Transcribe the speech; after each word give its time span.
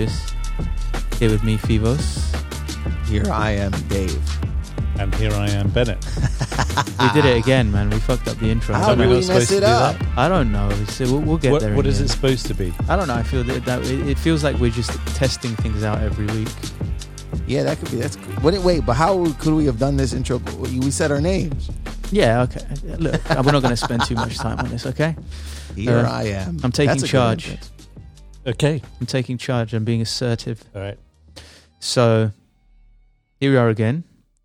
episode 0.00 0.08
of 0.08 0.28
the 0.28 1.08
Beautifully 1.12 1.12
Anxious. 1.12 1.18
Here 1.18 1.30
with 1.30 1.44
me, 1.44 1.56
Phivos. 1.58 3.06
Here 3.08 3.30
I 3.30 3.50
am, 3.52 3.70
Dave. 3.88 4.20
And 4.98 5.14
here 5.16 5.32
I 5.32 5.48
am, 5.50 5.70
Benet. 5.70 5.98
We 7.00 7.08
did 7.10 7.24
it 7.24 7.36
again, 7.36 7.72
man. 7.72 7.90
We 7.90 7.98
fucked 7.98 8.28
up 8.28 8.38
the 8.38 8.48
intro. 8.48 8.74
How 8.76 8.92
Am 8.92 9.00
I 9.00 9.04
do 9.04 9.10
not 9.10 9.16
we 9.16 9.22
supposed 9.22 9.40
mess 9.40 9.48
to 9.50 9.56
it 9.56 9.60
do 9.60 9.66
up? 9.66 9.98
that? 9.98 10.18
I 10.18 10.28
don't 10.28 10.52
know. 10.52 10.70
So 10.86 11.04
we'll, 11.04 11.20
we'll 11.20 11.36
get 11.36 11.50
What, 11.52 11.60
there. 11.62 11.74
What 11.74 11.84
is 11.86 11.98
in 11.98 12.06
it 12.06 12.08
supposed 12.10 12.46
to 12.46 12.54
be? 12.54 12.72
I 12.88 12.94
don't 12.96 13.08
know. 13.08 13.14
I 13.14 13.22
feel 13.24 13.42
that, 13.44 13.64
that 13.64 13.82
it, 13.84 14.08
it 14.08 14.18
feels 14.18 14.44
like 14.44 14.56
we're 14.58 14.70
just 14.70 14.90
testing 15.16 15.54
things 15.56 15.82
out 15.82 16.00
every 16.00 16.26
week. 16.26 16.48
Yeah, 17.46 17.64
that 17.64 17.78
could 17.78 17.90
be. 17.90 17.96
That's 17.96 18.14
good. 18.16 18.42
Wait, 18.42 18.60
wait, 18.62 18.86
but 18.86 18.94
how 18.94 19.32
could 19.34 19.54
we 19.54 19.64
have 19.66 19.78
done 19.80 19.96
this 19.96 20.12
intro? 20.12 20.38
We 20.60 20.90
said 20.92 21.10
our 21.10 21.20
names. 21.20 21.70
Yeah, 22.12 22.42
okay. 22.42 22.64
Look, 22.98 23.28
we're 23.28 23.52
not 23.52 23.62
going 23.62 23.70
to 23.70 23.76
spend 23.76 24.04
too 24.04 24.14
much 24.14 24.36
time 24.38 24.58
on 24.60 24.68
this, 24.68 24.86
okay? 24.86 25.16
Here 25.74 25.98
Uh, 25.98 26.10
I 26.10 26.22
am. 26.24 26.58
I'm 26.62 26.70
taking 26.72 26.88
That's 26.90 27.02
good 27.02 27.08
charge. 27.10 27.58
Entrance. 28.46 28.56
Okay. 28.56 28.82
I'm 29.00 29.06
taking 29.06 29.38
charge. 29.38 29.74
I'm 29.74 29.84
being 29.84 30.00
assertive. 30.00 30.62
All 30.74 30.82
right. 30.82 30.98
So 31.80 32.30
here 33.40 33.50
we 33.50 33.56
are 33.56 33.68
again. 33.68 34.04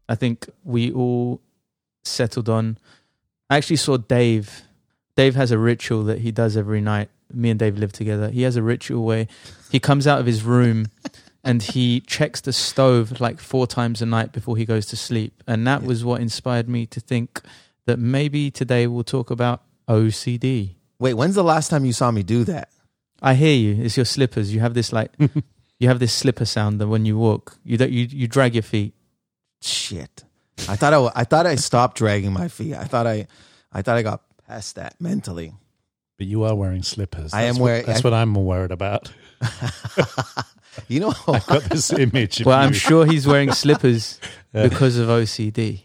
I 0.09 0.15
think 0.15 0.47
we 0.63 0.91
all 0.91 1.41
settled 2.03 2.49
on. 2.49 2.77
I 3.49 3.57
actually 3.57 3.75
saw 3.77 3.97
Dave. 3.97 4.63
Dave 5.15 5.35
has 5.35 5.51
a 5.51 5.57
ritual 5.57 6.03
that 6.05 6.19
he 6.19 6.31
does 6.31 6.55
every 6.57 6.81
night. 6.81 7.09
Me 7.33 7.49
and 7.49 7.59
Dave 7.59 7.77
live 7.77 7.91
together. 7.91 8.29
He 8.29 8.43
has 8.43 8.55
a 8.55 8.63
ritual 8.63 9.05
where 9.05 9.27
he 9.69 9.79
comes 9.79 10.07
out 10.07 10.19
of 10.19 10.25
his 10.25 10.43
room 10.43 10.87
and 11.43 11.61
he 11.61 11.99
checks 12.01 12.39
the 12.41 12.53
stove 12.53 13.19
like 13.19 13.39
four 13.39 13.67
times 13.67 14.01
a 14.01 14.05
night 14.05 14.31
before 14.31 14.55
he 14.57 14.65
goes 14.65 14.85
to 14.87 14.95
sleep. 14.97 15.43
And 15.45 15.67
that 15.67 15.81
Yeah. 15.81 15.87
was 15.87 16.05
what 16.05 16.21
inspired 16.21 16.69
me 16.69 16.85
to 16.87 16.99
think 16.99 17.41
that 17.85 17.99
maybe 17.99 18.49
today 18.49 18.87
we'll 18.87 19.03
talk 19.03 19.29
about 19.29 19.61
OCD. 19.89 20.75
Wait, 20.99 21.13
when's 21.15 21.35
the 21.35 21.43
last 21.43 21.69
time 21.69 21.85
you 21.85 21.93
saw 21.93 22.11
me 22.11 22.23
do 22.23 22.43
that? 22.45 22.69
I 23.21 23.33
hear 23.33 23.55
you. 23.55 23.83
It's 23.83 23.97
your 23.97 24.05
slippers. 24.05 24.53
You 24.53 24.59
have 24.59 24.73
this 24.73 24.91
like 24.93 25.11
you 25.79 25.87
have 25.87 25.99
this 25.99 26.13
slipper 26.13 26.45
sound 26.45 26.79
that 26.81 26.87
when 26.87 27.05
you 27.05 27.17
walk, 27.17 27.57
you 27.63 27.77
don't 27.77 27.91
you 27.91 28.05
you 28.09 28.27
drag 28.27 28.53
your 28.55 28.63
feet. 28.63 28.93
Shit. 29.61 30.23
I 30.69 30.75
thought 30.75 30.93
I, 30.93 31.21
I 31.21 31.23
thought 31.23 31.45
I 31.45 31.55
stopped 31.55 31.97
dragging 31.97 32.33
my 32.33 32.47
feet. 32.47 32.73
I 32.75 32.83
thought 32.85 33.05
I, 33.07 33.27
I 33.71 33.81
thought 33.81 33.97
I 33.97 34.01
got 34.01 34.21
past 34.47 34.75
that 34.75 34.95
mentally. 34.99 35.53
But 36.17 36.25
you 36.27 36.43
are 36.43 36.55
wearing 36.55 36.81
slippers. 36.83 37.33
I 37.33 37.41
am 37.43 37.47
That's 37.47 37.59
what- 37.59 37.65
wearing- 37.65 37.85
That's 37.85 37.99
I- 37.99 38.07
what 38.07 38.13
I'm 38.13 38.29
more 38.29 38.45
worried 38.45 38.71
about. 38.71 39.11
You 40.87 40.99
know, 40.99 41.13
I 41.27 41.39
got 41.39 41.63
this 41.63 41.91
image. 41.91 42.39
Of 42.41 42.45
Well, 42.45 42.57
I'm 42.59 42.71
sure 42.71 43.05
he's 43.05 43.25
wearing 43.25 43.51
slippers 43.51 44.19
Yeah. 44.53 44.67
because 44.67 44.97
of 44.99 45.07
OCD. 45.09 45.81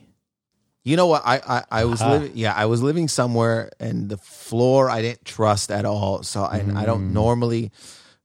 You 0.85 0.97
know 0.97 1.07
what? 1.07 1.23
I 1.25 1.37
I, 1.47 1.65
I 1.83 1.85
was 1.85 2.01
Aha. 2.03 2.11
living. 2.13 2.33
Yeah, 2.35 2.55
I 2.55 2.67
was 2.67 2.83
living 2.83 3.09
somewhere, 3.09 3.71
and 3.79 4.09
the 4.09 4.17
floor 4.17 4.91
I 4.91 5.01
didn't 5.03 5.25
trust 5.25 5.71
at 5.71 5.85
all. 5.85 6.23
So 6.23 6.43
I, 6.43 6.65
I 6.75 6.85
don't 6.87 7.11
Mm. 7.11 7.13
normally. 7.13 7.71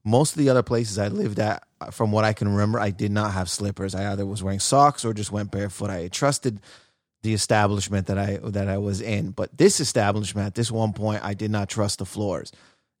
Most 0.04 0.32
of 0.32 0.38
the 0.38 0.48
other 0.48 0.62
places 0.62 0.98
I 0.98 1.08
lived 1.08 1.38
at, 1.38 1.64
from 1.90 2.12
what 2.12 2.24
I 2.24 2.32
can 2.32 2.48
remember, 2.48 2.80
I 2.80 2.90
did 2.90 3.12
not 3.12 3.32
have 3.32 3.50
slippers. 3.50 3.94
I 3.94 4.10
either 4.12 4.24
was 4.24 4.42
wearing 4.42 4.60
socks 4.60 5.04
or 5.04 5.12
just 5.12 5.30
went 5.32 5.50
barefoot. 5.50 5.90
I 5.90 6.08
trusted 6.08 6.60
the 7.22 7.34
establishment 7.34 8.06
that 8.06 8.16
I 8.18 8.38
that 8.42 8.68
I 8.68 8.78
was 8.78 9.00
in, 9.00 9.32
but 9.32 9.56
this 9.56 9.80
establishment 9.80 10.46
at 10.46 10.54
this 10.54 10.70
one 10.70 10.92
point, 10.92 11.22
I 11.24 11.34
did 11.34 11.50
not 11.50 11.68
trust 11.68 11.98
the 11.98 12.06
floors. 12.06 12.52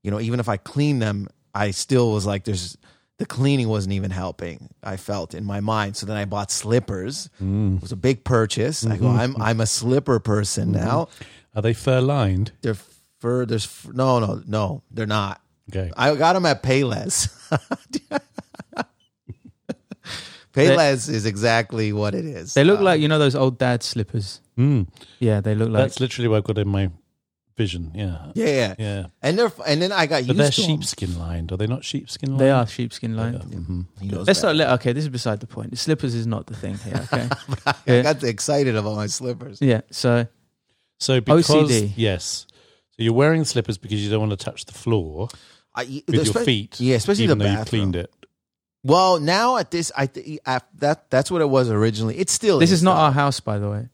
You 0.02 0.10
know, 0.10 0.20
even 0.20 0.38
if 0.38 0.48
I 0.48 0.56
cleaned 0.58 1.00
them, 1.00 1.28
I 1.54 1.70
still 1.70 2.12
was 2.12 2.26
like, 2.26 2.44
"There's." 2.44 2.76
The 3.18 3.26
cleaning 3.26 3.68
wasn't 3.68 3.94
even 3.94 4.10
helping. 4.12 4.68
I 4.82 4.96
felt 4.96 5.34
in 5.34 5.44
my 5.44 5.58
mind. 5.60 5.96
So 5.96 6.06
then 6.06 6.16
I 6.16 6.24
bought 6.24 6.50
slippers. 6.52 7.28
Mm. 7.42 7.76
It 7.76 7.82
was 7.82 7.90
a 7.92 7.96
big 7.96 8.22
purchase. 8.24 8.86
I 8.86 8.96
go, 8.96 9.08
I'm 9.08 9.34
I'm 9.42 9.60
a 9.60 9.66
slipper 9.66 10.20
person 10.20 10.70
now. 10.72 11.08
Are 11.54 11.62
they 11.62 11.74
fur 11.74 12.00
lined? 12.00 12.52
They're 12.62 12.76
fur. 13.18 13.44
There's 13.44 13.64
f- 13.66 13.88
no, 13.92 14.20
no, 14.20 14.42
no. 14.46 14.82
They're 14.92 15.06
not. 15.06 15.40
Okay. 15.70 15.90
I 15.96 16.14
got 16.14 16.34
them 16.34 16.46
at 16.46 16.62
Payless. 16.62 17.28
Payless 20.54 21.08
is 21.08 21.26
exactly 21.26 21.92
what 21.92 22.14
it 22.14 22.24
is. 22.24 22.54
They 22.54 22.64
look 22.64 22.80
Uh, 22.80 22.84
like 22.84 23.00
you 23.00 23.08
know 23.08 23.18
those 23.18 23.34
old 23.34 23.58
dad 23.58 23.82
slippers. 23.82 24.40
Mm. 24.56 24.88
Yeah, 25.18 25.40
they 25.40 25.54
look 25.54 25.68
like. 25.70 25.82
That's 25.82 26.00
literally 26.00 26.28
what 26.28 26.38
I've 26.38 26.44
got 26.44 26.58
in 26.58 26.68
my 26.68 26.90
vision. 27.58 27.92
Yeah. 27.94 28.32
yeah, 28.34 28.46
yeah, 28.46 28.74
Yeah. 28.78 29.06
And 29.20 29.38
they're 29.38 29.52
and 29.66 29.82
then 29.82 29.92
I 29.92 30.06
got 30.06 30.26
But 30.26 30.36
used 30.36 30.38
they're 30.38 30.50
to 30.50 30.62
'em. 30.62 30.68
sheepskin 30.80 31.18
lined. 31.18 31.52
Are 31.52 31.58
they 31.58 31.66
not 31.66 31.84
sheepskin 31.84 32.30
lined? 32.30 32.40
they 32.40 32.50
are 32.50 32.66
sheepskin 32.66 33.14
lined. 33.16 33.42
hmm 33.42 33.82
He 34.00 34.08
knows 34.08 34.26
Let's 34.26 34.42
not 34.42 34.56
let. 34.56 34.70
Okay, 34.80 34.92
this 34.94 35.04
is 35.04 35.10
beside 35.10 35.40
the 35.40 35.46
point. 35.46 35.70
The 35.72 35.76
slippers 35.76 36.14
is 36.14 36.26
not 36.26 36.46
the 36.46 36.56
thing 36.56 36.78
here. 36.78 37.06
Okay. 37.12 37.28
I 37.66 37.74
Yeah. 37.86 38.02
got 38.02 38.24
excited 38.24 38.74
about 38.76 38.96
my 38.96 39.06
slippers. 39.08 39.58
yeah. 39.60 39.82
So 39.90 40.26
So 40.98 41.20
because 41.20 41.48
OCD. 41.70 41.92
yes, 41.96 42.46
so 42.96 43.02
you're 43.04 43.12
wearing 43.12 43.44
slippers 43.44 43.76
because 43.78 44.02
you 44.02 44.08
don't 44.10 44.20
want 44.26 44.32
to 44.38 44.42
touch 44.42 44.64
the 44.64 44.72
floor 44.72 45.28
I, 45.74 46.02
with 46.08 46.24
your 46.34 46.44
feet. 46.44 46.80
Yeah, 46.80 46.96
especially 46.96 47.24
even 47.24 47.38
the 47.38 47.44
though 47.44 47.54
bathroom. 47.54 47.80
you 47.80 47.84
cleaned 47.92 47.96
it. 47.96 48.10
Well, 48.84 49.18
now 49.20 49.56
at 49.58 49.70
this, 49.70 49.90
I 49.96 50.06
th- 50.06 50.38
I, 50.46 50.60
that 50.78 51.10
that's 51.10 51.30
what 51.30 51.42
it 51.42 51.48
was 51.50 51.68
originally. 51.68 52.16
It 52.18 52.30
still 52.30 52.58
this 52.60 52.70
is 52.72 52.82
not 52.82 52.94
though. 52.94 53.00
our 53.06 53.12
house, 53.12 53.40
by 53.40 53.58
the 53.58 53.68
way. 53.68 53.88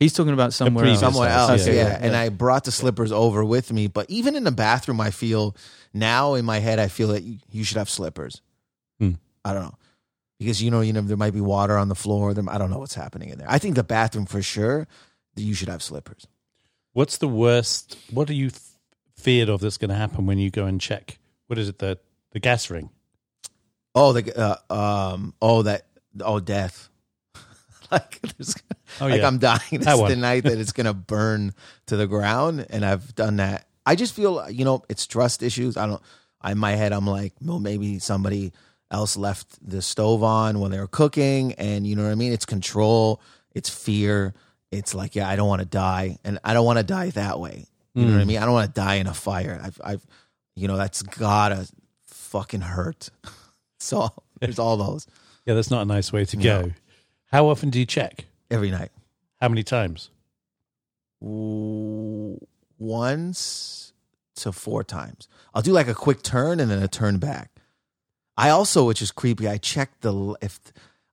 He's 0.00 0.12
talking 0.12 0.32
about 0.32 0.52
somewhere 0.52 0.84
else. 0.86 1.00
somewhere 1.00 1.30
house, 1.30 1.50
else. 1.50 1.66
yeah, 1.66 1.72
Yeah, 1.72 1.88
yeah, 1.88 1.98
And. 2.00 2.16
I 2.16 2.28
brought 2.28 2.64
the 2.64 2.72
slippers 2.72 3.12
over 3.12 3.44
with 3.44 3.72
me. 3.72 3.86
But 3.86 4.10
even 4.10 4.34
in 4.34 4.44
the 4.44 4.52
bathroom, 4.52 5.00
I 5.00 5.10
feel 5.10 5.56
now 5.92 6.34
in 6.34 6.44
my 6.44 6.58
head, 6.58 6.78
I 6.78 6.88
feel 6.88 7.08
that 7.08 7.22
you, 7.22 7.38
you 7.50 7.64
should 7.64 7.78
have 7.78 7.88
slippers. 7.88 8.42
Hmm. 8.98 9.12
I 9.44 9.52
don't 9.52 9.62
know 9.62 9.78
because 10.38 10.62
you 10.62 10.70
know, 10.70 10.80
you 10.80 10.92
know, 10.92 11.00
there 11.00 11.16
might 11.16 11.32
be 11.32 11.40
water 11.40 11.76
on 11.76 11.88
the 11.88 11.94
floor. 11.94 12.34
There, 12.34 12.44
I 12.48 12.58
don't 12.58 12.70
know 12.70 12.78
what's 12.78 12.94
happening 12.94 13.30
in 13.30 13.38
there. 13.38 13.50
I 13.50 13.58
think 13.58 13.76
the 13.76 13.84
bathroom 13.84 14.26
for 14.26 14.42
sure. 14.42 14.86
that 15.34 15.42
You 15.42 15.54
should 15.54 15.68
have 15.68 15.82
slippers. 15.82 16.26
What's 16.92 17.18
the 17.18 17.28
worst? 17.28 17.96
What 18.10 18.30
are 18.30 18.34
you 18.34 18.48
f- 18.48 18.78
feared 19.16 19.48
of 19.48 19.60
that's 19.60 19.78
going 19.78 19.88
to 19.88 19.96
happen 19.96 20.26
when 20.26 20.38
you 20.38 20.50
go 20.50 20.66
and 20.66 20.80
check? 20.80 21.18
What 21.46 21.58
is 21.58 21.68
it? 21.68 21.78
The 21.78 21.98
the 22.32 22.40
gas 22.40 22.70
ring. 22.70 22.90
Oh, 23.94 24.12
the 24.12 24.36
uh, 24.70 25.12
um, 25.12 25.34
oh 25.40 25.62
that 25.62 25.86
oh 26.20 26.40
death. 26.40 26.88
Like 27.94 28.20
there's, 28.36 28.54
Oh 29.00 29.06
like 29.06 29.20
yeah. 29.20 29.26
I'm 29.26 29.38
dying. 29.38 29.60
It's 29.72 29.84
That 29.86 30.08
the 30.08 30.16
night 30.16 30.44
that 30.44 30.58
it's 30.58 30.72
gonna 30.78 30.94
burn 30.94 31.52
to 31.86 31.96
the 31.96 32.06
ground, 32.06 32.66
and 32.70 32.84
I've 32.84 33.14
done 33.14 33.36
that. 33.36 33.66
I 33.86 33.96
just 33.96 34.14
feel, 34.14 34.48
you 34.50 34.64
know, 34.64 34.82
it's 34.88 35.06
trust 35.06 35.42
issues. 35.42 35.76
I 35.76 35.86
don't. 35.86 36.02
In 36.44 36.58
my 36.58 36.72
head, 36.72 36.92
I'm 36.92 37.06
like, 37.06 37.32
well, 37.42 37.58
maybe 37.58 37.98
somebody 37.98 38.52
else 38.90 39.16
left 39.16 39.46
the 39.66 39.80
stove 39.80 40.22
on 40.22 40.60
when 40.60 40.70
they 40.70 40.78
were 40.78 40.86
cooking, 40.86 41.54
and 41.54 41.86
you 41.86 41.96
know 41.96 42.02
what 42.04 42.12
I 42.12 42.14
mean. 42.16 42.32
It's 42.32 42.44
control. 42.46 43.20
It's 43.54 43.68
fear. 43.70 44.34
It's 44.70 44.94
like, 44.94 45.14
yeah, 45.14 45.28
I 45.28 45.36
don't 45.36 45.48
want 45.48 45.60
to 45.60 45.66
die, 45.66 46.18
and 46.24 46.38
I 46.44 46.52
don't 46.54 46.66
want 46.66 46.78
to 46.78 46.84
die 46.84 47.10
that 47.10 47.40
way. 47.40 47.66
You 47.94 48.04
know 48.06 48.12
what 48.12 48.20
I 48.20 48.24
Mm. 48.24 48.26
mean? 48.26 48.38
I 48.38 48.44
don't 48.44 48.52
want 48.54 48.74
to 48.74 48.80
die 48.80 48.96
in 48.96 49.06
a 49.06 49.14
fire. 49.14 49.60
I've, 49.62 49.80
I've, 49.84 50.06
you 50.56 50.66
know, 50.68 50.76
that's 50.76 51.00
gotta 51.02 51.66
fucking 52.06 52.60
hurt. 52.62 53.10
So 53.78 54.08
there's 54.40 54.58
all 54.58 54.76
those 54.78 55.06
yeah, 55.44 55.52
that's 55.54 55.70
not 55.70 55.82
a 55.82 55.84
nice 55.84 56.10
way 56.12 56.24
to 56.24 56.36
No. 56.38 56.42
Go. 57.34 57.44
How 57.44 57.50
often 57.50 57.70
do 57.70 57.78
you 57.78 57.86
check? 57.86 58.26
every 58.50 58.70
night. 58.70 58.90
How 59.40 59.48
many 59.48 59.62
times? 59.62 60.10
once 62.76 63.92
to 64.36 64.52
four 64.52 64.84
times. 64.84 65.26
I'll 65.54 65.62
do 65.62 65.72
like 65.72 65.88
a 65.88 65.94
quick 65.94 66.22
turn 66.22 66.60
and 66.60 66.70
then 66.70 66.82
a 66.82 66.88
turn 66.88 67.18
back. 67.18 67.50
I 68.36 68.50
also, 68.50 68.84
which 68.84 69.00
is 69.00 69.10
creepy, 69.10 69.48
I 69.48 69.56
check 69.56 70.00
the 70.00 70.36
if 70.42 70.60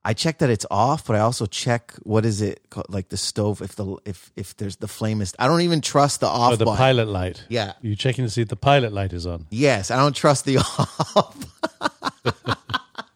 I 0.03 0.13
check 0.13 0.39
that 0.39 0.49
it's 0.49 0.65
off, 0.69 1.05
but 1.05 1.15
I 1.15 1.19
also 1.19 1.45
check 1.45 1.93
what 2.03 2.25
is 2.25 2.41
it 2.41 2.69
called, 2.69 2.87
like 2.89 3.07
the 3.09 3.15
stove 3.15 3.61
if 3.61 3.75
the 3.75 3.97
if 4.03 4.33
if 4.35 4.57
there's 4.57 4.77
the 4.77 4.87
flame 4.87 5.21
is. 5.21 5.33
I 5.39 5.47
don't 5.47 5.61
even 5.61 5.79
trust 5.79 6.19
the 6.19 6.27
off 6.27 6.53
oh, 6.53 6.55
the 6.57 6.65
button. 6.65 6.77
pilot 6.77 7.07
light. 7.07 7.45
Yeah. 7.47 7.73
You 7.81 7.95
checking 7.95 8.25
to 8.25 8.29
see 8.29 8.41
if 8.41 8.49
the 8.49 8.57
pilot 8.57 8.91
light 8.91 9.13
is 9.13 9.25
on. 9.25 9.45
Yes, 9.49 9.91
I 9.91 9.95
don't 9.97 10.15
trust 10.15 10.43
the 10.45 10.57
off. 11.15 11.37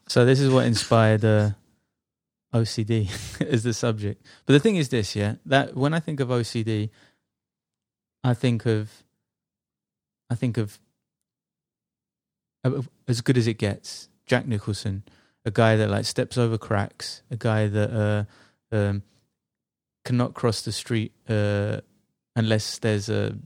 So 0.07 0.23
this 0.23 0.39
is 0.39 0.49
what 0.49 0.65
inspired 0.65 1.25
uh, 1.25 1.49
OCD 2.55 3.41
as 3.47 3.63
the 3.63 3.73
subject. 3.73 4.25
But 4.45 4.53
the 4.53 4.59
thing 4.59 4.77
is 4.77 4.89
this, 4.89 5.15
yeah, 5.15 5.35
that 5.45 5.75
when 5.75 5.93
I 5.93 5.99
think 5.99 6.19
of 6.19 6.29
OCD, 6.29 6.89
I 8.23 8.33
think 8.33 8.65
of, 8.65 9.03
I 10.29 10.35
think 10.35 10.57
of, 10.57 10.79
of 12.63 12.89
as 13.07 13.21
good 13.21 13.37
as 13.37 13.47
it 13.47 13.57
gets. 13.57 14.09
Jack 14.25 14.47
Nicholson, 14.47 15.03
a 15.45 15.51
guy 15.51 15.75
that 15.75 15.89
like 15.89 16.05
steps 16.05 16.37
over 16.37 16.57
cracks, 16.57 17.21
a 17.29 17.37
guy 17.37 17.67
that 17.67 18.27
uh, 18.71 18.75
um, 18.75 19.03
cannot 20.03 20.33
cross 20.33 20.63
the 20.63 20.71
street 20.71 21.13
uh, 21.29 21.81
unless 22.35 22.79
there's 22.79 23.07
a 23.07 23.37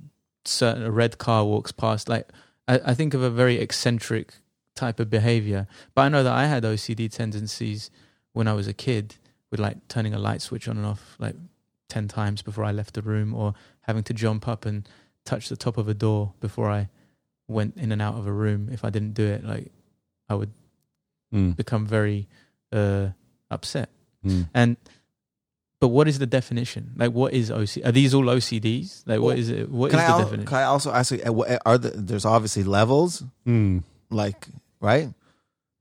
certain 0.45 0.83
a 0.83 0.91
red 0.91 1.17
car 1.17 1.43
walks 1.43 1.73
past. 1.73 2.07
Like 2.07 2.29
I, 2.67 2.79
I 2.85 2.93
think 2.93 3.13
of 3.13 3.21
a 3.21 3.29
very 3.29 3.57
eccentric 3.57 4.35
type 4.75 5.01
of 5.01 5.09
behavior. 5.09 5.67
But 5.93 6.03
I 6.03 6.09
know 6.09 6.23
that 6.23 6.33
I 6.33 6.45
had 6.45 6.63
OCD 6.63 7.11
tendencies 7.11 7.91
when 8.33 8.47
I 8.47 8.53
was 8.53 8.67
a 8.67 8.73
kid 8.73 9.15
with 9.51 9.59
like 9.59 9.87
turning 9.87 10.13
a 10.13 10.19
light 10.19 10.41
switch 10.41 10.67
on 10.67 10.77
and 10.77 10.85
off 10.85 11.15
like 11.19 11.35
10 11.89 12.07
times 12.07 12.41
before 12.41 12.63
I 12.63 12.71
left 12.71 12.93
the 12.93 13.01
room 13.01 13.33
or 13.33 13.53
having 13.81 14.03
to 14.03 14.13
jump 14.13 14.47
up 14.47 14.65
and 14.65 14.87
touch 15.25 15.49
the 15.49 15.57
top 15.57 15.77
of 15.77 15.87
a 15.87 15.93
door 15.93 16.33
before 16.39 16.69
I 16.69 16.89
went 17.47 17.77
in 17.77 17.91
and 17.91 18.01
out 18.01 18.15
of 18.15 18.27
a 18.27 18.31
room. 18.31 18.69
If 18.71 18.85
I 18.85 18.89
didn't 18.91 19.13
do 19.13 19.25
it, 19.25 19.43
like 19.43 19.71
I 20.29 20.35
would 20.35 20.51
Mm. 21.33 21.55
become 21.55 21.85
very 21.85 22.27
uh, 22.71 23.09
upset. 23.51 23.89
Mm. 24.25 24.49
And 24.53 24.77
but 25.79 25.89
what 25.89 26.07
is 26.07 26.17
the 26.19 26.25
definition? 26.25 26.91
Like, 26.97 27.11
what 27.11 27.33
is 27.33 27.51
OCD? 27.51 27.85
Are 27.85 27.91
these 27.91 28.13
all 28.15 28.25
OCDs? 28.25 29.03
Like, 29.05 29.19
Well, 29.19 29.27
what 29.27 29.37
is 29.39 29.49
it? 29.49 29.69
What 29.69 29.87
is 29.87 29.91
can 29.91 29.99
I 29.99 30.07
the 30.07 30.11
al- 30.13 30.19
definition? 30.19 30.45
can 30.47 30.57
I 30.57 30.63
also 30.63 30.91
ask? 30.91 31.11
you, 31.11 31.21
uh, 31.25 31.31
what- 31.31 31.61
Are 31.67 31.77
the, 31.77 31.91
there's 31.91 32.25
obviously 32.25 32.63
levels. 32.63 33.23
Mm. 33.47 33.83
like 34.09 34.47
right, 34.81 35.13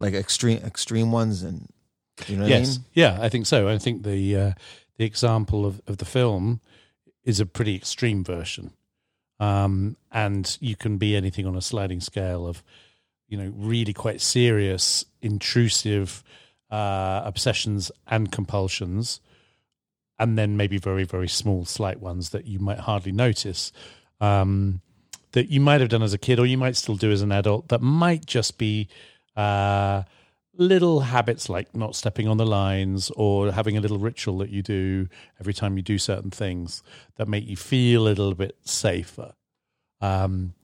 like 0.00 0.12
extreme 0.14 0.58
extreme 0.58 1.12
ones, 1.12 1.42
and 1.42 1.66
you 2.26 2.36
know 2.36 2.46
yes, 2.46 2.76
I 2.76 2.78
mean. 2.78 2.84
yeah, 2.94 3.18
I 3.20 3.28
think 3.28 3.46
so. 3.46 3.68
I 3.68 3.78
think 3.78 4.02
the 4.02 4.36
uh, 4.36 4.52
the 4.96 5.04
example 5.04 5.64
of, 5.66 5.80
of 5.86 5.98
the 5.98 6.04
film 6.04 6.60
is 7.24 7.40
a 7.40 7.46
pretty 7.46 7.74
extreme 7.76 8.24
version, 8.24 8.72
um, 9.38 9.96
and 10.10 10.56
you 10.60 10.76
can 10.76 10.98
be 10.98 11.16
anything 11.16 11.46
on 11.46 11.56
a 11.56 11.62
sliding 11.62 12.00
scale 12.00 12.46
of, 12.46 12.62
you 13.28 13.36
know, 13.36 13.52
really 13.56 13.92
quite 13.92 14.20
serious, 14.20 15.04
intrusive 15.22 16.24
uh, 16.70 17.22
obsessions 17.24 17.90
and 18.06 18.32
compulsions, 18.32 19.20
and 20.18 20.38
then 20.38 20.56
maybe 20.56 20.78
very 20.78 21.04
very 21.04 21.28
small, 21.28 21.64
slight 21.64 22.00
ones 22.00 22.30
that 22.30 22.46
you 22.46 22.58
might 22.58 22.80
hardly 22.80 23.12
notice. 23.12 23.72
Um, 24.20 24.80
that 25.32 25.50
you 25.50 25.60
might 25.60 25.80
have 25.80 25.90
done 25.90 26.02
as 26.02 26.14
a 26.14 26.18
kid, 26.18 26.38
or 26.38 26.46
you 26.46 26.58
might 26.58 26.74
still 26.76 26.96
do 26.96 27.12
as 27.12 27.22
an 27.22 27.32
adult. 27.32 27.68
That 27.68 27.82
might 27.82 28.26
just 28.26 28.58
be 28.58 28.88
uh, 29.36 30.02
little 30.58 31.00
habits 31.00 31.49
like 31.49 31.75
not 31.75 31.94
stepping 31.94 32.26
on 32.26 32.37
the 32.37 32.44
lines 32.44 33.10
or 33.16 33.52
having 33.52 33.76
a 33.76 33.81
little 33.81 33.99
ritual 33.99 34.38
that 34.38 34.50
you 34.50 34.60
do 34.60 35.08
every 35.40 35.55
time 35.55 35.76
you 35.76 35.82
do 35.82 35.99
certain 35.99 36.31
things 36.31 36.82
that 37.16 37.28
make 37.28 37.46
you 37.46 37.56
feel 37.56 38.02
a 38.02 38.10
little 38.10 38.34
bit 38.34 38.56
safer. 38.64 39.32
Um, 40.00 40.55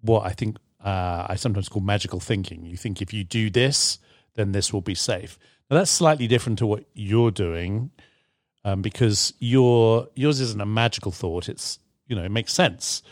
what 0.00 0.26
I 0.26 0.30
think 0.30 0.56
uh, 0.84 1.26
I 1.28 1.36
sometimes 1.36 1.68
call 1.68 1.82
magical 1.82 2.20
thinking. 2.20 2.66
You 2.66 2.76
think 2.76 3.00
if 3.00 3.12
you 3.12 3.24
do 3.24 3.48
this, 3.48 3.98
then 4.34 4.52
this 4.52 4.72
will 4.72 4.82
be 4.82 4.94
safe. 4.94 5.38
Now 5.70 5.78
that's 5.78 5.90
slightly 5.90 6.26
different 6.26 6.58
to 6.58 6.66
what 6.66 6.84
you're 6.92 7.30
doing 7.30 7.92
um, 8.64 8.82
because 8.82 9.34
your 9.38 10.08
yours 10.14 10.40
isn't 10.40 10.60
a 10.60 10.66
magical 10.66 11.12
thought. 11.12 11.48
It's 11.48 11.78
you 12.08 12.16
know 12.16 12.24
it 12.24 12.30
makes 12.30 12.52
sense. 12.52 13.02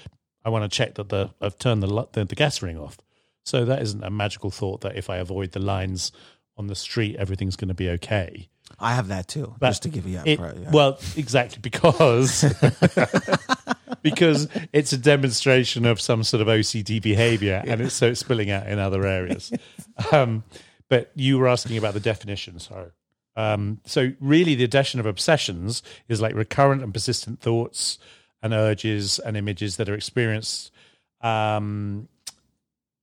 I 0.44 0.50
want 0.50 0.70
to 0.70 0.76
check 0.76 0.94
that 0.94 1.08
the 1.08 1.31
I've 1.40 1.58
turned 1.58 1.82
the, 1.82 2.08
the 2.12 2.25
the 2.25 2.35
gas 2.35 2.62
ring 2.62 2.79
off. 2.79 2.99
So 3.44 3.64
that 3.67 3.82
isn't 3.82 4.02
a 4.02 4.11
magical 4.11 4.50
thought 4.50 4.81
that 4.82 4.96
if 4.96 5.08
I 5.11 5.19
avoid 5.19 5.52
the 5.52 5.61
lines 5.61 6.12
on 6.56 6.67
the 6.67 6.75
street, 6.75 7.17
everything's 7.17 7.56
going 7.56 7.69
to 7.69 7.75
be 7.75 7.88
okay. 7.91 8.49
I 8.81 8.94
have 8.94 9.08
that 9.08 9.29
too. 9.29 9.55
But 9.58 9.69
just 9.70 9.82
to 9.85 9.88
give 9.91 10.06
you 10.06 10.20
It- 10.25 10.38
yeah. 10.41 10.52
yeah. 10.56 10.70
Well, 10.73 10.99
exactly 11.17 11.58
because 11.62 12.43
because 14.02 14.49
it's 14.73 14.93
a 14.93 14.99
demonstration 14.99 15.85
of 15.87 16.00
some 16.00 16.25
sort 16.25 16.41
of 16.41 16.49
OCD 16.49 17.00
behavior, 17.02 17.62
and 17.67 17.81
it's 17.81 17.94
so 17.94 18.08
it's 18.08 18.20
spilling 18.20 18.50
out 18.50 18.67
in 18.67 18.79
other 18.79 19.06
areas. 19.06 19.52
Um, 20.11 20.43
but 20.88 21.12
you 21.14 21.38
were 21.38 21.47
asking 21.47 21.79
about 21.79 21.94
the 21.94 22.00
definition, 22.00 22.58
sorry. 22.58 22.90
Um, 23.37 23.81
so 23.87 24.12
really, 24.20 24.56
the 24.56 24.67
definition 24.67 24.99
of 24.99 25.06
obsessions 25.06 25.85
is 26.08 26.20
like 26.20 26.35
recurrent 26.35 26.82
and 26.82 26.93
persistent 26.93 27.40
thoughts 27.40 27.99
and 28.43 28.52
urges 28.52 29.20
and 29.20 29.37
images 29.37 29.76
that 29.76 29.88
are 29.88 29.94
experienced 29.94 30.73
um, 31.20 32.08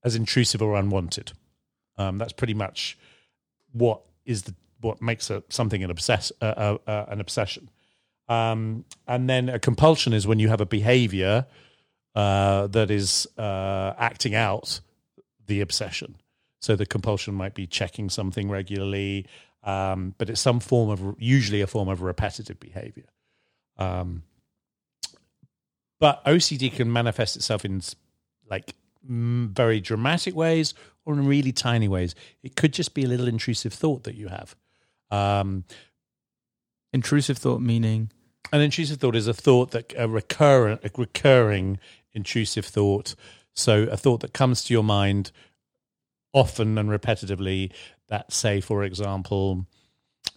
as 0.04 0.16
intrusive 0.16 0.62
or 0.62 0.76
unwanted. 0.76 1.34
Um, 1.98 2.18
that's 2.18 2.34
pretty 2.34 2.54
much 2.54 2.98
what 3.72 4.02
is 4.26 4.44
the 4.44 4.56
what 4.82 5.02
makes 5.02 5.30
a, 5.30 5.44
something 5.50 5.84
an 5.84 5.92
obsess 5.92 6.32
uh, 6.42 6.46
uh, 6.46 6.78
uh, 6.88 7.06
an 7.10 7.22
obsession. 7.22 7.70
Um, 8.28 8.86
and 9.08 9.30
then 9.30 9.50
a 9.50 9.60
compulsion 9.60 10.14
is 10.14 10.26
when 10.26 10.40
you 10.40 10.50
have 10.50 10.62
a 10.62 10.66
behavior 10.66 11.46
uh, 12.16 12.68
that 12.68 12.90
is 12.90 13.28
uh, 13.38 13.94
acting 13.98 14.36
out 14.36 14.80
the 15.48 15.62
obsession. 15.62 16.16
So 16.60 16.76
the 16.76 16.86
compulsion 16.86 17.34
might 17.34 17.54
be 17.54 17.68
checking 17.68 18.10
something 18.10 18.50
regularly, 18.50 19.28
um, 19.64 20.16
but 20.18 20.30
it's 20.30 20.42
some 20.42 20.60
form 20.60 20.90
of 20.90 21.16
usually 21.20 21.62
a 21.62 21.68
form 21.68 21.90
of 21.90 22.02
repetitive 22.02 22.60
behavior. 22.60 23.08
Um, 23.78 24.24
but 26.00 26.24
OCD 26.26 26.72
can 26.72 26.92
manifest 26.92 27.36
itself 27.36 27.66
in 27.66 27.82
like 28.50 28.74
very 29.04 29.80
dramatic 29.80 30.36
ways 30.36 30.74
or 31.06 31.14
in 31.14 31.26
really 31.26 31.52
tiny 31.52 31.88
ways. 31.88 32.16
It 32.44 32.56
could 32.56 32.74
just 32.74 32.94
be 32.94 33.04
a 33.04 33.08
little 33.08 33.28
intrusive 33.28 33.74
thought 33.74 34.04
that 34.04 34.16
you 34.16 34.28
have. 34.28 34.56
Um, 35.10 35.66
Intrusive 36.94 37.38
thought 37.38 37.62
meaning 37.62 38.12
an 38.52 38.62
intrusive 38.62 39.00
thought 39.00 39.16
is 39.16 39.28
a 39.28 39.34
thought 39.34 39.72
that 39.72 39.94
a 39.98 40.08
recurrent, 40.08 40.84
a 40.84 40.92
recurring 40.98 41.80
intrusive 42.14 42.66
thought. 42.66 43.16
So 43.54 43.84
a 43.84 43.98
thought 43.98 44.22
that 44.22 44.34
comes 44.34 44.64
to 44.66 44.74
your 44.74 44.84
mind 44.84 45.32
often 46.34 46.78
and 46.78 46.90
repetitively. 46.90 47.72
That, 48.10 48.34
say, 48.34 48.60
for 48.60 48.84
example, 48.84 49.68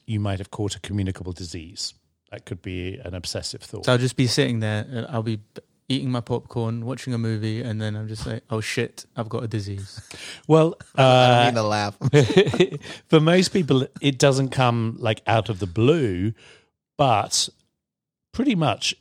you 0.07 0.21
might 0.21 0.39
have 0.39 0.51
caught 0.51 0.77
a 0.77 0.81
communicable 0.81 1.33
disease. 1.33 1.95
That 2.31 2.45
could 2.45 2.63
be 2.63 2.99
an 2.99 3.15
obsessive 3.15 3.63
thought. 3.63 3.87
So 3.87 3.93
I'll 3.93 3.99
just 3.99 4.17
be 4.17 4.27
sitting 4.29 4.61
there. 4.61 4.87
and 4.89 5.07
I'll 5.09 5.23
be 5.23 5.41
eating 5.89 6.11
my 6.11 6.21
popcorn, 6.21 6.85
watching 6.87 7.13
a 7.13 7.19
movie, 7.19 7.61
and 7.61 7.81
then 7.81 7.97
I'm 7.97 8.09
just 8.09 8.27
like, 8.27 8.43
"Oh 8.51 8.61
shit, 8.61 9.05
I've 9.17 9.29
got 9.29 9.45
a 9.45 9.49
disease." 9.49 10.01
well, 10.49 10.77
I 10.95 11.03
don't 11.03 11.31
uh, 11.31 11.45
mean 11.45 11.55
to 11.55 11.63
laugh. 11.63 11.99
for 13.09 13.21
most 13.21 13.49
people, 13.49 13.87
it 14.01 14.19
doesn't 14.19 14.51
come 14.51 14.97
like 14.99 15.23
out 15.27 15.49
of 15.49 15.59
the 15.59 15.67
blue, 15.67 16.33
but 16.97 17.49
pretty 18.33 18.55
much 18.55 18.95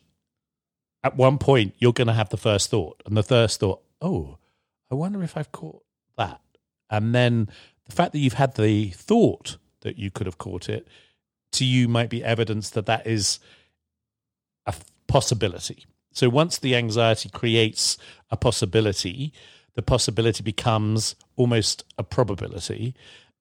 at 1.03 1.15
one 1.17 1.37
point 1.37 1.73
you're 1.79 1.93
going 1.93 2.07
to 2.07 2.13
have 2.13 2.29
the 2.29 2.37
first 2.37 2.69
thought, 2.69 3.01
and 3.05 3.15
the 3.15 3.23
first 3.23 3.59
thought, 3.59 3.81
oh, 4.01 4.37
I 4.91 4.95
wonder 4.95 5.23
if 5.23 5.37
I've 5.37 5.51
caught 5.51 5.83
that, 6.17 6.41
and 6.89 7.15
then 7.15 7.49
the 7.85 7.95
fact 7.95 8.11
that 8.13 8.19
you've 8.19 8.33
had 8.33 8.55
the 8.55 8.89
thought 8.89 9.57
that 9.81 9.97
you 9.97 10.11
could 10.11 10.25
have 10.25 10.37
caught 10.37 10.69
it 10.69 10.87
to 11.51 11.65
you 11.65 11.87
might 11.87 12.09
be 12.09 12.23
evidence 12.23 12.69
that 12.71 12.85
that 12.87 13.05
is 13.05 13.39
a 14.65 14.73
possibility. 15.07 15.85
So 16.13 16.29
once 16.29 16.59
the 16.59 16.75
anxiety 16.75 17.29
creates 17.29 17.97
a 18.31 18.37
possibility, 18.37 19.33
the 19.75 19.81
possibility 19.81 20.43
becomes 20.43 21.15
almost 21.35 21.83
a 21.97 22.03
probability, 22.03 22.95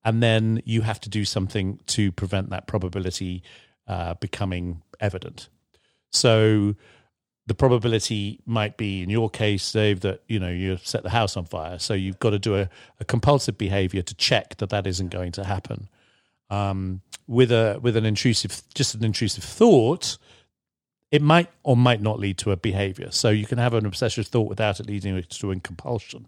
and 0.05 0.23
then 0.23 0.63
you 0.65 0.81
have 0.81 1.01
to 1.01 1.09
do 1.09 1.25
something 1.25 1.79
to 1.87 2.11
prevent 2.11 2.51
that 2.51 2.67
probability 2.67 3.43
uh, 3.87 4.15
becoming 4.15 4.83
evident. 5.01 5.49
So 6.11 6.75
the 7.47 7.55
probability 7.55 8.41
might 8.47 8.77
be 8.77 9.03
in 9.03 9.11
your 9.11 9.29
case, 9.29 9.71
Dave, 9.73 10.01
that 10.01 10.23
you 10.29 10.39
know 10.39 10.49
you 10.49 10.79
set 10.83 11.03
the 11.03 11.11
house 11.11 11.37
on 11.37 11.45
fire. 11.45 11.79
So 11.79 11.95
you've 11.95 12.19
got 12.19 12.31
to 12.31 12.39
do 12.39 12.57
a, 12.57 12.69
a 13.01 13.05
compulsive 13.05 13.59
behavior 13.59 14.03
to 14.03 14.15
check 14.15 14.57
that 14.59 14.71
that 14.71 14.87
isn't 14.87 15.11
going 15.11 15.33
to 15.33 15.45
happen. 15.45 15.89
Um, 16.51 17.03
with 17.27 17.51
a 17.51 17.79
with 17.83 17.97
an 17.97 18.05
intrusive, 18.05 18.63
just 18.75 18.95
an 18.95 19.05
intrusive 19.05 19.45
thought, 19.45 20.19
it 21.13 21.21
might 21.21 21.51
or 21.63 21.77
might 21.77 22.01
not 22.01 22.19
lead 22.19 22.39
to 22.39 22.51
a 22.51 22.57
behavior. 22.57 23.11
So 23.11 23.29
you 23.29 23.47
can 23.47 23.59
have 23.59 23.75
an 23.75 23.85
obsessive 23.85 24.27
thought 24.27 24.49
without 24.49 24.81
it 24.81 24.87
leading 24.87 25.23
to 25.23 25.51
a 25.53 25.61
compulsion. 25.61 26.27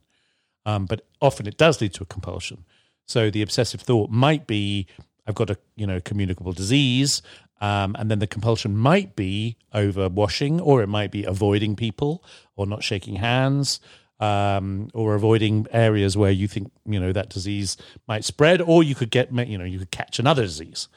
Um, 0.66 0.84
but 0.84 1.06
often 1.20 1.46
it 1.46 1.56
does 1.56 1.80
lead 1.80 1.94
to 1.94 2.02
a 2.02 2.06
compulsion. 2.06 2.64
So 3.06 3.30
the 3.30 3.42
obsessive 3.42 3.80
thought 3.80 4.10
might 4.10 4.46
be, 4.46 4.86
I've 5.26 5.34
got 5.34 5.50
a 5.50 5.58
you 5.74 5.86
know 5.86 6.00
communicable 6.00 6.52
disease, 6.52 7.22
um, 7.60 7.96
and 7.98 8.10
then 8.10 8.18
the 8.18 8.26
compulsion 8.26 8.76
might 8.76 9.16
be 9.16 9.56
over 9.72 10.08
washing, 10.08 10.60
or 10.60 10.82
it 10.82 10.86
might 10.86 11.10
be 11.10 11.24
avoiding 11.24 11.76
people, 11.76 12.22
or 12.56 12.66
not 12.66 12.82
shaking 12.82 13.16
hands, 13.16 13.80
um, 14.20 14.90
or 14.92 15.14
avoiding 15.14 15.66
areas 15.70 16.16
where 16.16 16.30
you 16.30 16.46
think 16.46 16.72
you 16.86 17.00
know 17.00 17.12
that 17.12 17.30
disease 17.30 17.76
might 18.06 18.24
spread, 18.24 18.60
or 18.60 18.82
you 18.82 18.94
could 18.94 19.10
get 19.10 19.32
you 19.48 19.56
know 19.56 19.64
you 19.64 19.78
could 19.78 19.90
catch 19.90 20.18
another 20.18 20.42
disease. 20.42 20.88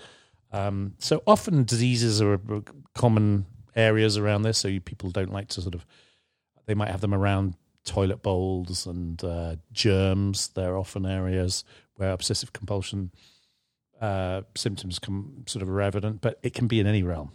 Um, 0.51 0.93
so 0.97 1.23
often 1.27 1.63
diseases 1.63 2.21
are 2.21 2.39
common 2.93 3.45
areas 3.77 4.17
around 4.17 4.41
this, 4.41 4.57
so 4.57 4.67
you, 4.67 4.81
people 4.81 5.09
don't 5.11 5.31
like 5.31 5.47
to 5.49 5.61
sort 5.61 5.75
of 5.75 5.85
they 6.65 6.73
might 6.73 6.89
have 6.89 7.01
them 7.01 7.13
around 7.13 7.55
toilet 7.85 8.21
bowls 8.21 8.85
and 8.85 9.23
uh, 9.23 9.55
germs. 9.71 10.49
They're 10.49 10.77
often 10.77 11.05
areas 11.05 11.63
where 11.95 12.11
obsessive 12.11 12.51
compulsion 12.53 13.11
uh, 14.01 14.41
symptoms 14.55 14.99
come 14.99 15.43
sort 15.47 15.63
of 15.63 15.69
are 15.69 15.81
evident, 15.81 16.21
but 16.21 16.37
it 16.43 16.53
can 16.53 16.67
be 16.67 16.79
in 16.79 16.87
any 16.87 17.03
realm. 17.03 17.31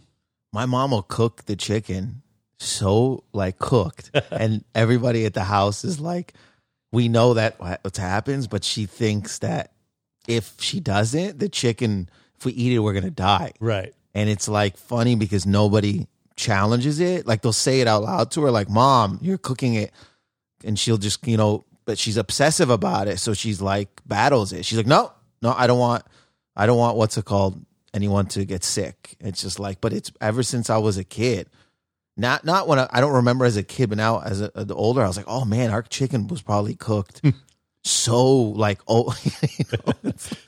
My 0.53 0.65
mom 0.65 0.91
will 0.91 1.01
cook 1.01 1.45
the 1.45 1.55
chicken 1.55 2.21
so 2.59 3.23
like 3.33 3.59
cooked, 3.59 4.11
and 4.31 4.63
everybody 4.73 5.25
at 5.25 5.33
the 5.33 5.43
house 5.43 5.83
is 5.83 5.99
like, 5.99 6.33
we 6.91 7.09
know 7.09 7.33
that 7.33 7.59
what 7.59 7.97
happens, 7.97 8.47
but 8.47 8.63
she 8.63 8.85
thinks 8.85 9.39
that 9.39 9.73
if 10.27 10.55
she 10.59 10.79
doesn't, 10.79 11.39
the 11.39 11.49
chicken, 11.49 12.07
if 12.37 12.45
we 12.45 12.53
eat 12.53 12.73
it, 12.73 12.79
we're 12.79 12.93
gonna 12.93 13.09
die. 13.09 13.53
Right. 13.59 13.93
And 14.13 14.29
it's 14.29 14.47
like 14.47 14.77
funny 14.77 15.15
because 15.15 15.45
nobody 15.47 16.07
challenges 16.35 16.99
it. 16.99 17.25
Like 17.27 17.41
they'll 17.41 17.53
say 17.53 17.81
it 17.81 17.87
out 17.87 18.03
loud 18.03 18.31
to 18.31 18.43
her, 18.43 18.51
like, 18.51 18.69
"Mom, 18.69 19.19
you're 19.21 19.37
cooking 19.37 19.75
it," 19.75 19.91
and 20.63 20.77
she'll 20.77 20.97
just 20.97 21.25
you 21.27 21.37
know, 21.37 21.65
but 21.85 21.97
she's 21.97 22.17
obsessive 22.17 22.69
about 22.69 23.07
it, 23.07 23.19
so 23.19 23.33
she's 23.33 23.61
like 23.61 24.01
battles 24.05 24.53
it. 24.53 24.65
She's 24.65 24.77
like, 24.77 24.87
"No, 24.87 25.11
no, 25.41 25.53
I 25.55 25.67
don't 25.67 25.79
want, 25.79 26.03
I 26.55 26.65
don't 26.65 26.77
want 26.77 26.97
what's 26.97 27.17
it 27.17 27.25
called." 27.25 27.63
anyone 27.93 28.25
to 28.25 28.45
get 28.45 28.63
sick. 28.63 29.15
It's 29.19 29.41
just 29.41 29.59
like, 29.59 29.79
but 29.81 29.93
it's 29.93 30.11
ever 30.19 30.43
since 30.43 30.69
I 30.69 30.77
was 30.77 30.97
a 30.97 31.03
kid. 31.03 31.49
Not 32.15 32.45
not 32.45 32.67
when 32.67 32.79
I, 32.79 32.87
I 32.91 33.01
don't 33.01 33.13
remember 33.13 33.45
as 33.45 33.57
a 33.57 33.63
kid, 33.63 33.89
but 33.89 33.97
now 33.97 34.21
as 34.21 34.41
a, 34.41 34.51
the 34.53 34.75
older, 34.75 35.01
I 35.01 35.07
was 35.07 35.17
like, 35.17 35.27
oh 35.27 35.45
man, 35.45 35.71
our 35.71 35.81
chicken 35.81 36.27
was 36.27 36.41
probably 36.41 36.75
cooked 36.75 37.19
hmm. 37.19 37.29
so 37.83 38.33
like 38.33 38.79
oh, 38.87 39.15
you 39.57 39.65
know, 39.71 39.93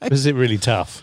like- 0.02 0.12
Is 0.12 0.26
it 0.26 0.36
really 0.36 0.58
tough? 0.58 1.02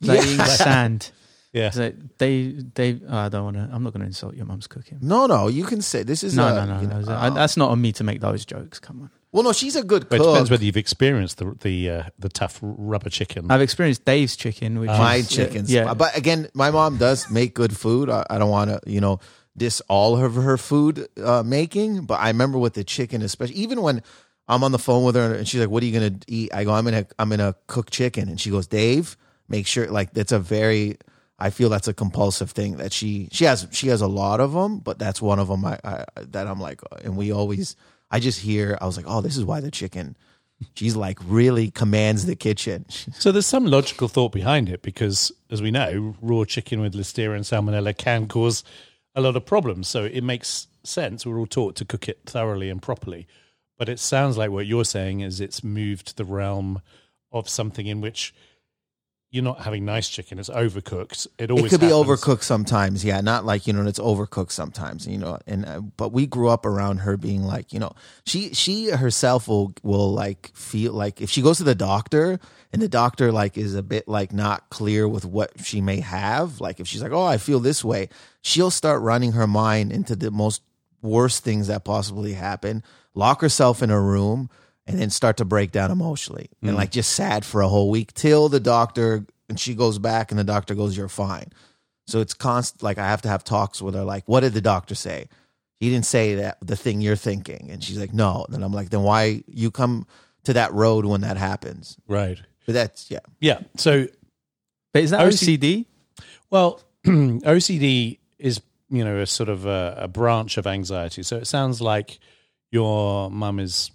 It's 0.00 0.08
like 0.08 0.26
eating 0.26 0.44
sand. 0.46 1.10
Yeah. 1.52 1.66
It's 1.68 1.76
like 1.76 1.96
they 2.18 2.52
they. 2.74 2.98
Oh, 3.08 3.16
I 3.16 3.28
don't 3.28 3.44
want 3.44 3.56
to. 3.56 3.68
I'm 3.72 3.82
not 3.82 3.92
going 3.92 4.00
to 4.00 4.06
insult 4.06 4.34
your 4.34 4.46
mum's 4.46 4.66
cooking. 4.66 4.98
no, 5.02 5.26
no, 5.26 5.48
you 5.48 5.64
can 5.64 5.82
say 5.82 6.02
this 6.02 6.24
is 6.24 6.34
No, 6.34 6.48
a, 6.48 6.54
no, 6.54 6.74
no. 6.76 6.80
you 6.80 6.86
know, 6.86 7.00
no. 7.00 7.12
I- 7.12 7.28
oh. 7.28 7.34
that's 7.34 7.56
not 7.58 7.70
on 7.70 7.80
me 7.80 7.92
to 7.92 8.04
make 8.04 8.20
those 8.20 8.44
jokes. 8.46 8.78
Come 8.80 9.02
on. 9.02 9.10
Well, 9.32 9.42
no, 9.44 9.52
she's 9.52 9.76
a 9.76 9.82
good 9.82 10.08
But 10.10 10.18
cook. 10.18 10.26
it 10.26 10.30
depends 10.30 10.50
whether 10.50 10.64
you've 10.64 10.76
experienced 10.76 11.38
the 11.38 11.54
the 11.60 11.90
uh, 11.90 12.02
the 12.18 12.28
tough 12.28 12.58
rubber 12.62 13.10
chicken. 13.10 13.50
I've 13.50 13.60
experienced 13.62 14.04
Dave's 14.04 14.36
chicken, 14.36 14.78
which 14.78 14.88
my 14.88 15.16
is, 15.16 15.28
chickens. 15.28 15.70
Yeah, 15.72 15.92
But 15.94 16.16
again, 16.16 16.48
my 16.54 16.70
mom 16.70 16.96
does 16.98 17.30
make 17.30 17.54
good 17.54 17.76
food. 17.76 18.08
I, 18.10 18.26
I 18.30 18.38
don't 18.38 18.50
want 18.50 18.70
to, 18.70 18.80
you 18.90 19.00
know, 19.00 19.20
diss 19.56 19.80
all 19.88 20.22
of 20.22 20.34
her 20.34 20.56
food 20.58 21.06
uh, 21.22 21.42
making. 21.42 22.04
But 22.06 22.20
I 22.20 22.28
remember 22.28 22.58
with 22.58 22.74
the 22.74 22.84
chicken, 22.84 23.22
especially 23.22 23.56
even 23.56 23.80
when 23.82 24.02
I'm 24.48 24.64
on 24.64 24.72
the 24.72 24.78
phone 24.78 25.04
with 25.04 25.14
her 25.16 25.34
and 25.34 25.46
she's 25.48 25.60
like, 25.60 25.70
"What 25.70 25.82
are 25.82 25.86
you 25.86 25.98
gonna 25.98 26.18
eat?" 26.28 26.50
I 26.54 26.64
go, 26.64 26.72
"I'm 26.72 26.84
gonna 26.84 27.06
I'm 27.18 27.30
gonna 27.30 27.54
cook 27.68 27.90
chicken," 27.90 28.28
and 28.28 28.38
she 28.40 28.50
goes, 28.50 28.66
"Dave, 28.66 29.16
make 29.48 29.66
sure 29.66 29.86
like 29.88 30.12
that's 30.14 30.32
a 30.32 30.38
very." 30.38 30.96
I 31.42 31.50
feel 31.50 31.68
that's 31.68 31.88
a 31.88 31.92
compulsive 31.92 32.52
thing 32.52 32.76
that 32.76 32.92
she 32.92 33.28
she 33.32 33.44
has 33.46 33.66
she 33.72 33.88
has 33.88 34.00
a 34.00 34.06
lot 34.06 34.38
of 34.38 34.52
them, 34.52 34.78
but 34.78 35.00
that's 35.00 35.20
one 35.20 35.40
of 35.40 35.48
them 35.48 35.64
I, 35.64 35.76
I 35.82 36.04
that 36.16 36.46
I'm 36.46 36.60
like, 36.60 36.80
uh, 36.84 36.98
and 37.02 37.16
we 37.16 37.32
always 37.32 37.74
I 38.12 38.20
just 38.20 38.38
hear 38.38 38.78
I 38.80 38.86
was 38.86 38.96
like, 38.96 39.06
oh, 39.08 39.20
this 39.20 39.36
is 39.36 39.44
why 39.44 39.60
the 39.60 39.70
chicken. 39.70 40.16
She's 40.76 40.94
like 40.94 41.18
really 41.24 41.72
commands 41.72 42.26
the 42.26 42.36
kitchen. 42.36 42.86
So 43.18 43.32
there's 43.32 43.46
some 43.46 43.66
logical 43.66 44.06
thought 44.06 44.30
behind 44.30 44.68
it 44.68 44.82
because, 44.82 45.32
as 45.50 45.60
we 45.60 45.72
know, 45.72 46.14
raw 46.22 46.44
chicken 46.44 46.80
with 46.80 46.94
listeria 46.94 47.34
and 47.34 47.44
salmonella 47.44 47.96
can 47.98 48.28
cause 48.28 48.62
a 49.16 49.20
lot 49.20 49.34
of 49.34 49.44
problems. 49.44 49.88
So 49.88 50.04
it 50.04 50.22
makes 50.22 50.68
sense. 50.84 51.26
We're 51.26 51.40
all 51.40 51.46
taught 51.46 51.74
to 51.76 51.84
cook 51.84 52.08
it 52.08 52.20
thoroughly 52.24 52.70
and 52.70 52.80
properly. 52.80 53.26
But 53.78 53.88
it 53.88 53.98
sounds 53.98 54.36
like 54.38 54.52
what 54.52 54.66
you're 54.66 54.84
saying 54.84 55.20
is 55.20 55.40
it's 55.40 55.64
moved 55.64 56.06
to 56.06 56.16
the 56.16 56.24
realm 56.24 56.80
of 57.32 57.48
something 57.48 57.86
in 57.88 58.00
which 58.00 58.32
you're 59.32 59.42
not 59.42 59.62
having 59.62 59.86
nice 59.86 60.10
chicken; 60.10 60.38
it's 60.38 60.50
overcooked. 60.50 61.26
It 61.38 61.50
always 61.50 61.64
it 61.64 61.70
could 61.70 61.80
be 61.80 61.92
overcooked 61.92 62.42
sometimes 62.42 63.02
yeah 63.02 63.22
not 63.22 63.46
like 63.46 63.66
you 63.66 63.72
know 63.72 63.86
it's 63.86 63.98
overcooked 63.98 64.52
sometimes 64.52 65.06
you 65.06 65.16
know 65.16 65.38
and 65.46 65.64
uh, 65.64 65.80
but 65.80 66.12
we 66.12 66.26
grew 66.26 66.48
up 66.48 66.66
around 66.66 66.98
her 66.98 67.16
being 67.16 67.42
like 67.42 67.72
you 67.72 67.80
know 67.80 67.92
she 68.26 68.52
she 68.52 68.90
herself 68.90 69.48
will 69.48 69.72
will 69.82 70.12
like 70.12 70.52
feel 70.54 70.92
like 70.92 71.22
if 71.22 71.30
she 71.30 71.40
goes 71.40 71.56
to 71.56 71.64
the 71.64 71.74
doctor 71.74 72.38
and 72.74 72.82
the 72.82 72.88
doctor 72.88 73.32
like 73.32 73.56
is 73.56 73.74
a 73.74 73.82
bit 73.82 74.06
like 74.06 74.34
not 74.34 74.68
clear 74.68 75.08
with 75.08 75.24
what 75.24 75.50
she 75.64 75.80
may 75.80 76.00
have 76.00 76.60
like 76.60 76.78
if 76.78 76.86
she's 76.86 77.02
like 77.02 77.12
oh 77.12 77.24
i 77.24 77.38
feel 77.38 77.58
this 77.58 77.82
way 77.82 78.10
she'll 78.42 78.70
start 78.70 79.00
running 79.00 79.32
her 79.32 79.46
mind 79.46 79.92
into 79.92 80.14
the 80.14 80.30
most 80.30 80.62
worst 81.00 81.42
things 81.42 81.68
that 81.68 81.84
possibly 81.84 82.34
happen 82.34 82.82
lock 83.14 83.40
herself 83.40 83.82
in 83.82 83.90
a 83.90 84.00
room 84.00 84.50
and 84.86 84.98
then 84.98 85.10
start 85.10 85.36
to 85.36 85.44
break 85.44 85.70
down 85.72 85.90
emotionally 85.90 86.50
and 86.60 86.72
mm. 86.72 86.76
like 86.76 86.90
just 86.90 87.12
sad 87.12 87.44
for 87.44 87.60
a 87.60 87.68
whole 87.68 87.90
week 87.90 88.12
till 88.14 88.48
the 88.48 88.60
doctor 88.60 89.26
and 89.48 89.58
she 89.58 89.74
goes 89.74 89.98
back 89.98 90.30
and 90.30 90.38
the 90.38 90.44
doctor 90.44 90.74
goes 90.74 90.96
you're 90.96 91.08
fine 91.08 91.50
so 92.06 92.20
it's 92.20 92.34
constant 92.34 92.82
like 92.82 92.98
i 92.98 93.06
have 93.06 93.22
to 93.22 93.28
have 93.28 93.44
talks 93.44 93.80
with 93.80 93.94
her 93.94 94.04
like 94.04 94.24
what 94.26 94.40
did 94.40 94.52
the 94.52 94.60
doctor 94.60 94.94
say 94.94 95.28
he 95.78 95.90
didn't 95.90 96.06
say 96.06 96.36
that 96.36 96.58
the 96.60 96.76
thing 96.76 97.00
you're 97.00 97.16
thinking 97.16 97.68
and 97.70 97.82
she's 97.82 97.98
like 97.98 98.12
no 98.12 98.44
and 98.44 98.54
then 98.54 98.62
i'm 98.62 98.72
like 98.72 98.90
then 98.90 99.02
why 99.02 99.42
you 99.46 99.70
come 99.70 100.06
to 100.44 100.52
that 100.52 100.72
road 100.72 101.04
when 101.04 101.20
that 101.20 101.36
happens 101.36 101.96
right. 102.08 102.40
but 102.66 102.74
that's 102.74 103.10
yeah 103.10 103.20
Yeah. 103.40 103.60
So 103.76 104.06
but 104.92 105.02
is 105.02 105.10
that 105.10 105.20
OC 105.20 105.32
OCD? 105.32 105.86
Well, 106.50 106.80
OCD 107.06 108.18
is 108.38 108.60
you 108.90 109.04
know 109.04 109.18
a 109.18 109.26
sort 109.26 109.48
of 109.48 109.66
a, 109.66 109.94
a 110.02 110.08
branch 110.08 110.58
of 110.58 110.66
anxiety. 110.66 111.22
So 111.22 111.38
it 111.38 111.46
sounds 111.46 111.80
like 111.80 112.18
your 112.70 113.30
mum 113.30 113.58
is 113.58 113.90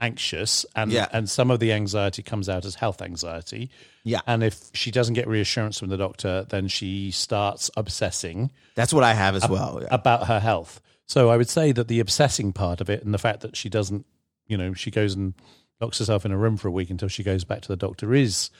anxious, 0.00 0.64
and 0.74 0.92
Yeah. 0.92 1.08
and 1.12 1.28
some 1.28 1.50
of 1.50 1.60
the 1.60 1.72
anxiety 1.72 2.22
comes 2.22 2.48
out 2.48 2.64
as 2.64 2.76
health 2.76 3.02
anxiety. 3.02 3.70
Yeah. 4.04 4.20
And 4.26 4.42
if 4.42 4.70
she 4.74 4.90
doesn't 4.90 5.14
get 5.14 5.26
reassurance 5.28 5.78
from 5.78 5.88
the 5.88 5.96
doctor, 5.96 6.46
then 6.48 6.68
she 6.68 7.10
starts 7.10 7.70
obsessing 7.76 8.50
that's 8.74 8.92
what 8.92 9.04
i 9.04 9.12
have 9.12 9.34
as 9.34 9.48
well 9.48 9.80
yeah. 9.82 9.88
about 9.90 10.28
her 10.28 10.40
health. 10.40 10.80
So 11.06 11.30
I 11.30 11.36
would 11.36 11.48
say 11.48 11.72
that 11.72 11.88
the 11.88 12.00
obsessing 12.00 12.52
part 12.52 12.80
of 12.80 12.90
it, 12.90 13.02
and 13.02 13.12
the 13.12 13.18
fact 13.18 13.40
that 13.40 13.56
she 13.56 13.68
doesn't, 13.68 14.06
you 14.46 14.56
know, 14.56 14.74
she 14.74 14.90
goes 14.90 15.14
and 15.14 15.34
locks 15.80 15.98
herself 15.98 16.24
in 16.24 16.32
a 16.32 16.36
room 16.36 16.56
for 16.56 16.68
a 16.68 16.70
week 16.70 16.90
until 16.90 17.08
she 17.08 17.22
goes 17.22 17.44
back 17.44 17.62
to 17.62 17.68
the 17.68 17.76
doctor 17.76 18.14
is 18.14 18.50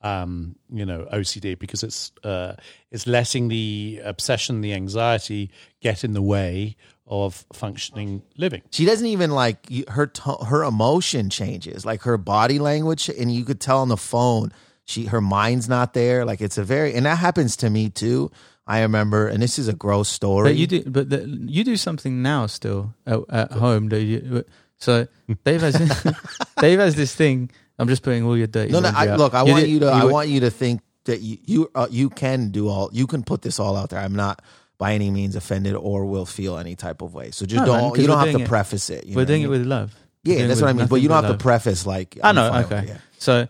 um, 0.00 0.54
you 0.70 0.86
know, 0.86 1.06
OCD 1.12 1.58
because 1.58 1.82
it's 1.82 2.12
uh, 2.22 2.54
it's 2.90 3.06
letting 3.06 3.48
the 3.48 4.00
obsession, 4.04 4.60
the 4.60 4.72
anxiety 4.72 5.50
get 5.80 6.04
in 6.04 6.12
the 6.12 6.22
way 6.22 6.76
of 7.08 7.44
functioning 7.52 8.22
living. 8.36 8.62
she 8.70 8.84
doesn't 8.84 9.06
even 9.06 9.30
like 9.30 9.68
her 9.88 10.06
to- 10.06 10.44
her 10.46 10.62
emotion 10.64 11.30
changes 11.30 11.84
like 11.86 12.02
her 12.02 12.16
body 12.18 12.58
language 12.58 13.08
and 13.08 13.32
you 13.32 13.44
could 13.44 13.60
tell 13.60 13.78
on 13.78 13.88
the 13.88 13.96
phone 13.96 14.52
she 14.84 15.06
her 15.06 15.20
mind's 15.20 15.68
not 15.68 15.94
there 15.94 16.24
like 16.24 16.40
it's 16.40 16.58
a 16.58 16.64
very 16.64 16.94
and 16.94 17.06
that 17.06 17.16
happens 17.18 17.56
to 17.56 17.70
me 17.70 17.88
too 17.90 18.30
i 18.66 18.80
remember 18.82 19.26
and 19.26 19.42
this 19.42 19.58
is 19.58 19.68
a 19.68 19.72
gross 19.72 20.08
story 20.08 20.50
But 20.50 20.56
you 20.56 20.66
do, 20.66 20.82
but 20.86 21.08
the, 21.10 21.26
you 21.46 21.64
do 21.64 21.76
something 21.76 22.20
now 22.22 22.46
still 22.46 22.94
at, 23.06 23.20
at 23.30 23.52
home. 23.52 23.88
Do 23.88 23.96
you? 23.98 24.44
So 24.76 25.06
Dave 25.44 25.62
has 25.62 25.74
Dave 26.60 26.78
has 26.78 26.94
this 26.94 27.14
thing. 27.14 27.50
I'm 27.78 27.88
just 27.88 28.02
putting 28.02 28.24
all 28.24 28.36
your 28.36 28.46
dirty. 28.46 28.70
No, 28.72 28.80
no. 28.80 28.90
I, 28.94 29.14
look, 29.16 29.34
I 29.34 29.42
want 29.42 29.60
did- 29.64 29.70
you 29.70 29.80
to. 29.80 29.86
I 29.86 30.04
would- 30.04 30.12
want 30.12 30.28
you 30.28 30.40
to 30.40 30.50
think 30.50 30.82
that 31.04 31.20
you 31.20 31.38
you 31.46 31.70
uh, 31.74 31.86
you 31.90 32.10
can 32.10 32.50
do 32.50 32.68
all. 32.68 32.90
You 32.92 33.06
can 33.06 33.22
put 33.22 33.42
this 33.42 33.58
all 33.58 33.76
out 33.76 33.90
there. 33.90 34.00
I'm 34.00 34.14
not 34.14 34.42
by 34.78 34.94
any 34.94 35.10
means 35.10 35.34
offended 35.36 35.74
or 35.74 36.04
will 36.06 36.26
feel 36.26 36.56
any 36.56 36.76
type 36.76 37.02
of 37.02 37.12
way. 37.14 37.30
So 37.32 37.44
just 37.46 37.64
No, 37.66 37.72
man, 37.72 37.80
don't. 37.82 37.90
'cause 37.90 38.00
you 38.00 38.06
don't 38.06 38.18
have 38.24 38.34
to 38.36 38.42
it- 38.42 38.48
preface 38.48 38.90
it. 38.90 39.06
you 39.06 39.16
We're 39.16 39.24
doing 39.24 39.42
it 39.42 39.48
what 39.48 39.54
I 39.54 39.58
mean? 39.58 39.60
with 39.62 39.68
love. 39.68 39.96
Yeah, 40.24 40.46
that's 40.46 40.60
what 40.60 40.70
I 40.70 40.72
mean. 40.72 40.86
But 40.86 40.96
you 40.96 41.08
don't 41.08 41.16
have 41.22 41.30
love. 41.30 41.38
to 41.38 41.42
preface 41.42 41.84
like. 41.86 42.18
I 42.22 42.32
know. 42.32 42.52
Okay. 42.66 42.84
yeah. 42.88 42.98
So, 43.18 43.48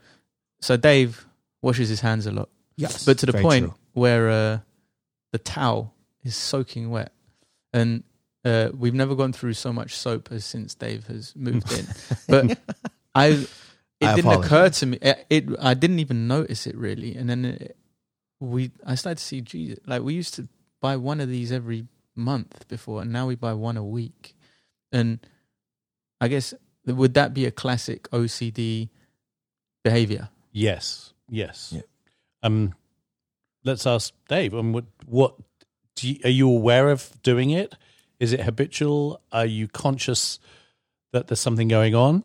so 0.61 0.77
Dave 0.77 1.27
washes 1.63 1.89
his 1.89 2.01
hands 2.01 2.27
a 2.27 2.31
lot, 2.33 2.49
Yes, 2.77 3.05
but 3.05 3.19
to 3.19 3.27
the 3.27 3.33
point 3.35 3.67
true. 3.67 3.75
where 3.95 4.31
uh, 4.31 4.59
the 5.33 5.39
towel 5.39 5.93
is 6.25 6.37
soaking 6.37 6.91
wet, 6.91 7.13
and 7.73 8.05
uh, 8.45 8.69
we've 8.77 8.95
never 8.95 9.15
gone 9.15 9.33
through 9.33 9.55
so 9.55 9.73
much 9.73 9.95
soap 9.97 10.31
as 10.31 10.45
since 10.45 10.75
Dave 10.75 11.07
has 11.09 11.35
moved 11.37 11.71
in. 11.73 11.87
But 12.29 12.59
I, 13.15 13.27
it 13.27 13.49
I 14.07 14.15
didn't 14.15 14.33
occur 14.33 14.69
to 14.71 14.87
me. 14.87 14.99
It, 15.03 15.27
it, 15.29 15.45
I 15.61 15.75
didn't 15.75 15.99
even 15.99 16.29
notice 16.29 16.67
it 16.67 16.77
really, 16.77 17.17
and 17.17 17.29
then 17.29 17.45
it, 17.45 17.77
we, 18.41 18.71
I 18.87 18.95
started 18.95 19.19
to 19.19 19.25
see 19.25 19.41
Jesus. 19.41 19.79
Like 19.87 20.03
we 20.03 20.15
used 20.15 20.35
to 20.35 20.47
buy 20.81 20.97
one 20.97 21.21
of 21.21 21.29
these 21.29 21.53
every 21.53 21.87
month 22.15 22.67
before, 22.69 23.03
and 23.03 23.13
now 23.13 23.27
we 23.27 23.35
buy 23.35 23.53
one 23.53 23.77
a 23.77 23.85
week. 23.85 24.35
And 24.93 25.21
I 26.21 26.29
guess 26.29 26.55
would 26.87 27.15
that 27.15 27.35
be 27.35 27.47
a 27.47 27.51
classic 27.51 28.11
OCD 28.11 28.89
behavior? 29.85 30.29
Yes, 30.53 31.13
yes. 31.29 31.73
Yeah. 31.75 31.83
Um, 32.43 32.75
let's 33.65 33.87
ask 33.87 34.13
Dave. 34.29 34.55
Um, 34.55 34.73
what 34.73 34.87
what 35.07 35.35
do 35.97 36.09
you, 36.09 36.21
are 36.25 36.31
you 36.31 36.49
aware 36.49 36.91
of 36.91 37.21
doing 37.23 37.51
it? 37.51 37.75
Is 38.21 38.33
it 38.33 38.41
habitual? 38.41 39.21
Are 39.31 39.47
you 39.47 39.69
conscious 39.69 40.39
that 41.13 41.29
there's 41.29 41.41
something 41.41 41.69
going 41.69 41.95
on? 41.95 42.25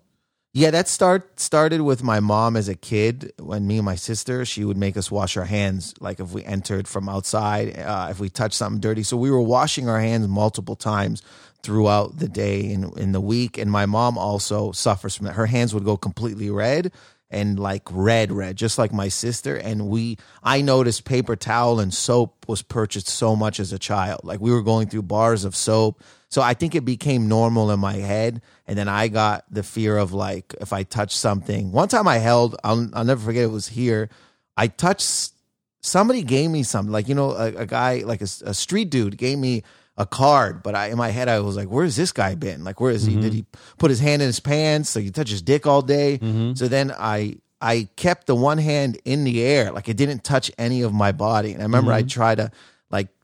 Yeah, 0.56 0.70
that 0.70 0.88
start 0.88 1.40
started 1.40 1.82
with 1.82 2.04
my 2.04 2.20
mom 2.20 2.56
as 2.56 2.70
a 2.70 2.76
kid. 2.76 3.34
When 3.40 3.66
me 3.66 3.78
and 3.78 3.86
my 3.86 3.96
sister, 3.96 4.46
she 4.46 4.64
would 4.64 4.78
make 4.78 4.96
us 4.96 5.10
wash 5.10 5.36
our 5.36 5.46
hands, 5.46 5.96
like 6.00 6.20
if 6.20 6.32
we 6.32 6.44
entered 6.44 6.88
from 6.88 7.10
outside, 7.10 7.80
uh, 7.80 8.10
if 8.12 8.20
we 8.20 8.30
touched 8.30 8.54
something 8.54 8.80
dirty. 8.80 9.02
So 9.02 9.18
we 9.18 9.32
were 9.32 9.42
washing 9.42 9.90
our 9.90 10.00
hands 10.00 10.28
multiple 10.28 10.76
times 10.76 11.24
throughout 11.64 12.20
the 12.20 12.28
day 12.28 12.72
and 12.72 12.96
in 13.00 13.14
the 13.14 13.22
week. 13.22 13.58
And 13.58 13.72
my 13.72 13.88
mom 13.88 14.16
also 14.16 14.72
suffers 14.74 15.16
from 15.16 15.26
that. 15.26 15.34
Her 15.34 15.48
hands 15.48 15.74
would 15.74 15.86
go 15.86 15.98
completely 15.98 16.52
red 16.52 16.92
and 17.32 17.58
like 17.58 17.84
red, 17.92 18.32
red, 18.32 18.56
just 18.56 18.78
like 18.78 18.94
my 18.94 19.08
sister. 19.08 19.58
And 19.58 19.88
we, 19.88 20.20
I 20.44 20.62
noticed 20.62 21.04
paper 21.04 21.36
towel 21.36 21.80
and 21.80 21.92
soap 21.92 22.46
was 22.48 22.62
purchased 22.62 23.10
so 23.10 23.36
much 23.36 23.60
as 23.60 23.74
a 23.74 23.80
child. 23.80 24.22
Like 24.24 24.40
we 24.40 24.52
were 24.52 24.62
going 24.62 24.88
through 24.88 25.02
bars 25.04 25.46
of 25.46 25.56
soap. 25.56 26.04
So 26.34 26.42
I 26.42 26.56
think 26.56 26.74
it 26.74 26.84
became 26.84 27.28
normal 27.28 27.70
in 27.70 27.80
my 27.80 27.94
head. 27.94 28.42
And 28.66 28.76
then 28.76 28.88
I 28.88 29.08
got 29.08 29.46
the 29.52 29.62
fear 29.62 29.96
of 29.96 30.14
like, 30.14 30.56
if 30.60 30.74
I 30.74 30.82
touch 30.82 31.16
something. 31.16 31.72
One 31.72 31.88
time 31.88 32.08
I 32.08 32.18
held, 32.18 32.56
I'll, 32.64 32.90
I'll 32.94 33.04
never 33.04 33.24
forget, 33.24 33.44
it 33.44 33.52
was 33.52 33.68
here. 33.68 34.10
I 34.58 34.66
touched, 34.66 35.34
somebody 35.82 36.24
gave 36.24 36.50
me 36.50 36.64
something, 36.64 36.92
like, 36.92 37.08
you 37.08 37.14
know, 37.14 37.34
a, 37.34 37.54
a 37.58 37.66
guy, 37.68 38.02
like 38.04 38.22
a, 38.22 38.28
a 38.46 38.56
street 38.56 38.90
dude 38.90 39.16
gave 39.16 39.38
me 39.38 39.62
a 39.96 40.08
card, 40.08 40.64
but 40.64 40.74
I, 40.74 40.88
in 40.88 40.98
my 40.98 41.10
head, 41.10 41.30
I 41.30 41.40
was 41.42 41.56
like, 41.56 41.68
where's 41.68 41.96
this 41.96 42.12
guy 42.12 42.34
been? 42.34 42.64
Like, 42.64 42.82
where 42.82 42.90
is 42.90 43.06
he? 43.06 43.14
Did 43.14 43.26
mm-hmm. 43.26 43.36
he 43.36 43.46
put 43.78 43.92
his 43.92 44.00
hand 44.00 44.24
in 44.24 44.26
his 44.26 44.40
pants? 44.40 44.90
So 44.90 45.02
he 45.02 45.12
touch 45.12 45.30
his 45.30 45.44
dick 45.44 45.68
all 45.68 45.84
day. 45.84 46.18
Mm-hmm. 46.18 46.56
So 46.56 46.68
then 46.68 46.92
I, 46.98 47.36
I 47.62 47.90
kept 47.96 48.26
the 48.26 48.34
one 48.34 48.58
hand 48.58 48.98
in 49.06 49.24
the 49.24 49.44
air, 49.44 49.72
like 49.72 49.88
it 49.88 49.98
didn't 49.98 50.24
touch 50.24 50.50
any 50.58 50.82
of 50.82 50.96
my 50.96 51.12
body. 51.12 51.54
And 51.54 51.62
I 51.62 51.66
remember 51.66 51.92
I 51.92 52.00
mm-hmm. 52.00 52.08
tried 52.08 52.36
to 52.38 52.44
like 52.44 52.52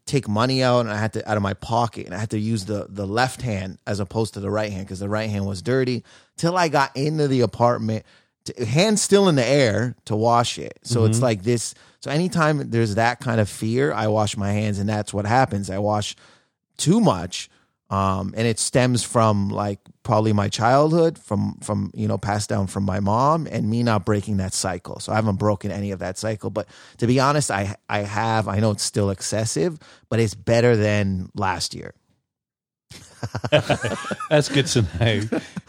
take 0.09 0.27
money 0.27 0.63
out 0.63 0.81
and 0.81 0.91
I 0.91 0.97
had 0.97 1.13
to 1.13 1.29
out 1.29 1.37
of 1.37 1.43
my 1.43 1.53
pocket 1.53 2.05
and 2.05 2.15
I 2.15 2.17
had 2.17 2.31
to 2.31 2.39
use 2.39 2.65
the 2.65 2.87
the 2.89 3.05
left 3.05 3.41
hand 3.41 3.77
as 3.85 3.99
opposed 3.99 4.33
to 4.33 4.39
the 4.39 4.49
right 4.49 4.71
hand 4.71 4.85
because 4.85 4.99
the 4.99 5.09
right 5.09 5.29
hand 5.29 5.45
was 5.45 5.61
dirty 5.61 6.03
till 6.37 6.57
I 6.57 6.67
got 6.67 6.95
into 6.95 7.27
the 7.27 7.41
apartment. 7.41 8.05
To, 8.45 8.65
hand 8.65 8.99
still 8.99 9.27
in 9.27 9.35
the 9.35 9.45
air 9.45 9.95
to 10.05 10.15
wash 10.15 10.57
it. 10.57 10.79
So 10.83 11.05
it's 11.05 11.17
mm-hmm. 11.17 11.25
like 11.25 11.43
this. 11.43 11.75
So 11.99 12.09
anytime 12.09 12.69
there's 12.71 12.95
that 12.95 13.19
kind 13.19 13.39
of 13.39 13.49
fear, 13.49 13.91
I 13.91 14.07
wash 14.07 14.37
my 14.37 14.51
hands 14.51 14.79
and 14.79 14.89
that's 14.89 15.13
what 15.13 15.25
happens. 15.25 15.69
I 15.69 15.77
wash 15.77 16.15
too 16.77 17.01
much 17.01 17.49
um 17.89 18.33
and 18.37 18.47
it 18.47 18.59
stems 18.59 19.03
from 19.03 19.49
like 19.49 19.79
probably 20.03 20.33
my 20.33 20.47
childhood 20.49 21.17
from 21.17 21.57
from 21.61 21.91
you 21.93 22.07
know 22.07 22.17
passed 22.17 22.49
down 22.49 22.67
from 22.67 22.83
my 22.83 22.99
mom 22.99 23.47
and 23.47 23.69
me 23.69 23.83
not 23.83 24.05
breaking 24.05 24.37
that 24.37 24.53
cycle 24.53 24.99
so 24.99 25.11
i 25.11 25.15
haven't 25.15 25.37
broken 25.37 25.71
any 25.71 25.91
of 25.91 25.99
that 25.99 26.17
cycle 26.17 26.49
but 26.49 26.67
to 26.97 27.07
be 27.07 27.19
honest 27.19 27.49
i 27.51 27.75
i 27.89 27.99
have 27.99 28.47
i 28.47 28.59
know 28.59 28.71
it's 28.71 28.83
still 28.83 29.09
excessive 29.09 29.79
but 30.09 30.19
it's 30.19 30.35
better 30.35 30.75
than 30.75 31.29
last 31.35 31.73
year 31.73 31.93
That's 34.29 34.49
good 34.49 34.67
to 34.67 34.81
know. 34.99 35.21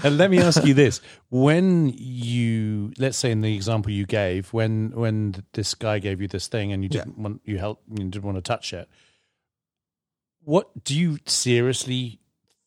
And 0.02 0.18
let 0.18 0.30
me 0.30 0.38
ask 0.38 0.64
you 0.64 0.74
this: 0.74 1.00
When 1.30 1.92
you, 1.96 2.92
let's 2.98 3.18
say, 3.18 3.30
in 3.30 3.40
the 3.40 3.54
example 3.54 3.92
you 3.92 4.06
gave, 4.06 4.52
when 4.52 4.92
when 4.94 5.34
this 5.52 5.74
guy 5.74 5.98
gave 5.98 6.20
you 6.20 6.28
this 6.28 6.48
thing 6.48 6.72
and 6.72 6.82
you 6.82 6.88
didn't 6.88 7.18
want 7.18 7.42
you 7.44 7.58
help, 7.58 7.82
you 7.90 8.04
didn't 8.04 8.24
want 8.24 8.36
to 8.36 8.42
touch 8.42 8.72
it. 8.72 8.88
What 10.50 10.82
do 10.82 10.98
you 10.98 11.18
seriously 11.26 12.18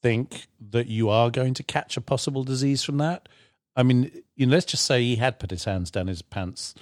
think 0.01 0.47
that 0.71 0.87
you 0.87 1.09
are 1.09 1.29
going 1.29 1.53
to 1.55 1.63
catch 1.63 1.97
a 1.97 2.01
possible 2.01 2.45
disease 2.45 2.81
from 2.81 2.97
that? 2.99 3.27
I 3.75 3.83
mean, 3.83 4.09
you 4.37 4.45
know, 4.45 4.53
let's 4.53 4.67
just 4.67 4.85
say 4.85 5.01
he 5.03 5.17
had 5.17 5.37
put 5.37 5.51
his 5.51 5.65
hands 5.65 5.91
down 5.91 6.07
his 6.07 6.21
pants. 6.21 6.75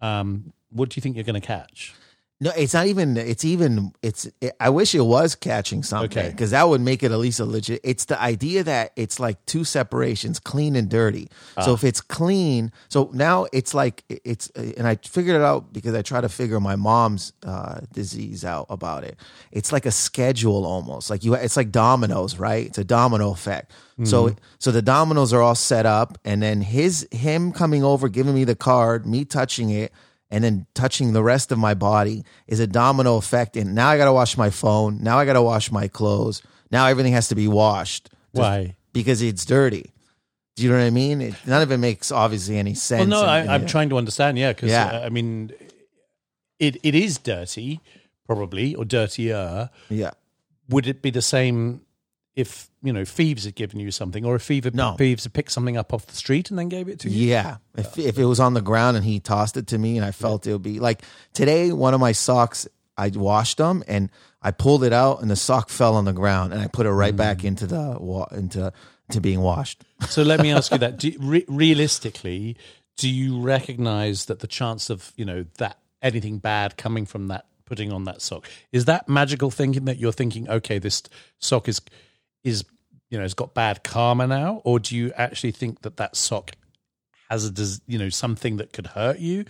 Um, 0.00 0.52
what 0.68 0.88
do 0.88 0.98
you 0.98 1.02
think 1.02 1.14
you're 1.14 1.22
going 1.22 1.40
to 1.40 1.46
catch? 1.46 1.94
No, 2.42 2.50
it's 2.56 2.72
not 2.72 2.86
even. 2.86 3.18
It's 3.18 3.44
even. 3.44 3.92
It's. 4.00 4.26
It, 4.40 4.56
I 4.58 4.70
wish 4.70 4.94
it 4.94 5.02
was 5.02 5.34
catching 5.34 5.82
something 5.82 6.18
Okay. 6.18 6.30
because 6.30 6.52
that 6.52 6.66
would 6.66 6.80
make 6.80 7.02
it 7.02 7.12
at 7.12 7.18
least 7.18 7.38
a 7.38 7.44
legit. 7.44 7.82
It's 7.84 8.06
the 8.06 8.20
idea 8.20 8.64
that 8.64 8.92
it's 8.96 9.20
like 9.20 9.44
two 9.44 9.62
separations, 9.62 10.40
clean 10.40 10.74
and 10.74 10.88
dirty. 10.88 11.28
So 11.62 11.72
ah. 11.72 11.74
if 11.74 11.84
it's 11.84 12.00
clean, 12.00 12.72
so 12.88 13.10
now 13.12 13.46
it's 13.52 13.74
like 13.74 14.04
it's. 14.08 14.50
Uh, 14.56 14.72
and 14.78 14.86
I 14.86 14.96
figured 14.96 15.36
it 15.36 15.42
out 15.42 15.74
because 15.74 15.94
I 15.94 16.00
try 16.00 16.22
to 16.22 16.30
figure 16.30 16.60
my 16.60 16.76
mom's 16.76 17.34
uh, 17.44 17.80
disease 17.92 18.42
out 18.42 18.66
about 18.70 19.04
it. 19.04 19.18
It's 19.52 19.70
like 19.70 19.84
a 19.84 19.92
schedule 19.92 20.64
almost. 20.64 21.10
Like 21.10 21.22
you, 21.22 21.34
it's 21.34 21.58
like 21.58 21.70
dominoes, 21.70 22.38
right? 22.38 22.64
It's 22.64 22.78
a 22.78 22.84
domino 22.84 23.32
effect. 23.32 23.70
So 24.04 24.28
mm-hmm. 24.28 24.38
so 24.58 24.70
the 24.70 24.80
dominoes 24.80 25.34
are 25.34 25.42
all 25.42 25.54
set 25.54 25.84
up, 25.84 26.16
and 26.24 26.42
then 26.42 26.62
his 26.62 27.06
him 27.10 27.52
coming 27.52 27.84
over, 27.84 28.08
giving 28.08 28.34
me 28.34 28.44
the 28.44 28.56
card, 28.56 29.04
me 29.04 29.26
touching 29.26 29.68
it 29.68 29.92
and 30.30 30.44
then 30.44 30.66
touching 30.74 31.12
the 31.12 31.22
rest 31.22 31.50
of 31.52 31.58
my 31.58 31.74
body 31.74 32.24
is 32.46 32.60
a 32.60 32.66
domino 32.66 33.16
effect. 33.16 33.56
And 33.56 33.74
now 33.74 33.88
I 33.88 33.96
got 33.96 34.04
to 34.04 34.12
wash 34.12 34.36
my 34.36 34.50
phone. 34.50 35.02
Now 35.02 35.18
I 35.18 35.24
got 35.24 35.32
to 35.34 35.42
wash 35.42 35.70
my 35.72 35.88
clothes. 35.88 36.42
Now 36.70 36.86
everything 36.86 37.12
has 37.14 37.28
to 37.28 37.34
be 37.34 37.48
washed 37.48 38.10
Why? 38.32 38.76
because 38.92 39.22
it's 39.22 39.44
dirty. 39.44 39.92
Do 40.56 40.62
you 40.64 40.70
know 40.70 40.78
what 40.78 40.84
I 40.84 40.90
mean? 40.90 41.20
It, 41.20 41.34
none 41.46 41.62
of 41.62 41.72
it 41.72 41.78
makes 41.78 42.12
obviously 42.12 42.58
any 42.58 42.74
sense. 42.74 43.10
Well, 43.10 43.24
no, 43.24 43.28
And- 43.28 43.50
I, 43.50 43.54
I'm 43.54 43.66
trying 43.66 43.88
to 43.90 43.98
understand. 43.98 44.38
Yeah, 44.38 44.52
because 44.52 44.70
Yeah. 44.70 44.86
Uh, 44.86 45.06
I 45.06 45.08
mean, 45.08 45.52
it 46.58 46.76
it 46.82 46.94
is 46.94 47.18
dirty, 47.18 47.80
probably, 48.26 48.74
or 48.74 48.84
dirtier. 48.84 49.70
Yeah. 49.88 50.10
Would 50.68 50.86
it 50.86 51.02
be 51.02 51.10
the 51.10 51.22
same 51.22 51.80
if 52.36 52.69
you 52.82 52.92
know 52.92 53.02
Phivos 53.02 53.44
had 53.44 53.54
given 53.54 53.80
you 53.80 53.90
something, 53.90 54.24
or 54.24 54.36
if 54.36 54.42
Phoebe, 54.42 54.70
No. 54.72 54.96
Phivos 54.98 55.24
had 55.24 55.32
picked 55.32 55.52
something 55.52 55.76
up 55.76 55.92
off 55.92 56.06
the 56.06 56.16
street 56.16 56.50
and 56.50 56.58
then 56.58 56.68
gave 56.68 56.88
it 56.88 56.98
to 57.00 57.10
you? 57.10 57.28
Yeah. 57.28 57.56
If, 57.76 57.98
if 57.98 58.18
it 58.18 58.24
was 58.24 58.40
on 58.40 58.54
the 58.54 58.60
ground 58.62 58.96
and 58.96 59.04
he 59.04 59.20
tossed 59.20 59.56
it 59.56 59.66
to 59.68 59.78
me 59.78 59.96
and 59.96 60.04
I 60.04 60.10
felt 60.12 60.46
it 60.46 60.52
would 60.52 60.62
be 60.62 60.80
like 60.80 61.02
today, 61.34 61.72
one 61.72 61.94
of 61.94 62.00
my 62.00 62.12
socks, 62.12 62.66
I 62.96 63.08
washed 63.14 63.58
them 63.58 63.82
and 63.88 64.10
I 64.42 64.50
pulled 64.50 64.84
it 64.84 64.92
out 64.92 65.20
and 65.20 65.30
the 65.30 65.36
sock 65.36 65.68
fell 65.68 65.94
on 65.96 66.04
the 66.06 66.12
ground 66.14 66.52
and 66.52 66.62
I 66.62 66.66
put 66.66 66.86
it 66.86 66.90
right 66.92 67.14
Mm. 67.14 67.18
back 67.18 67.44
into 67.44 67.66
the 67.66 67.96
wa- 68.00 68.28
into 68.32 68.72
to 69.10 69.20
being 69.20 69.40
washed. 69.40 69.82
So 70.08 70.22
let 70.22 70.40
me 70.40 70.50
ask 70.52 70.70
you 70.72 70.78
that: 70.78 70.98
do, 71.02 71.12
re- 71.20 71.44
realistically, 71.48 72.56
do 72.96 73.08
you 73.08 73.40
recognize 73.40 74.26
that 74.26 74.40
the 74.40 74.46
chance 74.46 74.90
of 74.90 75.12
you 75.16 75.24
know 75.24 75.44
that 75.58 75.78
anything 76.02 76.38
bad 76.38 76.76
coming 76.76 77.04
from 77.06 77.28
that 77.28 77.46
putting 77.66 77.92
on 77.92 78.04
that 78.04 78.20
sock 78.22 78.48
is 78.72 78.86
that 78.86 79.08
magical 79.08 79.50
thinking 79.50 79.84
that 79.84 79.96
you're 79.98 80.12
thinking, 80.12 80.48
okay, 80.48 80.78
this 80.78 81.02
sock 81.38 81.68
is 81.68 81.80
is 82.44 82.64
you 83.10 83.18
know 83.18 83.22
has 83.22 83.34
got 83.34 83.54
bad 83.54 83.82
karma 83.82 84.26
now, 84.26 84.62
or 84.64 84.78
do 84.78 84.96
you 84.96 85.12
actually 85.16 85.52
think 85.52 85.82
that 85.82 85.96
that 85.96 86.16
sock 86.16 86.52
has 87.28 87.46
a 87.46 87.80
you 87.86 87.98
know 87.98 88.08
something 88.08 88.56
that 88.56 88.72
could 88.72 88.88
hurt 88.88 89.18
you, 89.18 89.44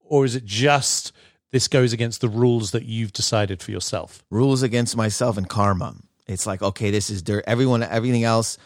or 0.00 0.24
is 0.24 0.34
it 0.34 0.44
just 0.44 1.12
this 1.52 1.68
goes 1.68 1.92
against 1.92 2.20
the 2.20 2.28
rules 2.28 2.70
that 2.70 2.84
you've 2.84 3.12
decided 3.12 3.62
for 3.62 3.70
yourself? 3.70 4.22
rules 4.30 4.62
against 4.62 4.96
myself 4.96 5.36
and 5.36 5.48
karma. 5.48 5.94
It's 6.26 6.46
like 6.46 6.62
okay, 6.62 6.90
this 6.90 7.10
is 7.10 7.22
dirt. 7.22 7.44
Everyone, 7.46 7.82
everything 7.82 8.24
else, 8.24 8.58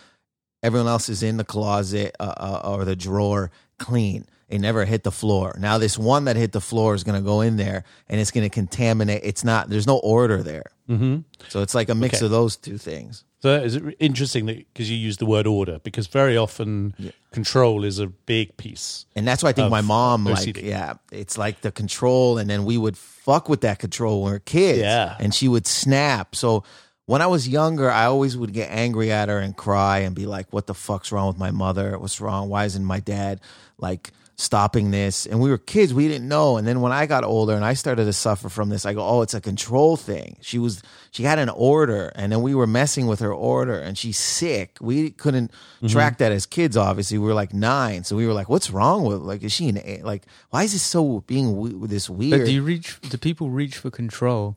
everyone 0.63 0.89
else 0.89 1.09
is 1.09 1.23
in 1.23 1.37
the 1.39 1.45
closet 1.45 2.15
uh, 2.21 2.35
uh, 2.37 2.61
or 2.65 2.85
the 2.85 2.97
drawer 2.97 3.51
clean. 3.79 4.27
It 4.55 4.61
never 4.61 4.85
hit 4.85 5.03
the 5.03 5.11
floor. 5.11 5.57
Now 5.59 5.79
this 5.79 5.99
one 5.99 6.27
that 6.27 6.37
hit 6.37 6.53
the 6.53 6.61
floor 6.61 6.95
is 6.95 7.03
going 7.03 7.21
to 7.21 7.25
go 7.25 7.40
in 7.40 7.57
there 7.57 7.83
and 8.09 8.21
it's 8.21 8.31
going 8.31 8.45
to 8.45 8.55
contaminate. 8.55 9.23
It's 9.25 9.43
not. 9.43 9.69
There's 9.69 9.87
no 9.87 9.99
order 9.99 10.45
there. 10.45 10.71
Mm-hmm. 10.88 11.23
So 11.49 11.61
it's 11.62 11.75
like 11.75 11.88
a 11.88 11.95
mix 11.95 12.19
Okay. 12.19 12.27
of 12.27 12.31
those 12.31 12.55
two 12.57 12.79
things. 12.79 13.25
So 13.43 13.53
is 13.57 13.75
it 13.75 13.83
interesting 13.99 14.47
that 14.47 14.59
because 14.73 14.88
you 14.90 14.97
use 14.97 15.17
the 15.17 15.27
word 15.27 15.47
order 15.49 15.81
because 15.83 16.07
very 16.07 16.37
often 16.37 16.95
control 17.33 17.85
is 17.85 17.99
a 17.99 18.07
big 18.07 18.57
piece. 18.57 19.07
And 19.17 19.27
that's 19.27 19.43
why 19.43 19.49
I 19.49 19.53
think 19.53 19.71
my 19.71 19.81
mom, 19.83 20.25
like, 20.25 20.57
yeah, 20.62 20.95
it's 21.11 21.37
like 21.37 21.61
the 21.61 21.73
control. 21.73 22.38
And 22.38 22.49
then 22.49 22.64
we 22.64 22.79
would 22.79 22.97
fuck 22.97 23.49
with 23.49 23.62
that 23.62 23.81
control 23.81 24.23
when 24.23 24.31
we 24.31 24.37
were 24.37 24.38
kids. 24.38 24.79
Yeah. 24.79 25.17
And 25.19 25.35
she 25.35 25.49
would 25.49 25.67
snap. 25.67 26.37
So 26.37 26.62
when 27.07 27.21
I 27.21 27.27
was 27.27 27.47
younger, 27.49 27.90
I 27.90 28.05
always 28.07 28.37
would 28.37 28.53
get 28.55 28.71
angry 28.71 29.11
at 29.12 29.29
her 29.29 29.38
and 29.40 29.55
cry 29.55 29.99
and 29.99 30.14
be 30.14 30.25
like, 30.27 30.51
what 30.53 30.67
the 30.67 30.75
fuck's 30.75 31.12
wrong 31.12 31.27
with 31.27 31.38
my 31.38 31.51
mother? 31.51 31.99
What's 31.99 32.21
wrong? 32.21 32.49
Why 32.49 32.64
isn't 32.67 32.85
my 32.85 33.01
dad 33.01 33.40
like 33.79 34.12
stopping 34.37 34.90
this? 34.90 35.27
And 35.27 35.40
we 35.40 35.49
were 35.51 35.59
kids, 35.59 35.94
we 35.94 36.09
didn't 36.09 36.27
know. 36.29 36.57
And 36.57 36.66
then 36.66 36.81
when 36.81 36.90
I 36.92 37.07
got 37.07 37.23
older 37.25 37.55
and 37.55 37.64
I 37.64 37.75
started 37.75 38.05
to 38.07 38.12
suffer 38.12 38.49
from 38.49 38.68
this, 38.68 38.85
I 38.85 38.92
go, 38.94 39.07
oh, 39.07 39.23
it's 39.23 39.35
a 39.35 39.40
control 39.40 39.97
thing. 39.97 40.37
She 40.40 40.59
was, 40.59 40.83
she 41.11 41.23
had 41.23 41.38
an 41.38 41.49
order 41.51 42.12
and 42.16 42.33
then 42.33 42.42
we 42.42 42.55
were 42.55 42.66
messing 42.66 43.07
with 43.07 43.20
her 43.20 43.33
order 43.33 43.79
and 43.79 43.97
she's 43.97 44.18
sick. 44.18 44.77
We 44.81 45.11
couldn't 45.11 45.51
Mm-hmm. 45.51 45.92
track 45.92 46.18
that 46.18 46.33
as 46.33 46.47
kids, 46.47 46.77
obviously. 46.79 47.18
We 47.18 47.27
were 47.27 47.35
like 47.35 47.53
nine. 47.53 48.05
So 48.05 48.16
we 48.16 48.27
were 48.27 48.33
like, 48.33 48.49
what's 48.49 48.70
wrong 48.70 49.05
with, 49.05 49.18
like, 49.18 49.42
is 49.42 49.53
she 49.53 49.68
an, 49.68 49.79
a- 49.85 50.01
like, 50.03 50.25
why 50.51 50.62
is 50.62 50.73
this 50.73 50.83
so 50.83 51.20
being 51.27 51.57
we- 51.59 51.87
this 51.87 52.09
weird? 52.09 52.40
But 52.40 52.47
do 52.47 52.53
you 52.53 52.62
reach? 52.62 52.99
Do 53.03 53.18
people 53.18 53.51
reach 53.51 53.77
for 53.77 53.90
control? 53.90 54.57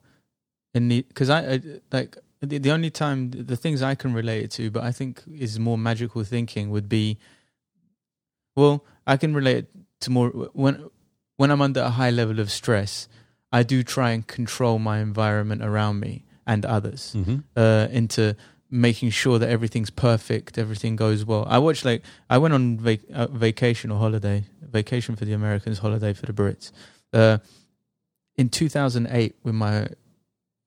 And 0.74 0.88
because 0.88 1.28
I, 1.28 1.54
I 1.54 1.60
like 1.92 2.16
the, 2.40 2.58
the 2.58 2.70
only 2.70 2.90
time 2.90 3.30
the 3.30 3.56
things 3.56 3.82
I 3.82 3.94
can 3.94 4.14
relate 4.14 4.44
it 4.44 4.50
to, 4.52 4.70
but 4.70 4.84
I 4.84 4.90
think 4.92 5.22
is 5.30 5.58
more 5.58 5.76
magical 5.76 6.24
thinking 6.24 6.70
would 6.70 6.88
be. 6.88 7.18
Well, 8.56 8.84
I 9.12 9.16
can 9.16 9.34
relate 9.34 9.66
to 10.00 10.10
more 10.10 10.28
when 10.54 10.74
when 11.36 11.50
I'm 11.50 11.62
under 11.62 11.80
a 11.80 11.90
high 11.90 12.10
level 12.10 12.38
of 12.40 12.48
stress. 12.50 13.08
I 13.50 13.62
do 13.62 13.82
try 13.82 14.10
and 14.14 14.26
control 14.36 14.78
my 14.78 14.98
environment 15.00 15.62
around 15.62 16.00
me 16.00 16.24
and 16.46 16.66
others 16.66 17.14
Mm-hmm. 17.16 17.36
uh, 17.56 17.86
into 17.90 18.36
making 18.70 19.10
sure 19.10 19.38
that 19.38 19.48
everything's 19.48 19.90
perfect, 19.90 20.58
everything 20.58 20.96
goes 20.96 21.24
well. 21.24 21.44
I 21.48 21.58
watched 21.58 21.84
like 21.86 22.02
I 22.28 22.36
went 22.38 22.52
on 22.54 22.78
vac- 22.78 23.10
uh, 23.14 23.26
vacation 23.46 23.90
or 23.90 23.98
holiday, 23.98 24.44
vacation 24.60 25.16
for 25.16 25.24
the 25.24 25.32
Americans, 25.32 25.78
holiday 25.78 26.12
for 26.12 26.26
the 26.26 26.34
Brits. 26.34 26.70
Uh, 27.12 27.38
in 28.36 28.48
2008, 28.50 29.34
with 29.42 29.54
my 29.54 29.88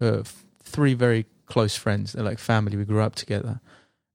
uh, 0.01 0.19
f- 0.21 0.43
three 0.63 0.95
very 0.95 1.25
close 1.45 1.75
friends, 1.75 2.13
they're 2.13 2.23
like 2.31 2.39
family. 2.39 2.75
We 2.77 2.85
grew 2.85 3.01
up 3.01 3.13
together, 3.15 3.61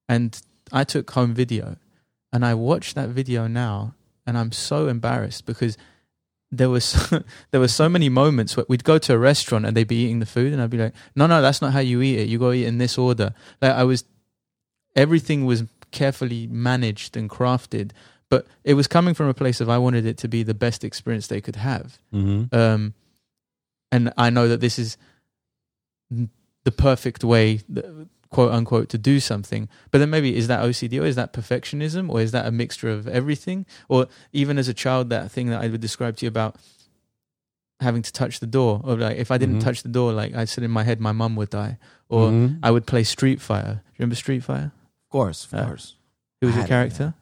and 0.08 0.30
I 0.72 0.82
took 0.84 1.08
home 1.12 1.32
video, 1.34 1.76
and 2.32 2.44
I 2.44 2.54
watched 2.54 2.94
that 2.96 3.08
video 3.10 3.46
now, 3.46 3.94
and 4.26 4.36
I'm 4.36 4.52
so 4.52 4.88
embarrassed 4.88 5.46
because 5.46 5.76
there 6.50 6.70
was 6.70 7.12
there 7.50 7.60
were 7.60 7.68
so 7.68 7.88
many 7.88 8.08
moments 8.08 8.56
where 8.56 8.66
we'd 8.68 8.84
go 8.84 8.98
to 8.98 9.14
a 9.14 9.18
restaurant 9.18 9.66
and 9.66 9.76
they'd 9.76 9.88
be 9.88 10.04
eating 10.04 10.20
the 10.20 10.26
food 10.26 10.52
and 10.52 10.62
I'd 10.62 10.70
be 10.70 10.78
like, 10.78 10.94
no, 11.14 11.26
no, 11.26 11.42
that's 11.42 11.62
not 11.62 11.72
how 11.72 11.80
you 11.80 12.02
eat 12.02 12.18
it. 12.18 12.28
You 12.28 12.38
go 12.38 12.52
eat 12.52 12.66
in 12.66 12.78
this 12.78 12.98
order. 12.98 13.34
Like 13.60 13.72
I 13.72 13.84
was, 13.84 14.04
everything 14.94 15.44
was 15.44 15.64
carefully 15.90 16.46
managed 16.46 17.16
and 17.16 17.30
crafted, 17.30 17.92
but 18.28 18.46
it 18.64 18.74
was 18.74 18.86
coming 18.86 19.14
from 19.14 19.28
a 19.28 19.34
place 19.34 19.60
of 19.60 19.68
I 19.68 19.78
wanted 19.78 20.06
it 20.06 20.18
to 20.18 20.28
be 20.28 20.42
the 20.42 20.54
best 20.54 20.84
experience 20.84 21.26
they 21.26 21.40
could 21.40 21.56
have. 21.56 21.98
Mm-hmm. 22.12 22.54
Um, 22.54 22.94
and 23.92 24.12
I 24.16 24.30
know 24.30 24.48
that 24.48 24.60
this 24.60 24.78
is 24.78 24.96
the 26.10 26.72
perfect 26.72 27.22
way, 27.24 27.60
quote 28.30 28.52
unquote, 28.52 28.88
to 28.90 28.98
do 28.98 29.20
something. 29.20 29.68
But 29.90 29.98
then 29.98 30.10
maybe 30.10 30.36
is 30.36 30.48
that 30.48 30.60
OCD 30.64 31.00
or 31.00 31.06
is 31.06 31.16
that 31.16 31.32
perfectionism 31.32 32.10
or 32.10 32.20
is 32.20 32.32
that 32.32 32.46
a 32.46 32.50
mixture 32.50 32.88
of 32.88 33.06
everything? 33.08 33.66
Or 33.88 34.06
even 34.32 34.58
as 34.58 34.68
a 34.68 34.74
child, 34.74 35.10
that 35.10 35.30
thing 35.30 35.48
that 35.48 35.62
I 35.62 35.68
would 35.68 35.80
describe 35.80 36.16
to 36.18 36.26
you 36.26 36.28
about 36.28 36.56
having 37.80 38.00
to 38.02 38.12
touch 38.12 38.40
the 38.40 38.46
door, 38.46 38.80
or 38.84 38.96
like 38.96 39.18
if 39.18 39.30
I 39.30 39.36
didn't 39.38 39.58
Mhm. 39.58 39.64
touch 39.64 39.82
the 39.82 39.88
door, 39.90 40.12
like 40.12 40.34
I 40.34 40.46
said 40.46 40.64
in 40.64 40.70
my 40.70 40.82
head, 40.82 40.98
my 41.00 41.12
mum 41.12 41.36
would 41.36 41.50
die. 41.50 41.78
Or 42.08 42.30
Mhm. 42.30 42.58
I 42.62 42.70
would 42.70 42.86
play 42.86 43.04
Street 43.04 43.40
Fighter 43.40 43.82
Do 43.84 43.90
you 43.90 44.04
remember 44.04 44.16
Street 44.16 44.40
Fighter 44.44 44.72
of 45.04 45.10
course, 45.10 45.44
of 45.44 45.54
Uh, 45.54 45.66
course. 45.66 45.94
Who 46.40 46.46
was 46.48 46.56
your 46.56 46.66
character? 46.66 47.14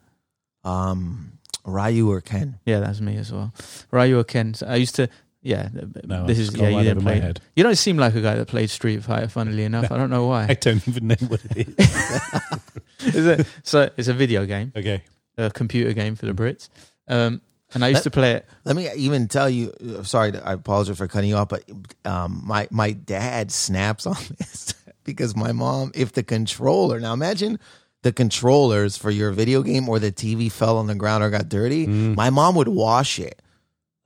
Um, 0.65 1.33
Ryu 1.65 2.11
or 2.11 2.21
Ken? 2.21 2.59
Yeah, 2.67 2.81
that's 2.81 3.01
me 3.01 3.17
as 3.17 3.33
well. 3.33 3.53
Ryu 3.91 4.19
or 4.19 4.25
Ken. 4.25 4.55
So 4.55 4.67
I 4.67 4.77
used 4.77 4.95
to. 4.97 5.09
Yeah, 5.47 5.69
No, 6.05 6.27
this 6.27 6.39
is 6.39 6.57
yeah. 6.57 6.69
You 6.71 6.77
right 6.79 6.83
didn't 6.85 7.05
my 7.05 7.13
play. 7.13 7.21
head. 7.21 7.41
You 7.55 7.63
don't 7.63 7.77
seem 7.77 7.99
like 7.99 8.15
a 8.15 8.21
guy 8.23 8.35
that 8.37 8.49
played 8.49 8.71
Street 8.71 9.03
Fighter. 9.05 9.29
Funnily 9.29 9.65
enough, 9.65 9.93
I 9.93 9.99
don't 9.99 10.09
know 10.11 10.27
why. 10.27 10.47
I 10.49 10.55
don't 10.55 10.87
even 10.89 11.09
know 11.09 11.17
what 11.29 11.41
it 11.55 11.69
is. 11.79 13.15
Is 13.15 13.27
it? 13.27 13.47
So 13.63 13.91
it's 13.99 14.09
a 14.09 14.15
video 14.15 14.47
game, 14.47 14.73
okay. 14.75 15.03
a 15.37 15.51
computer 15.51 15.93
game 15.93 16.17
for 16.17 16.25
the 16.27 16.33
Brits. 16.33 16.69
Um, 17.09 17.43
and 17.75 17.85
I 17.85 17.89
used 17.89 18.05
to 18.05 18.11
play 18.11 18.33
it. 18.33 18.47
Let 18.65 18.75
me 18.77 18.89
even 18.97 19.29
tell 19.29 19.51
you. 19.51 19.73
uh, 19.99 20.03
Sorry, 20.05 20.33
I 20.39 20.53
apologize 20.55 20.97
for 20.97 21.09
cutting 21.09 21.29
you 21.29 21.37
off, 21.37 21.49
but 21.51 21.65
um, 22.07 22.41
my 22.45 22.67
my 22.71 22.93
dad 22.93 23.51
snaps 23.53 24.07
on 24.07 24.17
this 24.39 24.73
because 25.05 25.37
my 25.37 25.53
mom, 25.53 25.93
if 25.95 26.13
the 26.13 26.23
controller 26.23 27.01
now 27.01 27.13
imagine 27.13 27.59
the 28.03 28.13
controllers 28.13 28.97
for 28.97 29.11
your 29.11 29.31
video 29.33 29.63
game 29.63 29.89
or 29.89 29.99
the 29.99 30.13
TV 30.13 30.51
fell 30.51 30.79
on 30.79 30.87
the 30.87 30.95
ground 30.95 31.23
or 31.25 31.31
got 31.31 31.49
dirty, 31.49 31.87
Mm. 31.87 32.17
my 32.17 32.31
mom 32.31 32.55
would 32.55 32.69
wash 32.69 33.19
it. 33.19 33.43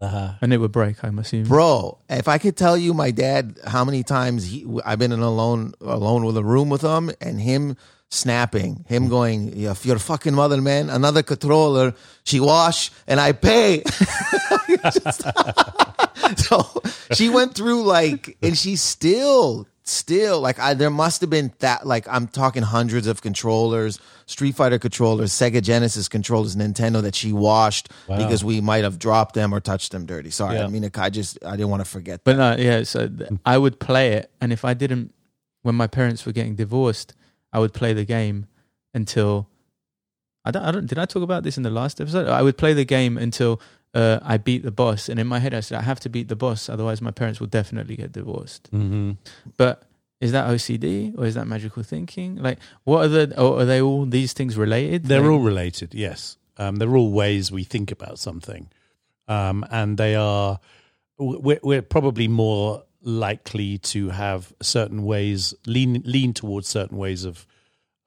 Uh-huh. 0.01 0.35
And 0.41 0.53
it 0.53 0.59
would 0.59 0.73
break, 0.73 1.03
I'm 1.03 1.19
assuming. 1.19 1.49
Bro, 1.49 1.99
if 2.09 2.29
I 2.29 2.39
could 2.39 2.57
tell 2.57 2.77
you 2.77 2.95
my 2.95 3.11
dad 3.11 3.59
how 3.67 3.85
many 3.85 4.05
times 4.05 4.47
he 4.47 4.65
I've 4.85 4.99
been 4.99 5.11
in 5.11 5.21
alone 5.21 5.75
alone 5.81 6.25
with 6.25 6.37
a 6.37 6.45
room 6.45 6.69
with 6.69 6.83
him 6.83 7.11
and 7.21 7.41
him 7.41 7.77
snapping. 8.11 8.85
Him 8.89 9.09
going, 9.09 9.61
if 9.61 9.85
your 9.85 9.99
fucking 9.99 10.35
mother, 10.35 10.61
man, 10.61 10.91
another 10.91 11.23
controller, 11.23 11.95
she 12.25 12.41
wash 12.41 12.91
and 13.07 13.21
I 13.21 13.33
pay. 13.33 13.83
so 16.37 16.83
she 17.13 17.29
went 17.29 17.55
through 17.55 17.83
like, 17.83 18.37
and 18.43 18.57
she's 18.57 18.83
still, 18.83 19.69
still 19.83 20.41
like, 20.41 20.59
I, 20.59 20.75
there 20.75 20.91
must 20.91 21.21
have 21.21 21.31
been 21.31 21.53
that, 21.59 21.87
like, 21.87 22.09
I'm 22.09 22.29
talking 22.29 22.63
hundreds 22.63 23.07
of 23.07 23.21
controllers, 23.23 24.01
Street 24.29 24.55
Fighter 24.55 24.79
controllers, 24.79 25.33
Sega 25.33 25.63
Genesis 25.63 26.07
controllers, 26.07 26.55
Nintendo 26.55 27.01
that 27.03 27.15
she 27.15 27.33
washed 27.33 27.89
Wow. 28.07 28.19
because 28.19 28.45
we 28.45 28.61
might 28.61 28.85
have 28.85 28.99
dropped 28.99 29.35
them 29.35 29.53
or 29.55 29.59
touched 29.61 29.91
them 29.91 30.05
dirty. 30.05 30.31
Sorry, 30.31 30.57
Yeah. 30.57 30.65
I 30.65 30.69
mean, 30.69 30.89
I 30.95 31.09
just, 31.11 31.43
I 31.45 31.53
didn't 31.53 31.71
want 31.71 31.81
to 31.83 31.91
forget. 31.91 32.25
But 32.25 32.37
no, 32.37 32.55
yeah. 32.57 32.83
So 32.83 33.09
I 33.47 33.57
would 33.57 33.81
play 33.81 34.13
it, 34.13 34.31
and 34.41 34.53
if 34.53 34.65
I 34.67 34.75
didn't, 34.75 35.15
when 35.63 35.75
my 35.75 35.87
parents 35.87 36.27
were 36.27 36.33
getting 36.33 36.55
divorced, 36.57 37.15
I 37.53 37.59
would 37.59 37.73
play 37.73 37.95
the 37.95 38.05
game 38.05 38.47
until 38.93 39.49
I 40.45 40.51
don't. 40.51 40.63
I 40.63 40.71
don't. 40.73 40.87
Did 40.87 40.99
I 40.99 41.07
talk 41.07 41.23
about 41.23 41.43
this 41.43 41.57
in 41.57 41.63
the 41.63 41.71
last 41.71 41.99
episode? 42.01 42.29
I 42.29 42.43
would 42.43 42.57
play 42.59 42.75
the 42.75 42.85
game 42.85 43.17
until 43.19 43.61
uh, 43.95 44.19
I 44.23 44.37
beat 44.37 44.63
the 44.63 44.71
boss, 44.71 45.09
and 45.09 45.19
in 45.19 45.27
my 45.27 45.39
head 45.39 45.55
I 45.55 45.61
said 45.61 45.79
I 45.79 45.83
have 45.83 46.01
to 46.01 46.11
beat 46.11 46.29
the 46.29 46.37
boss, 46.37 46.69
otherwise 46.69 47.01
my 47.01 47.11
parents 47.11 47.41
will 47.41 47.49
definitely 47.49 47.97
get 47.97 48.13
divorced. 48.13 48.71
Mm-hmm. 48.73 49.13
But 49.57 49.83
is 50.21 50.33
that 50.33 50.49
OCD 50.49 51.17
or 51.17 51.27
is 51.27 51.35
that 51.35 51.47
magical 51.47 51.83
thinking? 51.83 52.37
Like, 52.37 52.59
what 52.85 53.05
are 53.05 53.09
the? 53.09 53.41
Or 53.41 53.61
are 53.61 53.65
they 53.65 53.81
all 53.81 54.05
these 54.05 54.33
things 54.33 54.57
related? 54.57 55.05
They're 55.05 55.31
all 55.31 55.41
related, 55.41 55.95
yes. 55.95 56.37
Um, 56.57 56.77
they're 56.77 56.97
all 56.97 57.13
ways 57.13 57.53
we 57.53 57.63
think 57.63 57.93
about 57.93 58.19
something, 58.19 58.69
um, 59.29 59.65
and 59.71 59.97
they 59.97 60.17
are. 60.17 60.59
We're, 61.19 61.61
we're 61.63 61.83
probably 61.83 62.29
more 62.29 62.85
likely 63.01 63.79
to 63.79 64.11
have 64.11 64.53
certain 64.61 65.05
ways 65.05 65.55
lean 65.67 66.03
lean 66.05 66.33
towards 66.35 66.69
certain 66.69 66.99
ways 66.99 67.25
of 67.25 67.47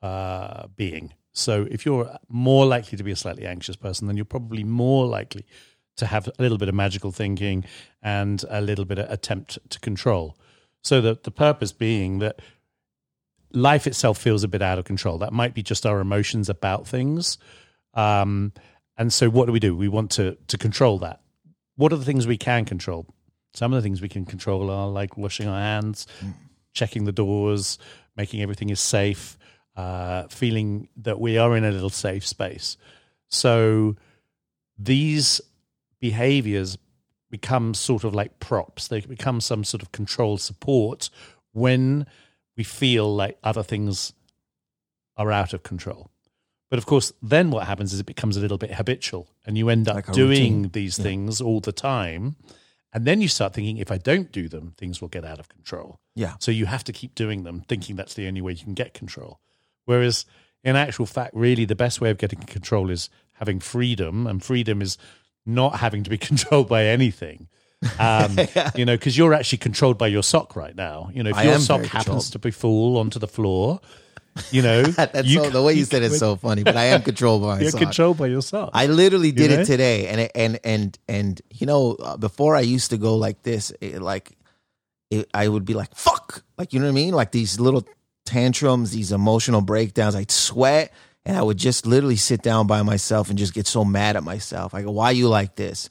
uh, 0.02 0.67
being. 0.76 1.13
So, 1.34 1.65
if 1.71 1.86
you're 1.86 2.17
more 2.28 2.65
likely 2.65 2.97
to 2.97 3.04
be 3.04 3.12
a 3.12 3.15
slightly 3.15 3.45
anxious 3.45 3.78
person, 3.78 4.08
then 4.08 4.17
you're 4.17 4.26
probably 4.26 4.65
more 4.65 5.06
likely 5.06 5.45
to 5.97 6.06
have 6.06 6.28
a 6.28 6.34
little 6.39 6.58
bit 6.58 6.67
of 6.67 6.76
magical 6.76 7.12
thinking 7.12 7.63
and 8.02 8.43
a 8.50 8.60
little 8.60 8.86
bit 8.86 9.00
of 9.00 9.10
attempt 9.10 9.60
to 9.69 9.80
control. 9.80 10.36
So, 10.84 11.02
the 11.02 11.20
the 11.22 11.32
purpose 11.32 11.72
being 11.72 12.20
that 12.20 12.39
life 13.54 13.88
itself 13.88 14.17
feels 14.17 14.44
a 14.44 14.48
bit 14.48 14.62
out 14.62 14.80
of 14.80 14.86
control. 14.86 15.17
That 15.20 15.34
might 15.34 15.54
be 15.54 15.63
just 15.63 15.86
our 15.86 16.00
emotions 16.00 16.50
about 16.50 16.88
things. 16.88 17.38
Um, 17.94 18.54
and 18.98 19.12
so, 19.12 19.30
what 19.30 19.46
do 19.46 19.52
we 19.52 19.60
do? 19.60 19.76
We 19.76 19.88
want 19.88 20.12
to 20.12 20.38
to 20.48 20.58
control 20.58 21.00
that. 21.00 21.22
What 21.76 21.94
are 21.94 21.98
the 21.98 22.06
things 22.06 22.28
we 22.28 22.38
can 22.38 22.65
control? 22.65 23.08
Some 23.54 23.74
of 23.74 23.78
the 23.78 23.84
things 23.84 24.02
we 24.02 24.10
can 24.10 24.26
control 24.26 24.70
are 24.70 24.88
like 24.88 25.17
washing 25.17 25.48
our 25.48 25.60
hands, 25.60 26.08
checking 26.74 27.06
the 27.06 27.12
doors, 27.12 27.78
making 28.15 28.41
everything 28.41 28.70
is 28.70 28.80
safe, 28.80 29.38
uh, 29.76 30.28
feeling 30.28 30.88
that 30.98 31.20
we 31.20 31.38
are 31.38 31.56
in 31.58 31.65
a 31.65 31.72
little 31.72 31.89
safe 31.89 32.26
space. 32.26 32.78
So, 33.28 33.96
these 34.78 35.41
behaviors 36.00 36.78
become 37.32 37.74
sort 37.74 38.04
of 38.04 38.13
like 38.13 38.39
props. 38.39 38.88
They 38.88 39.00
become 39.02 39.41
some 39.41 39.63
sort 39.63 39.82
of 39.82 39.91
controlled 39.91 40.41
support 40.41 41.10
when 41.54 42.06
we 42.56 42.63
feel 42.63 43.13
like 43.15 43.38
other 43.44 43.63
things 43.63 44.13
are 45.17 45.32
out 45.32 45.54
of 45.54 45.63
control. 45.63 46.12
But 46.70 46.78
of 46.78 46.86
course, 46.86 47.12
then 47.22 47.52
what 47.52 47.67
happens 47.67 47.91
is 47.94 48.00
it 48.00 48.06
becomes 48.06 48.38
a 48.38 48.39
little 48.39 48.58
bit 48.58 48.74
habitual 48.76 49.28
and 49.46 49.58
you 49.58 49.70
end 49.70 49.88
up 49.89 49.96
Like 49.96 50.12
doing 50.13 50.30
routine. 50.30 50.70
these 50.72 50.98
Yeah. 51.00 51.04
things 51.04 51.41
all 51.41 51.60
the 51.60 51.72
time. 51.74 52.36
And 52.94 53.06
then 53.06 53.22
you 53.22 53.28
start 53.28 53.54
thinking, 53.54 53.78
if 53.78 53.91
I 53.91 53.98
don't 53.98 54.32
do 54.32 54.48
them, 54.50 54.74
things 54.78 55.02
will 55.02 55.08
get 55.08 55.24
out 55.26 55.39
of 55.39 55.48
control. 55.50 56.00
Yeah. 56.15 56.36
So 56.39 56.52
you 56.52 56.65
have 56.65 56.84
to 56.86 56.94
keep 56.94 57.15
doing 57.15 57.44
them, 57.44 57.63
thinking 57.67 57.96
that's 57.96 58.13
the 58.13 58.28
only 58.28 58.41
way 58.41 58.52
you 58.54 58.63
can 58.63 58.74
get 58.74 58.94
control. 58.94 59.39
Whereas, 59.86 60.26
in 60.63 60.76
actual 60.76 61.06
fact, 61.06 61.34
really 61.34 61.65
the 61.65 61.76
best 61.76 62.02
way 62.02 62.10
of 62.10 62.17
getting 62.17 62.39
control 62.41 62.89
is 62.89 63.10
having 63.34 63.60
freedom, 63.60 64.28
and 64.28 64.44
freedom 64.44 64.82
is 64.82 64.98
not 65.45 65.80
having 65.80 66.04
to 66.04 66.10
be 66.10 66.17
controlled 66.30 66.69
by 66.69 66.86
anything. 66.86 67.47
Um, 67.99 68.38
You 68.75 68.86
know, 68.86 68.95
because 68.95 69.17
you're 69.17 69.34
actually 69.34 69.58
controlled 69.58 69.97
by 69.97 70.08
your 70.08 70.23
sock 70.23 70.56
right 70.56 70.75
now. 70.75 71.10
You 71.13 71.23
know, 71.23 71.32
if 71.32 71.36
I 71.36 71.43
your 71.43 71.60
sock 71.60 71.84
happens 71.84 72.30
to 72.32 72.39
be 72.39 72.51
fall 72.51 72.97
onto 72.97 73.17
the 73.19 73.27
floor, 73.27 73.80
you 74.51 74.62
know, 74.62 74.84
That's 74.84 75.27
you 75.27 75.43
so, 75.43 75.49
the 75.49 75.62
way 75.62 75.73
you 75.73 75.86
said 75.86 76.04
it's 76.04 76.19
so 76.19 76.36
funny, 76.36 76.63
but 76.63 76.77
I 76.77 76.86
am 76.86 77.01
controlled 77.01 77.41
by 77.41 77.56
my 77.56 77.62
You're 77.62 77.71
sock. 77.71 77.82
controlled 77.82 78.17
by 78.17 78.27
your 78.27 78.41
sock. 78.41 78.69
I 78.73 78.86
literally 78.88 79.32
did 79.32 79.51
know? 79.51 79.60
it 79.60 79.65
today, 79.65 80.08
and 80.08 80.21
it, 80.21 80.32
and 80.36 80.60
and 80.63 80.97
and 81.08 81.41
you 81.51 81.67
know, 81.67 81.95
uh, 81.95 82.17
before 82.17 82.56
I 82.56 82.62
used 82.62 82.91
to 82.91 82.97
go 82.97 83.17
like 83.17 83.41
this, 83.43 83.73
it, 83.82 84.01
like 84.01 84.32
it, 85.10 85.30
I 85.34 85.47
would 85.47 85.65
be 85.65 85.73
like 85.73 85.93
"fuck," 85.95 86.43
like 86.58 86.71
you 86.71 86.80
know 86.80 86.86
what 86.86 86.91
I 86.91 86.95
mean, 86.95 87.13
like 87.13 87.32
these 87.32 87.60
little 87.60 87.86
tantrums, 88.25 88.91
these 88.91 89.12
emotional 89.12 89.62
breakdowns. 89.62 90.15
I'd 90.15 90.32
sweat, 90.32 90.93
and 91.25 91.38
I 91.38 91.41
would 91.41 91.57
just 91.57 91.86
literally 91.86 92.15
sit 92.15 92.41
down 92.41 92.67
by 92.67 92.81
myself 92.81 93.29
and 93.29 93.38
just 93.38 93.53
get 93.53 93.67
so 93.67 93.84
mad 93.86 94.15
at 94.15 94.23
myself. 94.23 94.73
I 94.73 94.81
go, 94.81 94.91
"Why 94.91 95.12
you 95.12 95.27
like 95.27 95.55
this? 95.55 95.89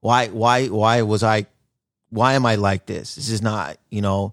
Why 0.00 0.28
why 0.28 0.66
why 0.66 1.02
was 1.02 1.22
I? 1.22 1.46
Why 2.10 2.34
am 2.34 2.46
I 2.46 2.54
like 2.56 2.86
this? 2.86 3.14
This 3.16 3.28
is 3.30 3.42
not 3.42 3.76
you 3.90 4.00
know." 4.02 4.32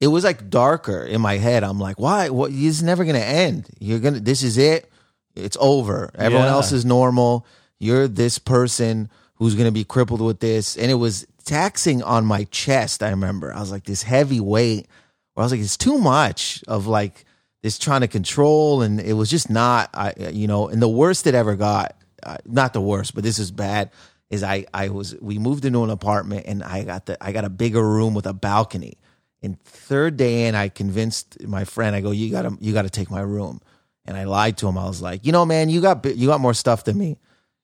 It 0.00 0.08
was 0.08 0.24
like 0.24 0.50
darker 0.50 1.02
in 1.02 1.20
my 1.22 1.38
head. 1.38 1.62
I'm 1.64 1.78
like, 1.78 1.98
why? 1.98 2.28
What? 2.28 2.50
This 2.50 2.60
is 2.76 2.82
never 2.82 3.04
gonna 3.04 3.20
end. 3.20 3.68
You're 3.78 4.00
gonna. 4.00 4.20
This 4.20 4.42
is 4.42 4.58
it. 4.58 4.90
It's 5.34 5.56
over. 5.60 6.10
Everyone 6.14 6.46
Yeah. 6.46 6.52
else 6.52 6.72
is 6.72 6.84
normal. 6.84 7.46
You're 7.78 8.06
this 8.06 8.38
person 8.38 9.08
who's 9.36 9.54
going 9.54 9.66
to 9.66 9.72
be 9.72 9.84
crippled 9.84 10.20
with 10.20 10.40
this. 10.40 10.76
And 10.76 10.90
it 10.90 10.94
was 10.94 11.26
taxing 11.44 12.02
on 12.02 12.24
my 12.24 12.44
chest. 12.44 13.02
I 13.02 13.10
remember 13.10 13.52
I 13.52 13.60
was 13.60 13.70
like 13.72 13.84
this 13.84 14.02
heavy 14.04 14.40
weight 14.40 14.86
where 15.32 15.42
I 15.42 15.44
was 15.46 15.52
like, 15.52 15.60
it's 15.60 15.76
too 15.76 15.98
much 15.98 16.62
of 16.68 16.86
like 16.86 17.24
this 17.64 17.78
trying 17.78 18.02
to 18.02 18.08
control. 18.08 18.82
And 18.82 19.00
it 19.00 19.14
was 19.14 19.30
just 19.30 19.48
not, 19.48 19.88
I, 19.94 20.12
you 20.30 20.46
know, 20.46 20.68
and 20.68 20.82
the 20.82 20.88
worst 20.88 21.26
it 21.26 21.34
ever 21.34 21.56
got, 21.56 21.96
uh, 22.22 22.36
not 22.44 22.74
the 22.74 22.80
worst, 22.80 23.14
but 23.14 23.24
this 23.24 23.38
is 23.38 23.50
bad 23.50 23.90
is 24.30 24.42
I, 24.42 24.66
I 24.74 24.88
was, 24.88 25.16
we 25.20 25.38
moved 25.38 25.64
into 25.64 25.82
an 25.82 25.90
apartment 25.90 26.44
and 26.46 26.62
I 26.62 26.84
got 26.84 27.06
the, 27.06 27.22
I 27.24 27.32
got 27.32 27.44
a 27.44 27.50
bigger 27.50 27.82
room 27.82 28.12
with 28.12 28.26
a 28.26 28.32
balcony. 28.34 28.98
And 29.42 29.60
third 29.62 30.16
day 30.16 30.46
in, 30.46 30.54
I 30.54 30.68
convinced 30.68 31.42
my 31.46 31.64
friend, 31.64 31.96
I 31.96 32.00
go, 32.00 32.10
you 32.10 32.30
gotta, 32.30 32.56
you 32.60 32.72
gotta 32.72 32.90
take 32.90 33.10
my 33.10 33.20
room. 33.20 33.60
And 34.06 34.16
I 34.16 34.24
lied 34.24 34.58
to 34.58 34.68
him. 34.68 34.76
I 34.76 34.84
was 34.84 35.00
like, 35.00 35.24
you 35.24 35.32
know, 35.32 35.46
man, 35.46 35.70
you 35.70 35.80
got, 35.80 36.04
you 36.04 36.28
got 36.28 36.40
more 36.40 36.54
stuff 36.54 36.84
than 36.84 36.98
me 36.98 37.16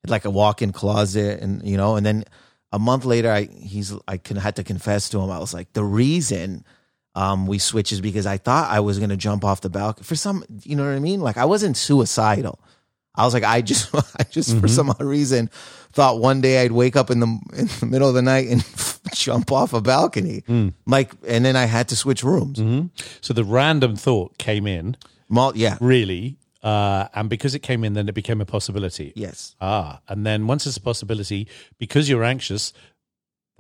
like 0.07 0.25
a 0.25 0.31
walk-in 0.31 0.73
closet 0.73 1.41
and 1.43 1.67
you 1.67 1.77
know 1.77 1.97
and 1.97 2.07
then 2.07 2.25
a 2.73 2.79
month 2.79 3.05
later 3.05 3.31
i 3.31 3.45
he's 3.45 3.93
i 4.09 4.19
had 4.41 4.57
to 4.57 4.65
confess 4.65 5.09
to 5.09 5.21
him 5.21 5.31
i 5.31 5.39
was 5.39 5.53
like 5.53 5.73
the 5.75 5.85
reason 5.85 6.65
um 7.15 7.47
we 7.47 7.59
switched 7.59 7.93
is 7.93 8.01
because 8.01 8.27
i 8.27 8.37
thought 8.39 8.71
i 8.71 8.81
was 8.81 8.99
going 8.99 9.11
to 9.11 9.17
jump 9.17 9.45
off 9.45 9.61
the 9.61 9.69
balcony. 9.71 10.05
For 10.05 10.15
some 10.17 10.45
you 10.63 10.77
know 10.77 10.85
what 10.85 10.95
i 10.95 10.99
mean? 11.01 11.21
Like 11.21 11.37
i 11.37 11.45
wasn't 11.45 11.77
suicidal. 11.77 12.59
I 13.17 13.25
was 13.25 13.35
like 13.35 13.43
i 13.45 13.61
just 13.61 13.93
i 14.19 14.23
just 14.31 14.57
for 14.61 14.69
some 14.69 14.91
odd 14.91 15.03
reason 15.03 15.51
thought 15.93 16.21
one 16.21 16.41
day 16.41 16.63
i'd 16.63 16.71
wake 16.73 16.95
up 16.95 17.11
in 17.11 17.19
the 17.21 17.27
in 17.57 17.67
the 17.81 17.87
middle 17.87 18.09
of 18.09 18.15
the 18.15 18.23
night 18.23 18.47
and 18.49 18.65
jump 19.15 19.51
off 19.51 19.73
a 19.73 19.81
balcony. 19.81 20.45
Like 20.87 21.13
and 21.27 21.45
then 21.45 21.57
i 21.57 21.65
had 21.67 21.89
to 21.89 21.97
switch 21.97 22.23
rooms. 22.23 22.61
So 23.21 23.35
the 23.35 23.45
random 23.45 23.97
thought 23.97 24.39
came 24.39 24.67
in, 24.67 24.97
Mal- 25.29 25.53
yeah. 25.57 25.77
Really, 25.81 26.39
uh, 26.63 27.09
and 27.15 27.29
because 27.29 27.55
it 27.55 27.61
came 27.61 27.83
in, 27.85 27.95
then 27.95 28.09
it 28.09 28.15
became 28.15 28.41
a 28.41 28.45
possibility. 28.47 29.13
yes. 29.17 29.57
Ah, 29.61 30.01
and 30.09 30.25
then 30.27 30.47
once 30.47 30.67
it's 30.67 30.77
a 30.77 30.81
possibility, 30.81 31.49
because 31.79 32.09
you're 32.09 32.23
anxious, 32.25 32.73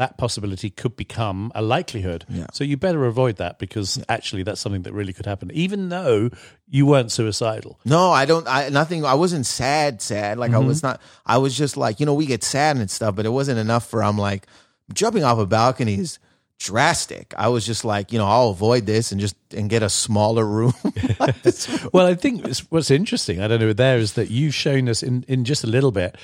that 0.00 0.16
possibility 0.16 0.70
could 0.70 0.96
become 0.96 1.52
a 1.54 1.60
likelihood. 1.60 2.24
Yeah. 2.26 2.46
So 2.54 2.64
you 2.64 2.78
better 2.78 3.04
avoid 3.04 3.36
that 3.36 3.58
because 3.58 4.02
actually 4.08 4.42
that's 4.42 4.58
something 4.58 4.80
that 4.84 4.94
really 4.94 5.12
could 5.12 5.26
happen, 5.26 5.50
even 5.52 5.90
though 5.90 6.30
you 6.66 6.86
weren't 6.86 7.12
suicidal. 7.12 7.78
No, 7.84 8.10
I 8.10 8.24
don't. 8.24 8.48
I 8.48 8.70
nothing. 8.70 9.04
I 9.04 9.12
wasn't 9.12 9.44
sad. 9.44 10.00
Sad. 10.00 10.38
Like 10.38 10.52
I 10.52 10.54
mm-hmm. 10.54 10.68
was 10.68 10.82
not. 10.82 11.02
I 11.26 11.36
was 11.36 11.54
just 11.54 11.76
like 11.76 12.00
you 12.00 12.06
know 12.06 12.14
we 12.14 12.24
get 12.24 12.42
sad 12.42 12.78
and 12.78 12.90
stuff, 12.90 13.14
but 13.14 13.26
it 13.26 13.28
wasn't 13.28 13.58
enough 13.58 13.90
for. 13.90 14.02
I'm 14.02 14.16
like 14.16 14.46
jumping 14.94 15.22
off 15.22 15.38
a 15.38 15.44
balcony 15.44 15.98
is 15.98 16.18
drastic. 16.58 17.34
I 17.36 17.48
was 17.48 17.66
just 17.66 17.84
like 17.84 18.10
you 18.10 18.18
know 18.18 18.26
I'll 18.26 18.48
avoid 18.48 18.86
this 18.86 19.12
and 19.12 19.20
just 19.20 19.36
and 19.54 19.68
get 19.68 19.82
a 19.82 19.90
smaller 19.90 20.46
room. 20.46 20.72
Well, 21.92 22.06
I 22.06 22.14
think 22.14 22.40
it's- 22.40 22.64
what's 22.70 22.90
interesting, 22.90 23.42
I 23.42 23.48
don't 23.48 23.60
know, 23.60 23.74
there 23.74 23.98
is 23.98 24.14
that 24.14 24.30
you've 24.30 24.54
shown 24.54 24.88
us 24.88 25.02
in, 25.02 25.24
in 25.28 25.44
just 25.44 25.62
a 25.62 25.66
little 25.66 25.92
bit 25.92 26.16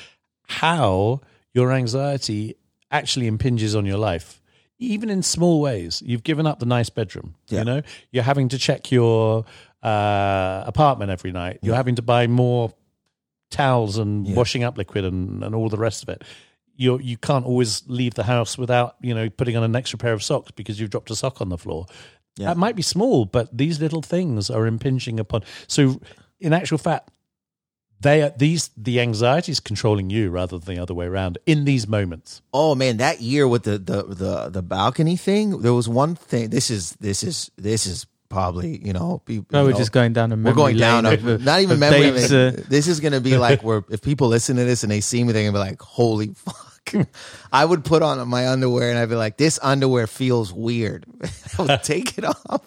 how 0.49 1.21
your 1.53 1.73
anxiety 1.73 2.57
actually 2.91 3.27
impinges 3.27 3.75
on 3.75 3.87
your 3.87 3.99
life, 3.99 4.41
even 4.79 5.11
in 5.11 5.23
small 5.23 5.61
ways. 5.61 6.03
You've 6.05 6.23
given 6.23 6.47
up 6.47 6.59
the 6.61 6.67
nice 6.67 6.91
bedroom, 6.91 7.35
Yeah. 7.49 7.59
you 7.61 7.65
know, 7.65 7.83
you're 8.11 8.23
having 8.25 8.49
to 8.51 8.59
check 8.59 8.91
your 8.93 9.45
uh, 9.83 10.65
apartment 10.67 11.11
every 11.11 11.33
night, 11.33 11.59
you're 11.63 11.77
having 11.77 11.95
to 11.97 12.03
buy 12.03 12.27
more 12.27 12.73
towels 13.51 13.99
and 13.99 14.27
Yeah. 14.27 14.35
washing 14.35 14.65
up 14.65 14.77
liquid 14.77 15.05
and, 15.05 15.43
and 15.45 15.55
all 15.55 15.69
the 15.69 15.77
rest 15.79 16.03
of 16.03 16.09
it. 16.09 16.23
You 16.79 16.99
you 16.99 17.17
can't 17.17 17.47
always 17.47 17.83
leave 17.87 18.15
the 18.15 18.25
house 18.25 18.59
without 18.59 18.97
you 19.01 19.15
know 19.15 19.31
putting 19.31 19.57
on 19.57 19.63
an 19.63 19.75
extra 19.75 19.99
pair 19.99 20.13
of 20.13 20.23
socks 20.23 20.51
because 20.51 20.79
you've 20.79 20.91
dropped 20.91 21.11
a 21.11 21.17
sock 21.17 21.41
on 21.41 21.49
the 21.49 21.57
floor. 21.57 21.87
Yeah. 22.37 22.49
That 22.49 22.59
might 22.59 22.77
be 22.77 22.83
small, 22.83 23.25
but 23.25 23.57
these 23.57 23.81
little 23.81 24.03
things 24.03 24.51
are 24.51 24.67
impinging 24.67 25.19
upon. 25.19 25.43
So, 25.69 26.01
in 26.39 26.53
actual 26.53 26.77
fact, 26.77 27.11
they 28.01 28.23
are 28.23 28.31
these 28.37 28.71
the 28.77 29.01
anxiety 29.01 29.53
is 29.53 29.61
controlling 29.61 30.11
you 30.11 30.31
rather 30.31 30.59
than 30.59 30.75
the 30.77 30.83
other 30.83 30.95
way 30.95 31.07
around 31.07 31.39
in 31.47 31.65
these 31.65 31.87
moments. 31.89 32.43
oh 32.53 32.75
man, 32.75 32.99
that 32.99 33.21
year 33.21 33.49
with 33.49 33.63
the 33.65 33.79
the 33.79 34.03
the 34.03 34.49
the 34.51 34.63
balcony 34.63 35.17
thing, 35.17 35.61
there 35.63 35.75
was 35.75 35.89
one 35.89 36.15
thing. 36.15 36.51
This 36.51 36.71
is 36.71 36.93
this 37.01 37.23
is 37.23 37.51
this 37.57 37.87
is 37.87 38.07
probably 38.29 38.85
you 38.85 38.93
know. 38.93 39.23
Be, 39.25 39.45
No, 39.51 39.61
you 39.61 39.67
we're 39.67 39.71
know, 39.73 39.79
just 39.79 39.93
going 39.93 40.13
down 40.13 40.33
a 40.33 40.37
we're 40.37 40.53
going 40.53 40.77
down. 40.77 41.05
lane 41.05 41.13
A, 41.27 41.33
of, 41.33 41.41
uh, 41.41 41.45
not 41.45 41.61
even 41.61 41.75
of 41.75 41.79
memory. 41.81 42.01
Dave's, 42.11 42.33
lane. 42.33 42.55
uh, 42.57 42.63
this 42.69 42.87
is 42.89 43.01
gonna 43.01 43.21
be 43.21 43.39
like 43.39 43.63
where 43.63 43.83
if 43.91 44.03
people 44.03 44.29
listen 44.29 44.57
to 44.57 44.65
this 44.65 44.83
and 44.83 44.91
they 44.93 45.01
see 45.01 45.23
me, 45.25 45.33
they're 45.33 45.43
gonna 45.45 45.53
be 45.53 45.71
like, 45.71 45.81
"Holy 45.81 46.29
fuck!" 46.35 46.66
I 47.53 47.65
would 47.65 47.85
put 47.85 48.03
on 48.03 48.27
my 48.29 48.49
underwear 48.49 48.91
and 48.91 48.99
I'd 48.99 49.09
be 49.09 49.15
like, 49.17 49.37
"This 49.37 49.59
underwear 49.63 50.07
feels 50.07 50.53
weird." 50.53 51.07
I 51.59 51.63
would 51.63 51.83
take 51.83 52.19
it 52.19 52.25
off, 52.25 52.63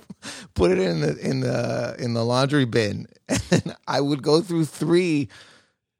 put 0.53 0.71
it 0.71 0.79
in 0.79 1.01
the 1.01 1.17
in 1.17 1.39
the 1.41 1.95
in 1.99 2.13
the 2.13 2.23
laundry 2.23 2.65
bin, 2.65 3.07
and 3.29 3.39
then 3.49 3.75
I 3.87 4.01
would 4.01 4.21
go 4.21 4.41
through 4.41 4.65
three 4.65 5.29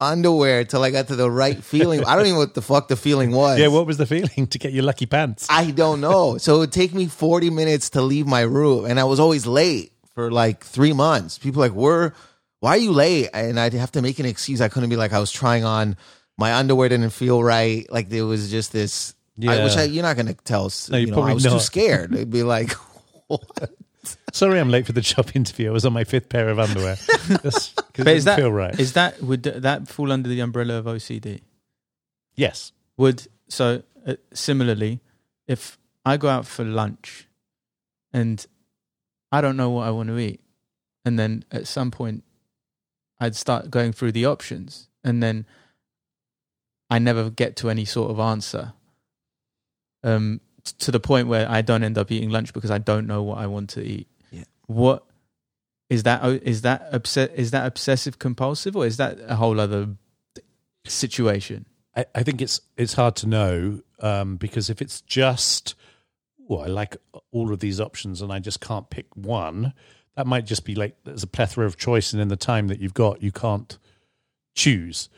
underwear 0.00 0.64
till 0.64 0.82
I 0.82 0.90
got 0.90 1.08
to 1.08 1.16
the 1.16 1.30
right 1.30 1.62
feeling. 1.62 2.04
I 2.04 2.16
don't 2.16 2.24
even 2.24 2.34
know 2.34 2.40
what 2.40 2.54
the 2.54 2.62
fuck 2.62 2.88
the 2.88 2.96
feeling 2.96 3.32
was. 3.32 3.58
Yeah, 3.58 3.68
what 3.68 3.86
was 3.86 3.98
the 3.98 4.06
feeling 4.06 4.46
to 4.46 4.58
get 4.58 4.72
your 4.72 4.82
lucky 4.82 5.06
pants? 5.06 5.46
I 5.50 5.70
don't 5.70 6.00
know. 6.00 6.38
So 6.38 6.56
it 6.56 6.58
would 6.60 6.72
take 6.72 6.94
me 6.94 7.06
40 7.06 7.50
minutes 7.50 7.90
to 7.90 8.02
leave 8.02 8.26
my 8.26 8.40
room. 8.40 8.86
And 8.86 8.98
I 8.98 9.04
was 9.04 9.20
always 9.20 9.46
late 9.46 9.92
for 10.14 10.30
like 10.30 10.64
three 10.64 10.92
months. 10.92 11.38
People 11.38 11.60
like, 11.60 11.72
were, 11.72 12.14
why 12.60 12.70
are 12.70 12.78
you 12.78 12.92
late? 12.92 13.28
And 13.34 13.60
I'd 13.60 13.74
have 13.74 13.92
to 13.92 14.02
make 14.02 14.18
an 14.18 14.26
excuse. 14.26 14.60
I 14.60 14.68
couldn't 14.68 14.88
be 14.88 14.96
like, 14.96 15.12
I 15.12 15.18
was 15.18 15.30
trying 15.30 15.64
on, 15.64 15.96
my 16.40 16.54
underwear 16.54 16.88
didn't 16.88 17.10
feel 17.10 17.42
right. 17.44 17.86
Like 17.92 18.08
there 18.08 18.26
was 18.26 18.50
just 18.50 18.72
this, 18.72 19.14
I 19.40 19.44
Yeah. 19.56 19.64
wish 19.64 19.76
I, 19.76 19.84
you're 19.84 20.02
not 20.02 20.16
going 20.16 20.26
to 20.26 20.34
tell, 20.34 20.72
No, 20.90 20.96
you 20.96 21.06
you're 21.08 21.16
know, 21.16 21.22
I 21.22 21.34
was 21.34 21.44
too 21.44 21.60
scared. 21.60 22.14
It'd 22.14 22.30
be 22.30 22.42
like, 22.42 22.72
what? 23.28 23.70
Sorry, 24.32 24.58
I'm 24.58 24.70
late 24.70 24.86
for 24.86 24.92
the 24.92 25.02
job 25.02 25.30
interview. 25.34 25.68
I 25.68 25.72
was 25.72 25.84
on 25.84 25.92
my 25.92 26.04
fifth 26.04 26.28
pair 26.30 26.48
of 26.48 26.58
underwear. 26.58 26.96
Just 27.42 27.76
'cause 27.76 27.84
it 27.98 28.04
But 28.04 28.14
is 28.16 28.24
didn't 28.24 28.24
that 28.24 28.36
feel 28.36 28.50
right? 28.52 28.80
is 28.80 28.92
that 28.94 29.22
would 29.22 29.42
that 29.42 29.88
fall 29.88 30.10
under 30.10 30.28
the 30.28 30.40
umbrella 30.40 30.74
of 30.78 30.86
OCD? 30.86 31.42
yes. 32.34 32.72
Would 32.96 33.26
so 33.48 33.82
uh, 34.06 34.14
similarly, 34.32 35.00
if 35.46 35.78
I 36.06 36.16
go 36.16 36.28
out 36.28 36.46
for 36.46 36.64
lunch 36.64 37.28
and 38.12 38.44
I 39.32 39.40
don't 39.40 39.56
know 39.56 39.70
what 39.70 39.86
I 39.86 39.90
want 39.90 40.08
to 40.08 40.18
eat, 40.18 40.40
and 41.04 41.18
then 41.18 41.44
at 41.52 41.66
some 41.66 41.90
point 41.90 42.24
I'd 43.20 43.36
start 43.36 43.70
going 43.70 43.92
through 43.92 44.12
the 44.12 44.24
options, 44.26 44.88
and 45.04 45.22
then 45.22 45.44
I 46.90 46.98
never 46.98 47.30
get 47.30 47.56
to 47.56 47.70
any 47.70 47.84
sort 47.84 48.10
of 48.10 48.18
answer. 48.18 48.72
Um, 50.02 50.40
t- 50.64 50.72
to 50.80 50.90
the 50.90 51.00
point 51.00 51.28
where 51.28 51.48
I 51.48 51.62
don't 51.62 51.84
end 51.84 51.98
up 51.98 52.10
eating 52.10 52.30
lunch 52.30 52.52
because 52.52 52.70
I 52.70 52.78
don't 52.78 53.06
know 53.06 53.22
what 53.22 53.38
I 53.38 53.46
want 53.46 53.70
to 53.70 53.82
eat. 53.82 54.08
Yeah. 54.30 54.44
What 54.66 55.04
is 55.88 56.02
that? 56.04 56.20
oh, 56.22 56.38
Is 56.42 56.62
that 56.62 56.88
obsess? 56.92 57.30
Is 57.34 57.50
that 57.52 57.66
obsessive 57.66 58.18
compulsive, 58.18 58.76
or 58.76 58.86
is 58.86 58.96
that 58.96 59.18
a 59.26 59.36
whole 59.36 59.60
other 59.60 59.90
situation? 60.86 61.66
I, 61.96 62.06
I 62.14 62.22
think 62.22 62.40
it's 62.40 62.60
it's 62.76 62.94
hard 62.94 63.16
to 63.16 63.26
know 63.26 63.80
um, 64.00 64.36
because 64.36 64.70
if 64.70 64.80
it's 64.80 65.00
just 65.02 65.74
well, 66.38 66.62
I 66.62 66.66
like 66.66 66.96
all 67.30 67.52
of 67.52 67.60
these 67.60 67.80
options 67.80 68.22
and 68.22 68.32
I 68.32 68.40
just 68.40 68.60
can't 68.60 68.90
pick 68.90 69.06
one, 69.14 69.72
that 70.16 70.26
might 70.26 70.46
just 70.46 70.64
be 70.64 70.74
like 70.74 70.96
there's 71.04 71.22
a 71.22 71.28
plethora 71.28 71.66
of 71.66 71.76
choice 71.76 72.12
and 72.12 72.20
in 72.20 72.28
the 72.28 72.36
time 72.36 72.68
that 72.68 72.80
you've 72.80 72.94
got 72.94 73.22
you 73.22 73.32
can't 73.32 73.78
choose. 74.54 75.08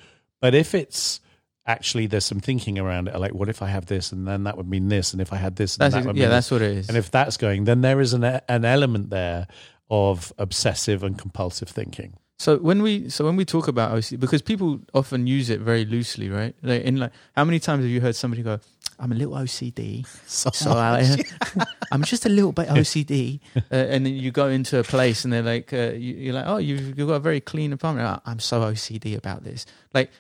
But 0.41 0.55
if 0.55 0.75
it's 0.75 1.21
actually 1.67 2.07
there's 2.07 2.25
some 2.25 2.41
thinking 2.41 2.79
around 2.79 3.09
it, 3.09 3.19
like 3.19 3.35
what 3.35 3.49
if 3.49 3.63
I 3.63 3.69
have 3.69 3.87
this 3.87 4.13
and 4.13 4.27
then 4.27 4.45
that 4.45 4.57
would 4.57 4.69
mean 4.69 4.89
this, 4.89 5.13
and 5.13 5.21
if 5.23 5.33
I 5.33 5.37
had 5.37 5.57
this, 5.57 5.77
and 5.77 5.81
That's 5.93 5.95
that 6.05 6.11
ex- 6.11 6.19
yeah, 6.19 6.29
that's 6.29 6.47
this. 6.49 6.53
what 6.53 6.63
it 6.63 6.77
is. 6.79 6.89
and 6.89 6.97
if 6.99 7.11
that's 7.11 7.37
going, 7.37 7.65
then 7.65 7.81
there 7.83 8.01
is 8.01 8.13
an 8.13 8.25
an 8.25 8.65
element 8.65 9.11
there 9.11 9.47
of 9.91 10.33
obsessive 10.39 11.03
and 11.03 11.19
compulsive 11.19 11.69
thinking. 11.69 12.15
So 12.39 12.57
when 12.59 12.83
we 12.83 13.09
so 13.09 13.25
when 13.25 13.37
we 13.37 13.45
talk 13.45 13.69
about 13.69 13.93
OCD, 13.97 14.19
because 14.19 14.43
people 14.43 14.81
often 14.95 15.27
use 15.29 15.49
it 15.51 15.61
very 15.61 15.85
loosely, 15.85 16.29
right? 16.29 16.55
Like 16.63 16.83
in 16.83 16.97
like, 16.97 17.13
how 17.37 17.45
many 17.45 17.61
times 17.61 17.83
have 17.85 17.91
you 17.91 18.01
heard 18.01 18.17
somebody 18.17 18.43
go, 18.43 18.59
"I'm 18.99 19.13
a 19.13 19.15
little 19.15 19.35
OCD, 19.35 20.05
So, 20.27 20.51
so 20.53 20.73
I, 20.73 21.19
I'm 21.93 22.03
just 22.03 22.27
a 22.27 22.29
little 22.29 22.51
bit 22.51 22.67
OCD," 22.69 23.39
uh, 23.57 23.61
and 23.71 24.05
then 24.07 24.15
you 24.15 24.33
go 24.33 24.49
into 24.49 24.81
a 24.81 24.83
place 24.83 25.23
and 25.25 25.33
they're 25.33 25.43
like, 25.43 25.73
uh, 25.73 25.93
you, 25.95 26.15
"You're 26.15 26.35
like, 26.35 26.47
oh, 26.49 26.57
you've, 26.57 26.99
you've 26.99 27.07
got 27.07 27.15
a 27.15 27.21
very 27.21 27.41
clean 27.41 27.73
apartment." 27.73 28.09
"Oh, 28.09 28.21
I'm 28.29 28.41
so 28.41 28.63
OCD 28.63 29.17
about 29.17 29.45
this. 29.45 29.65
Like, 29.95 30.11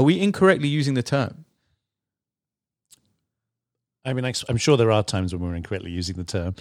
are 0.00 0.02
we 0.02 0.18
incorrectly 0.18 0.68
using 0.68 0.94
the 0.94 1.02
term? 1.02 1.44
I 4.02 4.14
mean, 4.14 4.24
I'm 4.24 4.56
sure 4.56 4.78
there 4.78 4.90
are 4.90 5.02
times 5.02 5.34
when 5.34 5.42
we're 5.42 5.54
incorrectly 5.54 5.90
using 5.90 6.16
the 6.16 6.24
term, 6.24 6.54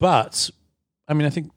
but 0.00 0.48
I 1.06 1.12
mean, 1.12 1.26
I 1.26 1.30
think 1.30 1.52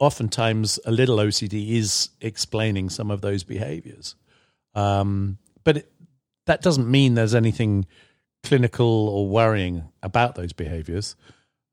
oftentimes 0.00 0.80
a 0.84 0.90
little 0.90 1.18
OCD 1.18 1.70
is 1.76 2.10
explaining 2.20 2.90
some 2.90 3.12
of 3.12 3.20
those 3.20 3.44
behaviors. 3.44 4.16
Um, 4.74 5.38
but 5.62 5.76
it, 5.76 5.92
that 6.46 6.62
doesn't 6.62 6.90
mean 6.90 7.14
there's 7.14 7.34
anything 7.36 7.86
clinical 8.42 9.08
or 9.08 9.28
worrying 9.28 9.84
about 10.02 10.34
those 10.34 10.52
behaviors. 10.52 11.14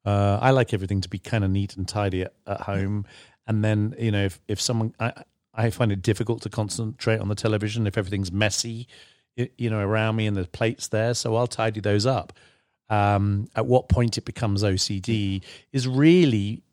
Uh, 0.05 0.37
I 0.39 0.51
like 0.51 0.71
everything 0.71 1.01
to 1.01 1.09
be 1.09 1.17
kind 1.17 1.43
of 1.43 1.49
neat 1.49 1.75
and 1.77 1.87
tidy 1.87 2.21
at, 2.21 2.33
at 2.45 2.61
home. 2.61 3.07
And 3.47 3.63
then, 3.63 3.95
you 3.97 4.11
know, 4.11 4.25
if, 4.25 4.39
if 4.47 4.61
someone, 4.61 4.93
I, 4.99 5.23
I 5.57 5.71
find 5.71 5.91
it 5.91 6.03
difficult 6.03 6.43
to 6.43 6.49
concentrate 6.49 7.19
on 7.19 7.27
the 7.27 7.35
television 7.35 7.87
if 7.87 7.97
everything's 7.97 8.31
messy, 8.31 8.87
you 9.35 9.69
know, 9.69 9.79
around 9.79 10.15
me 10.15 10.27
and 10.27 10.37
the 10.37 10.45
plates 10.45 10.87
there. 10.89 11.15
So 11.15 11.35
I'll 11.35 11.47
tidy 11.47 11.79
those 11.79 12.05
up. 12.05 12.33
Um, 12.89 13.49
at 13.55 13.65
what 13.65 13.89
point 13.89 14.17
it 14.17 14.23
becomes 14.23 14.63
OCD 14.63 15.43
is 15.73 15.87
really, 15.87 16.63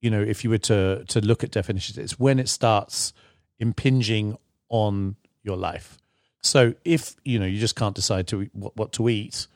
you 0.00 0.08
know, 0.08 0.22
if 0.22 0.44
you 0.44 0.50
were 0.50 0.58
to 0.58 1.04
to 1.08 1.20
look 1.20 1.44
at 1.44 1.50
definitions, 1.50 1.98
it's 1.98 2.18
when 2.18 2.38
it 2.38 2.48
starts 2.48 3.12
impinging 3.58 4.38
on 4.70 5.16
your 5.42 5.56
life. 5.56 5.98
So 6.40 6.74
if 6.84 7.16
you 7.24 7.38
know 7.38 7.44
you 7.44 7.58
just 7.58 7.76
can't 7.76 7.94
decide 7.94 8.28
to 8.28 8.48
what, 8.52 8.76
what 8.76 8.92
to 8.94 9.08
eat, 9.08 9.46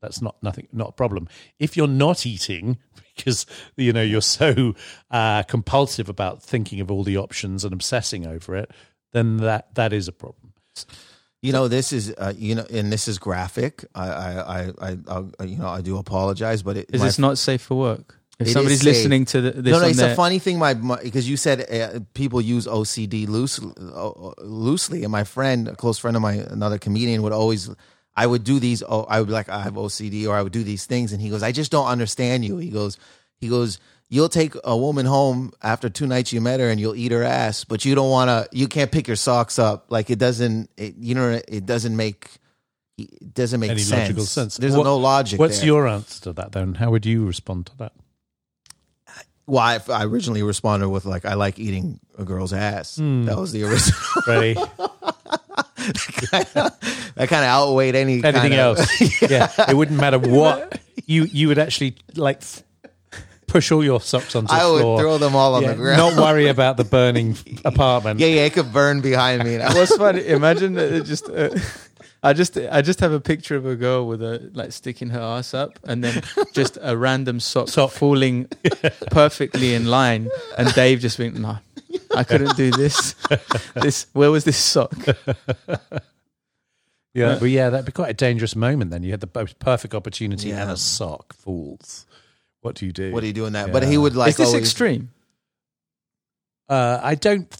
that's 0.00 0.22
not 0.22 0.36
nothing, 0.42 0.68
not 0.72 0.90
a 0.90 0.92
problem. 0.92 1.26
If 1.58 1.76
you're 1.76 1.88
not 1.88 2.26
eating 2.26 2.78
because 3.24 3.46
you 3.76 3.92
know 3.92 4.02
you're 4.02 4.20
so 4.20 4.74
uh, 5.10 5.42
compulsive 5.44 6.08
about 6.08 6.42
thinking 6.42 6.80
of 6.80 6.90
all 6.90 7.04
the 7.04 7.16
options 7.16 7.64
and 7.64 7.72
obsessing 7.72 8.26
over 8.26 8.56
it, 8.56 8.70
then 9.12 9.38
that 9.38 9.74
that 9.74 9.92
is 9.92 10.08
a 10.08 10.12
problem. 10.12 10.52
You 11.42 11.52
know, 11.52 11.68
this 11.68 11.92
is 11.92 12.12
uh, 12.18 12.34
you 12.36 12.54
know, 12.54 12.66
and 12.70 12.92
this 12.92 13.08
is 13.08 13.18
graphic. 13.18 13.84
I, 13.94 14.08
I, 14.08 14.32
I, 14.40 14.72
I, 14.80 15.24
I 15.38 15.44
you 15.44 15.56
know, 15.56 15.68
I 15.68 15.80
do 15.80 15.96
apologize, 15.96 16.62
but 16.62 16.76
it, 16.76 16.90
Is 16.92 17.00
my- 17.00 17.06
this 17.06 17.18
not 17.18 17.38
safe 17.38 17.62
for 17.62 17.76
work? 17.76 18.16
If 18.38 18.46
It 18.46 18.50
is 18.50 18.54
somebody's 18.54 18.84
listening 18.84 19.26
to 19.26 19.40
the, 19.42 19.50
this 19.50 19.72
no, 19.72 19.80
no, 19.80 19.88
it's 19.88 19.98
their, 19.98 20.12
a 20.12 20.16
funny 20.16 20.38
thing. 20.38 20.58
My 20.58 20.72
because 20.72 21.28
you 21.28 21.36
said 21.36 21.70
uh, 21.70 22.00
people 22.14 22.40
use 22.40 22.66
OCD 22.66 23.28
loosely, 23.28 23.70
uh, 23.78 24.12
loosely, 24.38 25.02
and 25.02 25.12
my 25.12 25.24
friend, 25.24 25.68
a 25.68 25.76
close 25.76 25.98
friend 25.98 26.16
of 26.16 26.22
my, 26.22 26.32
another 26.32 26.78
comedian, 26.78 27.20
would 27.20 27.32
always. 27.32 27.68
I 28.22 28.26
would 28.26 28.44
do 28.44 28.58
these. 28.60 28.82
Oh, 28.86 29.04
I 29.08 29.18
would 29.20 29.28
be 29.28 29.32
like, 29.32 29.48
I 29.48 29.62
have 29.62 29.74
OCD, 29.74 30.26
or 30.28 30.34
I 30.36 30.42
would 30.42 30.52
do 30.52 30.62
these 30.64 30.84
things, 30.86 31.12
and 31.12 31.20
he 31.22 31.30
goes, 31.30 31.42
I 31.42 31.52
just 31.52 31.70
don't 31.72 31.86
understand 31.86 32.44
you. 32.44 32.58
He 32.58 32.68
goes, 32.70 32.98
he 33.38 33.48
goes, 33.48 33.78
you'll 34.08 34.28
take 34.28 34.54
a 34.64 34.76
woman 34.76 35.06
home 35.06 35.52
after 35.62 35.88
two 35.88 36.06
nights 36.06 36.32
you 36.32 36.40
met 36.40 36.60
her, 36.60 36.68
and 36.70 36.78
you'll 36.80 36.94
eat 36.96 37.12
her 37.12 37.22
ass, 37.24 37.64
but 37.64 37.84
you 37.84 37.94
don't 37.94 38.10
want 38.10 38.28
to. 38.28 38.48
You 38.56 38.68
can't 38.68 38.90
pick 38.92 39.06
your 39.06 39.16
socks 39.16 39.58
up. 39.58 39.86
Like 39.88 40.10
it 40.10 40.18
doesn't. 40.18 40.68
It, 40.76 40.96
you 40.98 41.14
know, 41.14 41.40
it 41.48 41.64
doesn't 41.66 41.96
make. 41.96 42.28
It 42.98 43.32
doesn't 43.32 43.60
make 43.60 43.70
Any 43.70 43.80
sense. 43.80 44.00
logical 44.02 44.24
sense. 44.26 44.56
There's 44.58 44.76
What- 44.76 44.84
no 44.84 44.98
logic. 44.98 45.38
What's 45.40 45.58
there. 45.58 45.66
your 45.68 45.88
answer 45.88 46.20
to 46.24 46.32
that 46.34 46.52
then? 46.52 46.74
How 46.74 46.90
would 46.90 47.06
you 47.06 47.24
respond 47.26 47.66
to 47.66 47.76
that? 47.78 47.92
Well, 49.46 49.58
I, 49.60 49.80
I 49.88 50.04
originally 50.04 50.42
responded 50.44 50.90
with 50.90 51.06
like, 51.06 51.24
I 51.24 51.34
like 51.34 51.58
eating 51.58 51.98
a 52.18 52.24
girl's 52.24 52.52
ass. 52.52 52.96
Hmm. 52.96 53.24
That 53.24 53.36
was 53.38 53.50
the 53.52 53.64
original. 53.64 53.98
Ready? 54.26 54.56
that 56.32 57.26
kind 57.28 57.44
of 57.44 57.48
outweighed 57.48 57.94
any 57.94 58.22
Anything 58.24 58.32
kind 58.32 58.54
of- 58.54 58.78
else? 58.78 59.22
yeah. 59.30 59.50
it 59.68 59.76
wouldn't 59.76 60.00
matter 60.00 60.18
what 60.38 60.80
you 61.06 61.24
you 61.24 61.48
would 61.48 61.58
actually 61.58 61.96
like 62.16 62.42
push 63.46 63.72
all 63.72 63.82
your 63.84 64.00
socks 64.00 64.36
onto 64.36 64.46
the 64.48 64.52
I 64.54 64.70
would 64.70 64.80
floor. 64.82 65.00
throw 65.00 65.18
them 65.18 65.34
all 65.34 65.54
on 65.56 65.62
Yeah, 65.62 65.70
the 65.70 65.76
ground. 65.76 66.16
Not 66.16 66.22
worry 66.22 66.46
about 66.48 66.76
the 66.76 66.84
burning 66.84 67.36
apartment. 67.64 68.20
yeah, 68.20 68.28
yeah, 68.28 68.44
it 68.44 68.52
could 68.52 68.72
burn 68.72 69.00
behind 69.00 69.42
me. 69.44 69.56
Now. 69.56 69.74
What's 69.74 69.96
funny? 69.96 70.26
Imagine 70.26 70.74
that 70.74 70.92
it 70.92 71.04
just. 71.04 71.28
Uh, 71.28 71.50
I 72.22 72.34
just 72.34 72.58
I 72.58 72.82
just 72.82 73.00
have 73.00 73.12
a 73.12 73.18
picture 73.20 73.56
of 73.56 73.64
a 73.64 73.74
girl 73.76 74.06
with 74.06 74.22
a 74.22 74.50
like 74.52 74.72
sticking 74.72 75.08
her 75.08 75.18
ass 75.20 75.54
up, 75.54 75.78
and 75.84 76.04
then 76.04 76.22
just 76.52 76.76
a 76.82 76.94
random 76.94 77.40
sock, 77.40 77.68
Sock. 77.68 77.92
falling 77.92 78.46
perfectly 79.10 79.72
in 79.74 79.86
line, 79.86 80.28
and 80.58 80.70
Dave 80.74 81.00
just 81.00 81.16
being 81.16 81.40
no, 81.40 81.58
I 82.14 82.24
couldn't 82.24 82.56
do 82.56 82.70
this. 82.70 83.14
This 83.74 84.06
where 84.12 84.30
was 84.30 84.44
this 84.44 84.56
sock? 84.56 84.92
Yeah, 87.12 87.38
but 87.40 87.46
yeah, 87.50 87.70
that'd 87.70 87.86
be 87.86 87.92
quite 87.92 88.10
a 88.10 88.14
dangerous 88.14 88.54
moment. 88.54 88.90
Then 88.92 89.02
you 89.02 89.10
had 89.10 89.20
the 89.20 89.28
most 89.34 89.58
perfect 89.58 89.94
opportunity 89.94 90.52
and 90.52 90.70
a 90.70 90.76
sock. 90.76 91.32
falls. 91.34 92.06
What 92.60 92.76
do 92.76 92.86
you 92.86 92.92
do? 92.92 93.12
What 93.12 93.24
are 93.24 93.26
you 93.26 93.32
doing 93.32 93.54
that? 93.54 93.68
Yeah. 93.68 93.72
But 93.72 93.82
he 93.84 93.96
would 93.98 94.14
like 94.14 94.30
Is 94.30 94.36
this 94.36 94.48
always- 94.48 94.62
extreme? 94.62 95.10
Uh, 96.68 97.00
I 97.02 97.14
don't. 97.16 97.52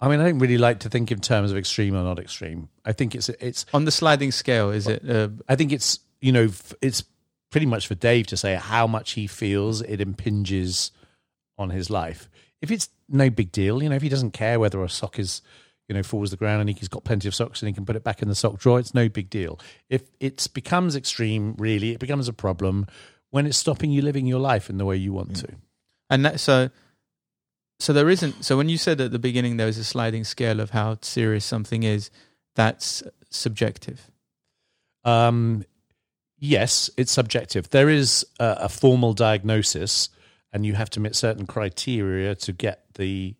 I 0.00 0.08
mean, 0.08 0.18
I 0.18 0.24
don't 0.24 0.40
really 0.40 0.58
like 0.58 0.80
to 0.80 0.88
think 0.88 1.12
in 1.12 1.20
terms 1.20 1.52
of 1.52 1.56
extreme 1.56 1.94
or 1.94 2.02
not 2.02 2.18
extreme. 2.18 2.68
I 2.84 2.92
think 2.92 3.14
it's 3.14 3.28
it's. 3.28 3.66
On 3.72 3.84
the 3.84 3.92
sliding 3.92 4.32
scale, 4.32 4.70
is 4.70 4.88
it? 4.88 5.08
Uh, 5.08 5.28
I 5.48 5.54
think 5.54 5.70
it's 5.70 6.00
you 6.20 6.32
know 6.32 6.44
f- 6.46 6.74
it's 6.82 7.04
pretty 7.50 7.66
much 7.66 7.86
for 7.86 7.94
Dave 7.94 8.26
to 8.28 8.36
say 8.36 8.54
how 8.56 8.88
much 8.88 9.12
he 9.12 9.28
feels 9.28 9.80
it 9.82 10.00
impinges 10.00 10.90
on 11.56 11.70
his 11.70 11.88
life. 11.88 12.28
If 12.62 12.70
it's 12.70 12.88
no 13.08 13.28
big 13.28 13.52
deal, 13.52 13.82
you 13.82 13.88
know, 13.90 13.96
if 13.96 14.02
he 14.02 14.08
doesn't 14.08 14.30
care 14.30 14.58
whether 14.58 14.82
a 14.82 14.88
sock 14.88 15.18
is 15.18 15.42
you 15.88 15.94
know 15.94 16.02
falls 16.02 16.30
to 16.30 16.36
the 16.36 16.38
ground 16.38 16.60
and 16.60 16.70
he's 16.70 16.88
got 16.88 17.04
plenty 17.04 17.28
of 17.28 17.34
socks 17.34 17.60
and 17.60 17.68
he 17.68 17.74
can 17.74 17.84
put 17.84 17.96
it 17.96 18.04
back 18.04 18.22
in 18.22 18.28
the 18.28 18.34
sock 18.34 18.58
drawer, 18.58 18.78
it's 18.78 18.94
no 18.94 19.08
big 19.08 19.28
deal. 19.28 19.58
If 19.90 20.02
it 20.20 20.48
becomes 20.54 20.96
extreme, 20.96 21.54
really, 21.58 21.90
it 21.90 21.98
becomes 21.98 22.28
a 22.28 22.32
problem 22.32 22.86
when 23.30 23.46
it's 23.46 23.58
stopping 23.58 23.90
you 23.90 24.00
living 24.00 24.24
your 24.26 24.40
life 24.40 24.70
in 24.70 24.78
the 24.78 24.84
way 24.86 24.96
you 24.96 25.12
want 25.12 25.36
to. 25.36 25.48
and 26.08 26.24
that 26.24 26.38
so 26.40 26.70
so 27.80 27.92
there 27.92 28.08
isn't 28.08 28.44
so 28.44 28.56
when 28.56 28.68
you 28.68 28.78
said 28.78 29.00
at 29.00 29.10
the 29.10 29.18
beginning 29.18 29.56
there 29.56 29.66
was 29.66 29.78
a 29.78 29.84
sliding 29.84 30.22
scale 30.24 30.60
of 30.60 30.70
how 30.70 30.96
serious 31.02 31.44
something 31.44 31.82
is 31.82 32.10
that's 32.54 33.02
subjective 33.30 34.08
Um, 35.04 35.64
yes, 36.38 36.90
it's 36.96 37.10
subjective. 37.12 37.70
There 37.70 37.88
is 37.88 38.24
a, 38.38 38.56
a 38.62 38.68
formal 38.68 39.14
diagnosis, 39.14 40.10
and 40.52 40.64
you 40.66 40.74
have 40.74 40.90
to 40.90 41.00
meet 41.00 41.14
certain 41.14 41.46
criteria 41.46 42.34
to 42.34 42.52
get 42.52 42.84
the 42.94 43.34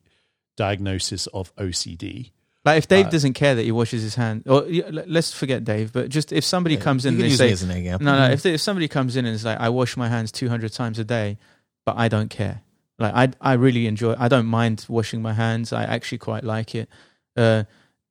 diagnosis 0.57 1.27
of 1.29 1.55
OCD. 1.57 2.31
like 2.65 2.79
if 2.79 2.87
dave 2.87 3.07
Uh, 3.07 3.11
doesn't 3.11 3.33
care 3.35 3.55
that 3.55 3.63
he 3.65 3.73
washes 3.73 4.03
his 4.03 4.15
hands 4.15 4.43
or 4.47 4.63
let- 4.63 5.09
let's 5.11 5.33
forget 5.33 5.65
dave 5.65 5.93
but 5.93 6.09
just 6.09 6.31
if 6.33 6.45
somebody 6.45 6.77
comes 6.77 7.05
in 7.05 7.15
and 7.15 7.23
can 7.23 7.31
they 7.31 7.37
say 7.37 7.47
me 7.47 7.53
as 7.53 7.63
an 7.63 7.71
example. 7.73 8.05
no 8.05 8.19
no 8.19 8.31
if, 8.31 8.43
they, 8.43 8.55
if 8.55 8.61
somebody 8.61 8.87
comes 8.87 9.17
in 9.17 9.25
and 9.27 9.35
is 9.35 9.45
like 9.45 9.59
i 9.59 9.69
wash 9.69 9.97
my 9.97 10.09
hands 10.09 10.31
200 10.31 10.73
times 10.73 10.99
a 10.99 11.05
day 11.05 11.39
but 11.85 11.97
i 11.97 12.07
don't 12.09 12.29
care. 12.31 12.63
Like 12.99 13.15
i 13.15 13.51
i 13.51 13.55
really 13.55 13.87
enjoy 13.87 14.15
i 14.19 14.29
don't 14.29 14.47
mind 14.47 14.85
washing 14.89 15.23
my 15.23 15.33
hands. 15.33 15.73
I 15.73 15.83
actually 15.85 16.19
quite 16.19 16.45
like 16.45 16.75
it. 16.75 16.89
Uh 17.37 17.65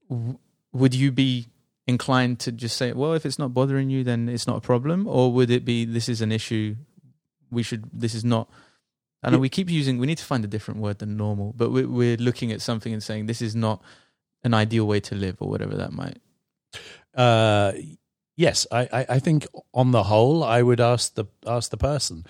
w- 0.10 0.38
would 0.74 0.94
you 0.96 1.12
be 1.12 1.48
inclined 1.88 2.40
to 2.40 2.52
just 2.52 2.76
say 2.78 2.92
well 2.92 3.14
if 3.14 3.26
it's 3.26 3.40
not 3.40 3.54
bothering 3.54 3.90
you 3.90 4.04
then 4.04 4.28
it's 4.28 4.48
not 4.48 4.58
a 4.58 4.62
problem 4.62 5.08
or 5.08 5.32
would 5.32 5.50
it 5.52 5.64
be 5.64 5.86
this 5.86 6.10
is 6.10 6.20
an 6.22 6.32
issue. 6.32 6.76
We 7.52 7.64
should 7.64 7.84
this 7.94 8.14
is 8.16 8.26
not 8.26 8.50
I 9.24 9.30
know 9.30 9.38
Yeah. 9.38 9.42
we 9.42 9.50
keep 9.50 9.70
using 9.70 9.98
we 10.00 10.08
need 10.08 10.18
to 10.18 10.26
find 10.26 10.44
a 10.44 10.48
different 10.48 10.80
word 10.80 11.00
than 11.00 11.16
normal 11.18 11.54
but 11.56 11.72
we're, 11.72 11.88
we're 11.88 12.18
looking 12.18 12.52
at 12.52 12.62
something 12.62 12.92
and 12.94 13.02
saying 13.04 13.26
this 13.28 13.42
is 13.42 13.56
not 13.56 13.82
an 14.44 14.54
ideal 14.54 14.86
way 14.88 15.00
to 15.00 15.16
live 15.16 15.38
or 15.40 15.50
whatever 15.50 15.76
that 15.78 15.92
might 15.94 16.20
Uh, 17.14 17.74
yes, 18.38 18.66
I, 18.72 18.82
I, 18.92 19.06
I 19.10 19.20
think 19.20 19.46
on 19.74 19.92
the 19.92 20.04
whole, 20.04 20.44
I 20.44 20.62
would 20.62 20.80
ask 20.80 21.14
the 21.16 21.26
ask 21.46 21.70
the 21.70 21.78
person. 21.78 22.26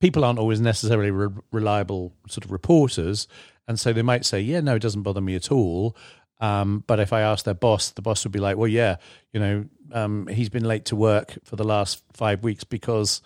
People 0.00 0.24
aren't 0.24 0.38
always 0.38 0.60
necessarily 0.60 1.10
re- 1.10 1.34
reliable 1.52 2.12
sort 2.28 2.44
of 2.44 2.52
reporters, 2.52 3.26
and 3.66 3.78
so 3.80 3.92
they 3.92 4.02
might 4.02 4.24
say, 4.24 4.40
"Yeah, 4.40 4.60
no, 4.60 4.74
it 4.76 4.82
doesn't 4.82 5.02
bother 5.02 5.20
me 5.20 5.34
at 5.34 5.50
all." 5.50 5.96
Um, 6.40 6.84
but 6.86 7.00
if 7.00 7.12
I 7.12 7.20
ask 7.20 7.44
their 7.44 7.54
boss, 7.54 7.90
the 7.90 8.02
boss 8.02 8.24
would 8.24 8.32
be 8.32 8.38
like, 8.38 8.56
"Well, 8.56 8.68
yeah, 8.68 8.96
you 9.32 9.40
know, 9.40 9.64
um, 9.92 10.26
he's 10.28 10.48
been 10.48 10.64
late 10.64 10.84
to 10.86 10.96
work 10.96 11.38
for 11.44 11.56
the 11.56 11.64
last 11.64 12.02
five 12.12 12.44
weeks 12.44 12.62
because, 12.64 13.22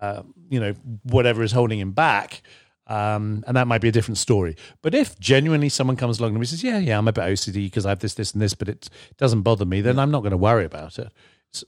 uh, 0.00 0.22
you 0.48 0.60
know, 0.60 0.72
whatever 1.04 1.42
is 1.42 1.52
holding 1.52 1.78
him 1.78 1.92
back." 1.92 2.42
Um, 2.86 3.44
and 3.46 3.56
that 3.56 3.68
might 3.68 3.80
be 3.80 3.88
a 3.88 3.92
different 3.92 4.18
story. 4.18 4.56
But 4.82 4.96
if 4.96 5.18
genuinely 5.20 5.68
someone 5.68 5.96
comes 5.96 6.18
along 6.18 6.34
and 6.34 6.48
says, 6.48 6.64
"Yeah, 6.64 6.78
yeah, 6.78 6.98
I'm 6.98 7.06
a 7.06 7.12
bit 7.12 7.24
OCD 7.24 7.66
because 7.66 7.86
I 7.86 7.90
have 7.90 8.00
this, 8.00 8.14
this, 8.14 8.32
and 8.32 8.42
this, 8.42 8.54
but 8.54 8.68
it 8.68 8.90
doesn't 9.16 9.42
bother 9.42 9.64
me," 9.64 9.80
then 9.80 9.98
I'm 9.98 10.10
not 10.10 10.20
going 10.20 10.32
to 10.32 10.36
worry 10.36 10.64
about 10.64 10.98
it. 10.98 11.12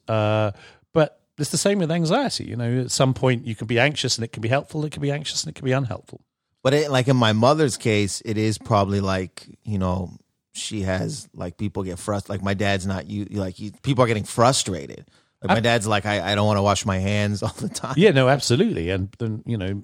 Uh, 0.08 0.52
but 0.92 1.20
it's 1.38 1.50
the 1.50 1.58
same 1.58 1.78
with 1.78 1.90
anxiety. 1.90 2.44
You 2.44 2.56
know, 2.56 2.80
at 2.82 2.90
some 2.90 3.14
point 3.14 3.46
you 3.46 3.54
can 3.54 3.66
be 3.66 3.78
anxious 3.78 4.16
and 4.16 4.24
it 4.24 4.32
can 4.32 4.40
be 4.40 4.48
helpful. 4.48 4.84
It 4.84 4.92
can 4.92 5.02
be 5.02 5.10
anxious 5.10 5.44
and 5.44 5.50
it 5.50 5.54
can 5.54 5.64
be 5.64 5.72
unhelpful. 5.72 6.20
But 6.62 6.74
it, 6.74 6.90
like 6.90 7.08
in 7.08 7.16
my 7.16 7.32
mother's 7.32 7.76
case, 7.76 8.22
it 8.24 8.38
is 8.38 8.58
probably 8.58 9.00
like 9.00 9.46
you 9.64 9.78
know 9.78 10.10
she 10.54 10.82
has 10.82 11.28
like 11.34 11.56
people 11.56 11.82
get 11.82 11.98
frustrated. 11.98 12.30
Like 12.30 12.44
my 12.44 12.54
dad's 12.54 12.86
not 12.86 13.08
you. 13.08 13.24
Like 13.26 13.54
he, 13.54 13.72
people 13.82 14.04
are 14.04 14.08
getting 14.08 14.24
frustrated. 14.24 15.08
Like 15.42 15.56
my 15.56 15.60
dad's 15.60 15.86
like 15.86 16.06
I, 16.06 16.32
I 16.32 16.34
don't 16.34 16.46
want 16.46 16.58
to 16.58 16.62
wash 16.62 16.84
my 16.86 16.98
hands 16.98 17.42
all 17.42 17.54
the 17.58 17.68
time. 17.68 17.94
Yeah, 17.96 18.10
no, 18.12 18.28
absolutely. 18.28 18.90
And 18.90 19.08
then 19.18 19.42
you 19.46 19.56
know, 19.58 19.82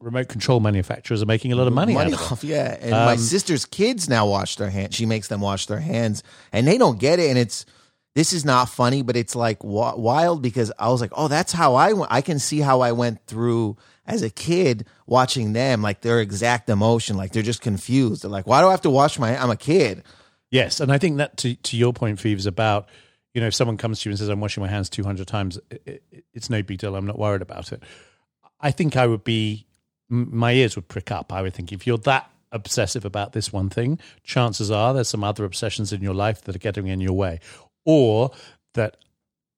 remote 0.00 0.28
control 0.28 0.60
manufacturers 0.60 1.22
are 1.22 1.26
making 1.26 1.52
a 1.52 1.56
lot 1.56 1.66
of 1.66 1.72
money, 1.72 1.96
out 1.96 2.06
of 2.06 2.12
it. 2.12 2.32
off. 2.32 2.44
Yeah, 2.44 2.76
and 2.80 2.90
my 2.90 3.12
Um, 3.12 3.18
sister's 3.18 3.64
kids 3.64 4.08
now 4.08 4.26
wash 4.28 4.56
their 4.56 4.70
hands. 4.70 4.94
She 4.94 5.06
makes 5.06 5.28
them 5.28 5.40
wash 5.40 5.66
their 5.66 5.80
hands, 5.80 6.22
and 6.52 6.66
they 6.66 6.78
don't 6.78 6.98
get 6.98 7.18
it. 7.18 7.30
And 7.30 7.38
it's 7.38 7.64
this 8.14 8.32
is 8.32 8.44
not 8.44 8.68
funny, 8.68 9.02
but 9.02 9.16
it's 9.16 9.34
like 9.34 9.58
wild 9.64 10.40
because 10.42 10.70
I 10.78 10.88
was 10.88 11.00
like, 11.00 11.12
oh, 11.14 11.28
that's 11.28 11.52
how 11.52 11.74
I 11.74 11.92
went. 11.94 12.12
I 12.12 12.20
can 12.20 12.38
see 12.38 12.60
how 12.60 12.80
I 12.80 12.92
went 12.92 13.26
through 13.26 13.76
as 14.06 14.22
a 14.22 14.30
kid 14.30 14.86
watching 15.06 15.52
them, 15.52 15.82
like 15.82 16.02
their 16.02 16.20
exact 16.20 16.68
emotion, 16.68 17.16
like 17.16 17.32
they're 17.32 17.42
just 17.42 17.60
confused. 17.62 18.22
They're 18.22 18.30
like, 18.30 18.46
why 18.46 18.60
do 18.60 18.68
I 18.68 18.70
have 18.70 18.82
to 18.82 18.90
wash 18.90 19.18
my? 19.18 19.36
I'm 19.36 19.50
a 19.50 19.56
kid. 19.56 20.02
Yes, 20.50 20.78
and 20.78 20.92
I 20.92 20.98
think 20.98 21.16
that 21.16 21.36
to 21.38 21.54
to 21.56 21.76
your 21.76 21.92
point, 21.92 22.20
Phivos, 22.20 22.40
is 22.40 22.46
about 22.46 22.88
you 23.34 23.40
know 23.40 23.48
if 23.48 23.54
someone 23.54 23.76
comes 23.76 24.00
to 24.00 24.08
you 24.08 24.12
and 24.12 24.18
says 24.18 24.28
I'm 24.28 24.40
washing 24.40 24.62
my 24.62 24.68
hands 24.68 24.88
200 24.88 25.26
times, 25.26 25.58
it, 25.70 26.02
it, 26.10 26.24
it's 26.32 26.48
no 26.48 26.62
big 26.62 26.78
deal. 26.78 26.96
I'm 26.96 27.06
not 27.06 27.18
worried 27.18 27.42
about 27.42 27.72
it. 27.72 27.82
I 28.60 28.70
think 28.70 28.96
I 28.96 29.06
would 29.06 29.24
be 29.24 29.66
my 30.08 30.52
ears 30.52 30.76
would 30.76 30.88
prick 30.88 31.10
up. 31.10 31.32
I 31.32 31.42
would 31.42 31.54
think 31.54 31.72
if 31.72 31.86
you're 31.86 31.98
that 31.98 32.30
obsessive 32.52 33.04
about 33.04 33.32
this 33.32 33.52
one 33.52 33.68
thing, 33.68 33.98
chances 34.22 34.70
are 34.70 34.94
there's 34.94 35.08
some 35.08 35.24
other 35.24 35.44
obsessions 35.44 35.92
in 35.92 36.00
your 36.00 36.14
life 36.14 36.42
that 36.42 36.54
are 36.54 36.60
getting 36.60 36.86
in 36.86 37.00
your 37.00 37.12
way, 37.12 37.40
or 37.84 38.30
that 38.74 38.96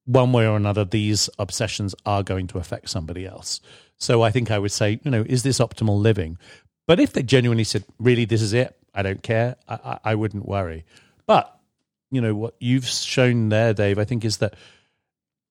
one 0.06 0.32
way 0.32 0.46
or 0.46 0.56
another 0.56 0.84
these 0.84 1.28
obsessions 1.38 1.94
are 2.06 2.22
going 2.22 2.46
to 2.46 2.58
affect 2.58 2.88
somebody 2.88 3.26
else. 3.26 3.60
So 3.98 4.22
I 4.22 4.30
think 4.30 4.50
I 4.50 4.58
would 4.58 4.72
say, 4.72 5.00
you 5.02 5.10
know, 5.10 5.24
is 5.26 5.42
this 5.42 5.58
optimal 5.58 6.00
living? 6.00 6.38
But 6.86 7.00
if 7.00 7.12
they 7.12 7.22
genuinely 7.22 7.64
said, 7.64 7.84
really, 7.98 8.24
this 8.24 8.40
is 8.40 8.52
it, 8.52 8.76
I 8.94 9.02
don't 9.02 9.22
care, 9.22 9.56
I, 9.68 9.74
I, 9.84 9.98
I 10.04 10.14
wouldn't 10.14 10.46
worry. 10.46 10.84
But 11.26 11.55
you 12.10 12.20
know 12.20 12.34
what 12.34 12.54
you've 12.60 12.86
shown 12.86 13.48
there, 13.48 13.74
Dave, 13.74 13.98
I 13.98 14.04
think 14.04 14.24
is 14.24 14.38
that 14.38 14.54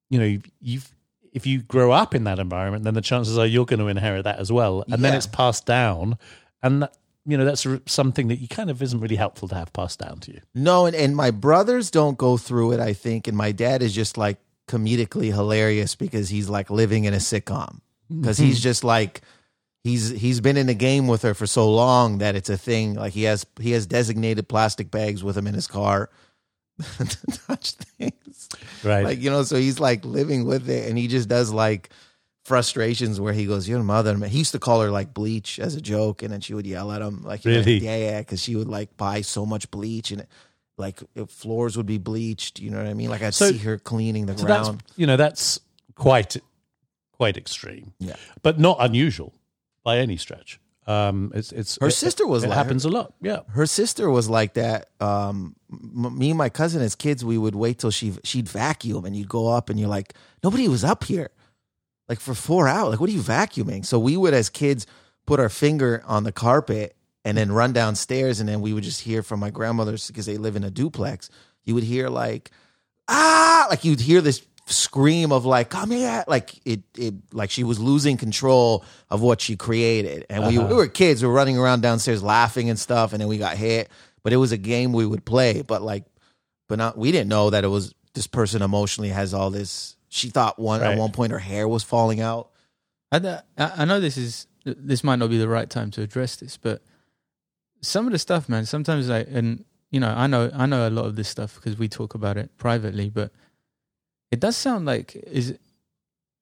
you 0.10 0.20
know 0.20 0.42
you've 0.60 0.92
if 1.32 1.46
you 1.46 1.62
grow 1.62 1.92
up 1.92 2.16
in 2.16 2.24
that 2.24 2.40
environment, 2.40 2.86
then 2.86 2.94
the 2.94 3.02
chances 3.02 3.38
are 3.38 3.46
you're 3.46 3.66
going 3.66 3.80
to 3.80 3.88
inherit 3.88 4.24
that 4.24 4.40
as 4.40 4.52
well, 4.52 4.84
and 4.90 5.04
then 5.04 5.14
it's 5.14 5.28
passed 5.28 5.66
down, 5.66 6.18
and 6.64 6.84
that, 6.84 6.96
you 7.26 7.38
know 7.38 7.46
that's 7.46 7.66
something 7.88 8.28
that 8.30 8.38
you 8.38 8.48
kind 8.48 8.70
of 8.70 8.82
isn't 8.82 9.00
really 9.00 9.16
helpful 9.16 9.48
to 9.50 9.56
have 9.56 9.74
passed 9.74 10.00
down 10.00 10.20
to 10.22 10.32
you. 10.32 10.42
No, 10.54 10.86
and, 10.86 10.96
and 10.96 11.16
my 11.16 11.32
brothers 11.32 11.92
don't 11.92 12.18
go 12.18 12.38
through 12.38 12.74
it, 12.74 12.80
I 12.80 12.94
think. 12.94 13.28
And 13.28 13.36
my 13.36 13.52
dad 13.52 13.82
is 13.82 13.94
just 13.94 14.18
like 14.18 14.38
comedically 14.68 15.34
hilarious 15.34 15.96
because 15.96 16.30
he's 16.30 16.50
like 16.50 16.70
living 16.70 17.06
in 17.06 17.14
a 17.14 17.18
sitcom. 17.18 17.82
Mm-hmm. 18.12 18.22
Because 18.22 18.38
he's 18.38 18.62
just 18.62 18.84
like 18.84 19.22
he's 19.84 20.10
he's 20.10 20.40
been 20.40 20.58
in 20.58 20.68
the 20.68 20.76
game 20.76 21.08
with 21.08 21.24
her 21.24 21.34
for 21.34 21.48
so 21.48 21.70
long 21.72 22.20
that 22.20 22.36
it's 22.36 22.50
a 22.50 22.58
thing. 22.58 22.94
Like 22.94 23.14
he 23.14 23.24
has 23.24 23.46
he 23.60 23.72
has 23.72 23.88
designated 23.88 24.48
plastic 24.48 24.92
bags 24.92 25.24
with 25.24 25.38
him 25.38 25.48
in 25.48 25.54
his 25.56 25.68
car 25.68 26.10
to 26.98 27.18
touch 27.48 27.72
things. 27.74 28.50
Right. 28.84 29.04
Like, 29.06 29.20
you 29.22 29.30
know, 29.30 29.44
so 29.44 29.56
he's 29.56 29.80
like 29.80 30.04
living 30.06 30.46
with 30.46 30.70
it 30.70 30.90
and 30.90 30.98
he 30.98 31.08
just 31.08 31.30
does 31.30 31.52
like 31.52 31.90
frustrations 32.44 33.20
where 33.20 33.34
he 33.34 33.46
goes, 33.46 33.68
Your 33.68 33.82
mother, 33.84 34.16
he 34.28 34.40
used 34.40 34.52
to 34.52 34.60
call 34.60 34.82
her 34.82 34.92
like 34.92 35.14
bleach 35.14 35.60
as 35.60 35.76
a 35.76 35.82
joke, 35.82 36.22
and 36.22 36.32
then 36.32 36.42
she 36.42 36.54
would 36.54 36.68
yell 36.68 36.92
at 36.92 37.02
him. 37.02 37.24
Like, 37.24 37.44
Really? 37.46 37.78
yeah, 37.80 37.98
yeah, 37.98 38.20
because 38.20 38.42
she 38.42 38.56
would 38.56 38.68
like 38.68 38.96
buy 38.98 39.22
so 39.22 39.46
much 39.46 39.70
bleach 39.72 40.12
and 40.12 40.28
like 40.78 41.02
if 41.16 41.30
floors 41.30 41.78
would 41.78 41.86
be 41.86 41.98
bleached. 41.98 42.60
You 42.60 42.70
know 42.72 42.78
what 42.78 42.88
I 42.88 42.94
mean? 42.94 43.10
Like, 43.10 43.22
I'd 43.24 43.34
So- 43.34 43.52
see 43.52 43.58
her 43.60 43.78
cleaning 43.78 44.26
the 44.26 44.38
so 44.38 44.46
ground. 44.46 44.84
you 44.96 45.08
know 45.08 45.18
that's 45.18 45.60
quite 45.96 46.38
quite 47.14 47.38
extreme, 47.38 47.94
Yeah. 48.00 48.18
but 48.44 48.60
not 48.60 48.78
unusual 48.82 49.34
by 49.84 49.98
any 50.00 50.18
stretch. 50.18 50.60
Um, 50.88 51.32
it's 51.34 51.52
it's 51.52 51.78
Her 51.82 51.88
it- 51.88 51.92
sister 51.94 52.28
was 52.28 52.44
it 52.44 52.50
like- 52.50 52.58
happens 52.58 52.86
a 52.86 52.90
lot. 52.90 53.14
Yeah. 53.22 53.40
Her 53.50 53.66
sister 53.66 54.10
was 54.10 54.30
like 54.30 54.54
that. 54.54 54.90
Um, 55.00 55.56
m- 55.72 56.18
me 56.18 56.30
and 56.30 56.38
my 56.38 56.50
cousin 56.50 56.82
as 56.82 56.94
kids, 56.96 57.26
we 57.26 57.38
would 57.38 57.56
wait 57.56 57.80
till 57.80 57.92
she 57.92 58.14
she'd 58.24 58.48
vacuum, 58.48 59.04
and 59.06 59.16
you'd 59.16 59.30
go 59.30 59.48
up, 59.48 59.70
and 59.70 59.80
you're 59.80 59.90
like, 59.90 60.14
nobody 60.44 60.68
was 60.68 60.84
up 60.84 61.04
here, 61.06 61.32
like 62.08 62.20
for 62.20 62.36
four 62.36 62.68
hours. 62.68 62.92
Like, 62.92 63.00
what 63.00 63.10
are 63.10 63.14
you 63.14 63.22
vacuuming? 63.22 63.84
So 63.86 63.98
we 63.98 64.16
would, 64.16 64.34
as 64.36 64.50
kids, 64.50 64.86
put 65.26 65.40
our 65.40 65.50
finger 65.50 66.04
on 66.06 66.24
the 66.24 66.32
carpet 66.32 66.96
and 67.24 67.36
then 67.36 67.52
run 67.52 67.74
downstairs, 67.74 68.40
and 68.40 68.48
then 68.48 68.62
we 68.62 68.72
would 68.74 68.84
just 68.84 69.02
hear 69.02 69.24
from 69.24 69.40
my 69.40 69.50
grandmother's 69.50 70.06
because 70.08 70.28
they 70.28 70.38
live 70.38 70.56
in 70.56 70.64
a 70.64 70.70
duplex. 70.70 71.32
You 71.64 71.74
would 71.74 71.84
hear 71.84 72.10
like, 72.10 72.52
ah, 73.08 73.66
like 73.72 73.84
you'd 73.84 74.02
hear 74.02 74.22
this 74.22 74.46
scream 74.68 75.32
of 75.32 75.46
like, 75.46 75.70
come 75.70 75.92
here, 75.92 76.24
like 76.28 76.60
it, 76.66 76.82
it, 76.98 77.14
like 77.32 77.52
she 77.52 77.64
was 77.64 77.80
losing 77.80 78.18
control 78.18 78.84
of 79.10 79.22
what 79.22 79.42
she 79.42 79.56
created, 79.56 80.26
and 80.30 80.46
we, 80.48 80.58
Uh-huh. 80.58 80.68
we 80.68 80.74
were 80.76 80.88
kids, 80.88 81.22
we 81.22 81.28
were 81.28 81.34
running 81.34 81.58
around 81.58 81.82
downstairs 81.82 82.24
laughing 82.24 82.70
and 82.70 82.80
stuff, 82.80 83.14
and 83.14 83.22
then 83.22 83.28
we 83.28 83.38
got 83.38 83.58
hit. 83.58 83.90
But 84.24 84.34
it 84.34 84.38
was 84.38 84.52
a 84.52 84.58
game 84.58 84.92
we 84.92 85.06
would 85.06 85.24
play, 85.24 85.62
but 85.62 85.84
like, 85.84 86.06
but 86.68 86.78
not 86.80 86.98
we 86.98 87.12
didn't 87.12 87.30
know 87.30 87.52
that 87.52 87.64
it 87.64 87.68
was 87.68 87.94
this 88.16 88.26
person 88.28 88.62
emotionally 88.64 89.10
has 89.10 89.34
all 89.36 89.52
this. 89.52 89.96
She 90.10 90.30
thought 90.30 90.58
one 90.58 90.82
Right. 90.82 90.94
at 90.94 90.98
one 90.98 91.12
point 91.12 91.32
her 91.32 91.38
hair 91.40 91.68
was 91.68 91.84
falling 91.84 92.22
out. 92.22 92.50
I, 93.12 93.20
th- 93.20 93.40
I 93.58 93.72
I 93.78 93.86
know 93.86 94.00
this 94.00 94.18
is 94.18 94.48
this 94.66 95.04
might 95.04 95.18
not 95.20 95.30
be 95.30 95.38
the 95.38 95.48
right 95.48 95.70
time 95.70 95.92
to 95.92 96.02
address 96.02 96.38
this, 96.38 96.58
but 96.58 96.82
some 97.82 98.08
of 98.08 98.14
the 98.14 98.18
stuff, 98.20 98.50
man. 98.50 98.66
Sometimes 98.66 99.10
like, 99.10 99.28
and 99.30 99.64
you 99.92 100.00
know, 100.00 100.10
I 100.10 100.26
know 100.26 100.50
I 100.56 100.66
know 100.66 100.88
a 100.88 100.90
lot 100.90 101.06
of 101.06 101.16
this 101.16 101.30
stuff 101.30 101.54
because 101.56 101.78
we 101.78 101.88
talk 101.88 102.16
about 102.16 102.36
it 102.38 102.50
privately, 102.58 103.10
but 103.12 103.32
it 104.36 104.40
does 104.42 104.58
sound 104.58 104.86
like 104.86 105.16
is 105.16 105.48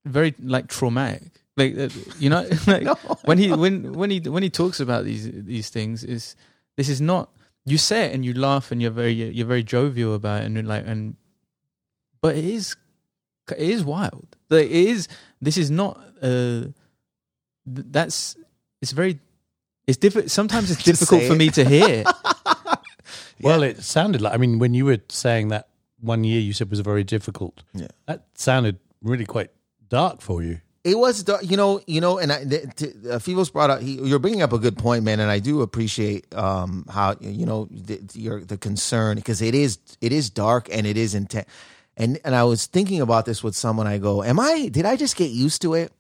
very 0.05 0.33
like 0.55 0.67
traumatic. 0.67 1.29
Like 1.55 1.77
uh, 1.77 1.89
you 2.17 2.29
know, 2.33 2.41
like 2.67 2.83
No, 2.89 2.95
when 3.29 3.37
he 3.37 3.47
when 3.63 3.93
when 3.93 4.09
he 4.09 4.19
when 4.35 4.41
he 4.41 4.49
talks 4.49 4.79
about 4.79 5.05
these 5.05 5.29
these 5.31 5.69
things 5.69 6.03
is 6.03 6.35
this 6.77 6.89
is 6.89 6.99
not 6.99 7.29
you 7.65 7.77
say 7.77 7.99
it 8.05 8.11
and 8.15 8.25
you 8.25 8.33
laugh 8.33 8.71
and 8.71 8.81
you're 8.81 8.97
very 9.03 9.13
you're 9.13 9.51
very 9.55 9.63
jovial 9.63 10.15
about 10.15 10.41
it 10.41 10.45
and 10.45 10.55
you're 10.55 10.63
like 10.75 10.85
and 10.87 11.15
but 12.21 12.35
it 12.35 12.43
is 12.57 12.75
it 13.51 13.69
is 13.75 13.83
wild 13.83 14.27
like 14.49 14.65
it 14.65 14.71
is 14.93 15.07
this 15.39 15.57
is 15.57 15.69
not 15.69 15.95
uh 16.21 16.61
that's 17.65 18.35
it's 18.81 18.91
very 18.91 19.19
it's 19.87 19.97
difficult 19.97 20.31
sometimes 20.31 20.71
it's 20.71 20.83
difficult 20.91 21.21
for 21.29 21.33
it. 21.35 21.37
me 21.37 21.49
to 21.49 21.63
hear 21.63 22.03
Well, 23.41 23.61
it 23.63 23.83
sounded 23.83 24.21
like 24.21 24.33
I 24.33 24.37
mean 24.37 24.57
when 24.57 24.73
you 24.73 24.85
were 24.85 25.01
saying 25.09 25.49
that 25.49 25.67
one 26.03 26.23
year 26.23 26.39
you 26.39 26.53
said 26.53 26.69
was 26.69 26.81
very 26.81 27.03
difficult. 27.03 27.63
Yeah. 27.73 27.87
That 28.07 28.25
sounded 28.35 28.79
really 29.01 29.25
quite 29.25 29.51
dark 29.89 30.21
for 30.21 30.43
you. 30.43 30.59
It 30.83 30.97
was, 30.97 31.23
dark, 31.23 31.49
you 31.49 31.55
know, 31.55 31.79
you 31.87 32.01
know, 32.01 32.17
and 32.17 32.29
I, 32.29 32.43
the, 32.43 32.59
t- 32.75 33.09
uh, 33.09 33.17
Phivos 33.17 33.53
brought 33.53 33.69
up. 33.69 33.81
He, 33.81 33.93
you're 33.93 34.19
bringing 34.19 34.41
up 34.41 34.51
a 34.51 34.59
good 34.59 34.77
point, 34.77 35.05
man, 35.05 35.21
and 35.21 35.31
I 35.31 35.39
do 35.39 35.61
appreciate 35.61 36.33
um, 36.35 36.85
how 36.89 37.15
you 37.21 37.45
know 37.45 37.69
the, 37.71 38.01
your 38.15 38.41
the 38.43 38.57
concern 38.57 39.15
because 39.15 39.41
it 39.41 39.55
is 39.55 39.79
it 40.01 40.11
is 40.11 40.29
dark 40.29 40.67
and 40.69 40.85
it 40.85 40.97
is 40.97 41.15
intense. 41.15 41.47
And 41.95 42.19
and 42.25 42.35
I 42.35 42.43
was 42.43 42.65
thinking 42.65 42.99
about 42.99 43.25
this 43.25 43.41
with 43.41 43.55
someone. 43.55 43.87
I 43.87 43.97
go, 43.97 44.23
"Am 44.23 44.41
I? 44.41 44.67
Did 44.69 44.85
I 44.85 44.97
just 44.97 45.15
get 45.15 45.31
used 45.31 45.61
to 45.61 45.73
it? 45.73 45.93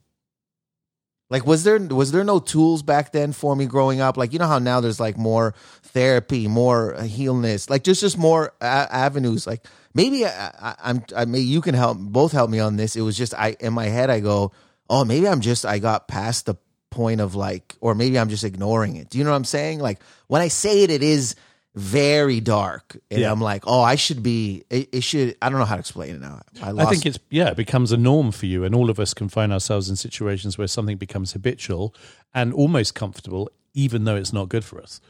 Like, 1.29 1.47
was 1.47 1.63
there 1.63 1.79
was 1.79 2.11
there 2.11 2.25
no 2.25 2.39
tools 2.39 2.83
back 2.83 3.13
then 3.13 3.31
for 3.31 3.55
me 3.55 3.65
growing 3.65 4.01
up? 4.01 4.17
Like, 4.17 4.33
you 4.33 4.39
know 4.39 4.47
how 4.47 4.59
now 4.59 4.81
there's 4.81 4.99
like 4.99 5.17
more 5.17 5.55
therapy, 5.81 6.47
more 6.49 6.93
healness, 6.95 7.69
like 7.69 7.83
just 7.83 8.01
just 8.01 8.17
more 8.17 8.53
a- 8.59 8.65
avenues. 8.93 9.47
Like 9.47 9.65
maybe 9.93 10.25
I, 10.25 10.29
I, 10.47 10.75
I'm, 10.83 11.03
I 11.15 11.25
maybe 11.25 11.45
you 11.45 11.61
can 11.61 11.75
help 11.75 11.97
both 11.97 12.31
help 12.31 12.49
me 12.49 12.59
on 12.59 12.75
this. 12.77 12.95
It 12.95 13.01
was 13.01 13.17
just 13.17 13.33
I 13.33 13.55
in 13.59 13.73
my 13.73 13.85
head 13.85 14.09
I 14.09 14.19
go, 14.19 14.51
oh, 14.89 15.05
maybe 15.05 15.27
I'm 15.27 15.41
just 15.41 15.65
I 15.65 15.79
got 15.79 16.07
past 16.07 16.45
the 16.45 16.55
point 16.89 17.21
of 17.21 17.33
like, 17.35 17.75
or 17.81 17.95
maybe 17.95 18.19
I'm 18.19 18.29
just 18.29 18.43
ignoring 18.43 18.95
it. 18.97 19.09
Do 19.09 19.17
you 19.17 19.23
know 19.23 19.31
what 19.31 19.37
I'm 19.37 19.45
saying? 19.45 19.79
Like 19.79 19.99
when 20.27 20.41
I 20.41 20.47
say 20.49 20.83
it, 20.83 20.91
it 20.91 21.01
is 21.03 21.35
very 21.75 22.39
dark, 22.39 22.95
and 23.09 23.21
Yeah. 23.21 23.31
I'm 23.31 23.41
like, 23.41 23.63
oh, 23.65 23.81
I 23.81 23.95
should 23.95 24.21
be. 24.21 24.63
It, 24.69 24.89
it 24.91 25.01
should. 25.03 25.35
I 25.41 25.49
don't 25.49 25.57
know 25.57 25.65
how 25.65 25.73
to 25.75 25.79
explain 25.79 26.15
it 26.15 26.21
now. 26.21 26.41
I, 26.61 26.69
I 26.69 26.85
think 26.85 27.03
it's 27.07 27.17
yeah, 27.31 27.49
it 27.49 27.57
becomes 27.57 27.91
a 27.91 27.97
norm 27.97 28.31
for 28.31 28.45
you, 28.45 28.63
and 28.63 28.75
all 28.75 28.91
of 28.91 28.99
us 28.99 29.15
can 29.15 29.27
find 29.27 29.51
ourselves 29.51 29.89
in 29.89 29.95
situations 29.95 30.55
where 30.55 30.67
something 30.67 30.97
becomes 30.97 31.33
habitual 31.33 31.95
and 32.31 32.53
almost 32.53 32.93
comfortable, 32.93 33.49
even 33.73 34.03
though 34.03 34.15
it's 34.15 34.31
not 34.31 34.49
good 34.49 34.63
for 34.63 34.79
us. 34.81 35.01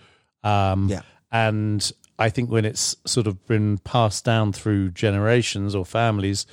Um, 0.42 0.88
Yeah. 0.90 1.02
and 1.34 1.92
I 2.20 2.30
think 2.30 2.50
when 2.50 2.66
it's 2.66 2.96
sort 3.06 3.28
of 3.28 3.46
been 3.48 3.80
passed 3.80 4.24
down 4.24 4.54
through 4.54 4.92
generations 4.92 5.74
or 5.76 5.86
families, 5.86 6.46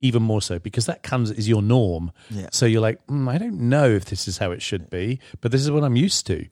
even 0.00 0.22
more 0.22 0.42
so 0.42 0.58
because 0.58 0.86
that 0.86 1.02
comes 1.02 1.30
is 1.30 1.48
your 1.48 1.62
norm. 1.62 2.12
Yeah. 2.30 2.48
So 2.52 2.66
you're 2.66 2.80
like, 2.82 3.04
mm, 3.06 3.28
I 3.28 3.38
don't 3.38 3.58
know 3.68 3.88
if 3.88 4.04
this 4.04 4.28
is 4.28 4.38
how 4.38 4.50
it 4.52 4.62
should 4.62 4.90
be, 4.90 5.18
but 5.40 5.50
this 5.50 5.62
is 5.62 5.70
what 5.70 5.82
I'm 5.82 5.96
used 5.96 6.26
to. 6.28 6.46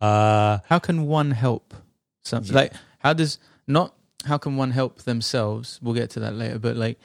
Uh, 0.00 0.58
How 0.66 0.78
can 0.78 1.06
one 1.06 1.32
help? 1.32 1.74
Some 2.22 2.44
like 2.44 2.72
how 2.98 3.12
does 3.12 3.38
not 3.66 3.94
how 4.26 4.38
can 4.38 4.56
one 4.56 4.70
help 4.70 5.02
themselves? 5.02 5.78
We'll 5.82 5.94
get 5.94 6.10
to 6.10 6.20
that 6.20 6.34
later. 6.34 6.58
But 6.58 6.76
like, 6.76 6.98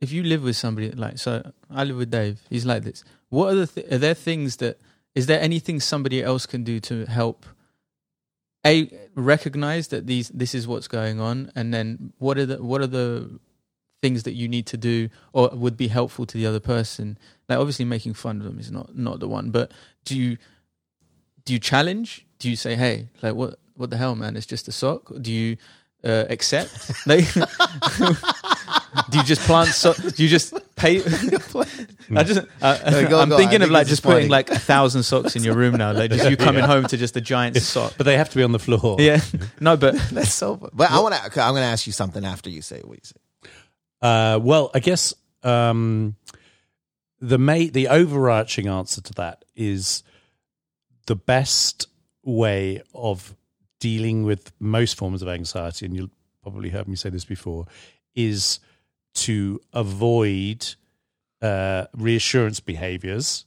if 0.00 0.12
you 0.12 0.22
live 0.22 0.42
with 0.42 0.56
somebody 0.56 0.90
like 0.90 1.18
so, 1.18 1.52
I 1.70 1.84
live 1.84 1.96
with 1.96 2.10
Dave. 2.10 2.40
He's 2.50 2.66
like 2.66 2.84
this. 2.84 3.04
What 3.30 3.52
are 3.52 3.56
the 3.56 3.66
th- 3.66 3.92
are 3.92 3.98
there 3.98 4.14
things 4.14 4.56
that 4.56 4.78
is 5.14 5.26
there 5.26 5.40
anything 5.40 5.80
somebody 5.80 6.22
else 6.22 6.46
can 6.46 6.64
do 6.64 6.80
to 6.80 7.06
help? 7.06 7.46
A 8.66 8.90
recognize 9.14 9.88
that 9.88 10.06
these 10.06 10.28
this 10.30 10.54
is 10.54 10.66
what's 10.66 10.88
going 10.88 11.20
on, 11.20 11.52
and 11.54 11.72
then 11.72 12.12
what 12.18 12.38
are 12.38 12.46
the 12.46 12.62
what 12.62 12.80
are 12.80 12.88
the 12.88 13.38
things 14.02 14.22
that 14.24 14.32
you 14.32 14.48
need 14.48 14.66
to 14.66 14.76
do 14.76 15.08
or 15.32 15.48
would 15.52 15.76
be 15.76 15.88
helpful 15.88 16.26
to 16.26 16.36
the 16.36 16.46
other 16.46 16.60
person? 16.60 17.18
Like 17.48 17.58
obviously 17.58 17.84
making 17.84 18.14
fun 18.14 18.38
of 18.38 18.44
them 18.44 18.58
is 18.58 18.70
not 18.70 18.96
not 18.96 19.20
the 19.20 19.28
one, 19.28 19.50
but 19.50 19.72
do 20.04 20.18
you 20.18 20.38
do 21.44 21.52
you 21.52 21.58
challenge? 21.58 22.26
Do 22.38 22.50
you 22.50 22.56
say, 22.56 22.74
"Hey, 22.74 23.08
like 23.22 23.34
what 23.34 23.58
what 23.74 23.90
the 23.90 23.96
hell, 23.96 24.14
man? 24.14 24.36
It's 24.36 24.46
just 24.46 24.68
a 24.68 24.72
sock." 24.72 25.10
Do 25.20 25.32
you 25.32 25.56
uh, 26.04 26.24
accept? 26.28 26.92
like, 27.06 27.24
do 29.10 29.18
you 29.18 29.24
just 29.24 29.40
plant? 29.42 29.68
So- 29.70 29.94
do 29.94 30.22
you 30.22 30.28
just 30.28 30.54
pay? 30.76 30.98
I 30.98 32.22
just 32.24 32.40
uh, 32.62 32.78
No, 32.90 33.08
go- 33.08 33.20
I'm 33.20 33.28
go. 33.28 33.34
I 33.34 33.38
thinking 33.38 33.56
of 33.56 33.68
think 33.68 33.72
like 33.72 33.86
this 33.86 33.90
just 33.90 34.00
is 34.00 34.00
funny. 34.00 34.14
putting 34.16 34.30
like 34.30 34.50
a 34.50 34.58
thousand 34.58 35.02
socks 35.02 35.36
in 35.36 35.44
your 35.44 35.54
room 35.56 35.76
now. 35.76 35.92
Like 35.92 36.10
just 36.10 36.30
you 36.30 36.36
coming 36.36 36.64
home 36.64 36.86
to 36.86 36.96
just 36.96 37.16
a 37.16 37.20
giant 37.20 37.56
sock. 37.58 37.94
but 37.96 38.04
they 38.04 38.16
have 38.16 38.30
to 38.30 38.36
be 38.36 38.42
on 38.42 38.52
the 38.52 38.58
floor. 38.58 38.96
Yeah, 38.98 39.20
no, 39.60 39.76
but 39.76 39.94
that's 40.12 40.32
so. 40.32 40.56
Fun. 40.56 40.70
But 40.72 40.90
I 40.90 41.00
want 41.00 41.14
to. 41.14 41.22
I'm 41.42 41.52
going 41.52 41.62
to 41.62 41.68
ask 41.68 41.86
you 41.86 41.92
something 41.92 42.24
after 42.24 42.48
you 42.50 42.62
say 42.62 42.80
what 42.84 42.98
you 42.98 43.04
say. 43.04 43.50
Uh, 44.00 44.38
well, 44.40 44.70
I 44.74 44.78
guess 44.80 45.12
um, 45.42 46.16
the 47.20 47.38
ma- 47.38 47.70
the 47.72 47.88
overarching 47.88 48.68
answer 48.68 49.00
to 49.02 49.12
that 49.14 49.44
is 49.56 50.02
the 51.06 51.16
best 51.16 51.88
way 52.22 52.82
of 52.94 53.34
dealing 53.80 54.22
with 54.24 54.52
most 54.60 54.96
forms 54.96 55.22
of 55.22 55.28
anxiety, 55.28 55.86
and 55.86 55.94
you'll 55.96 56.10
probably 56.42 56.70
heard 56.70 56.86
me 56.88 56.96
say 56.96 57.10
this 57.10 57.24
before, 57.24 57.66
is 58.14 58.60
to 59.26 59.60
avoid 59.72 60.74
uh, 61.42 61.86
reassurance 61.96 62.60
behaviors. 62.60 63.44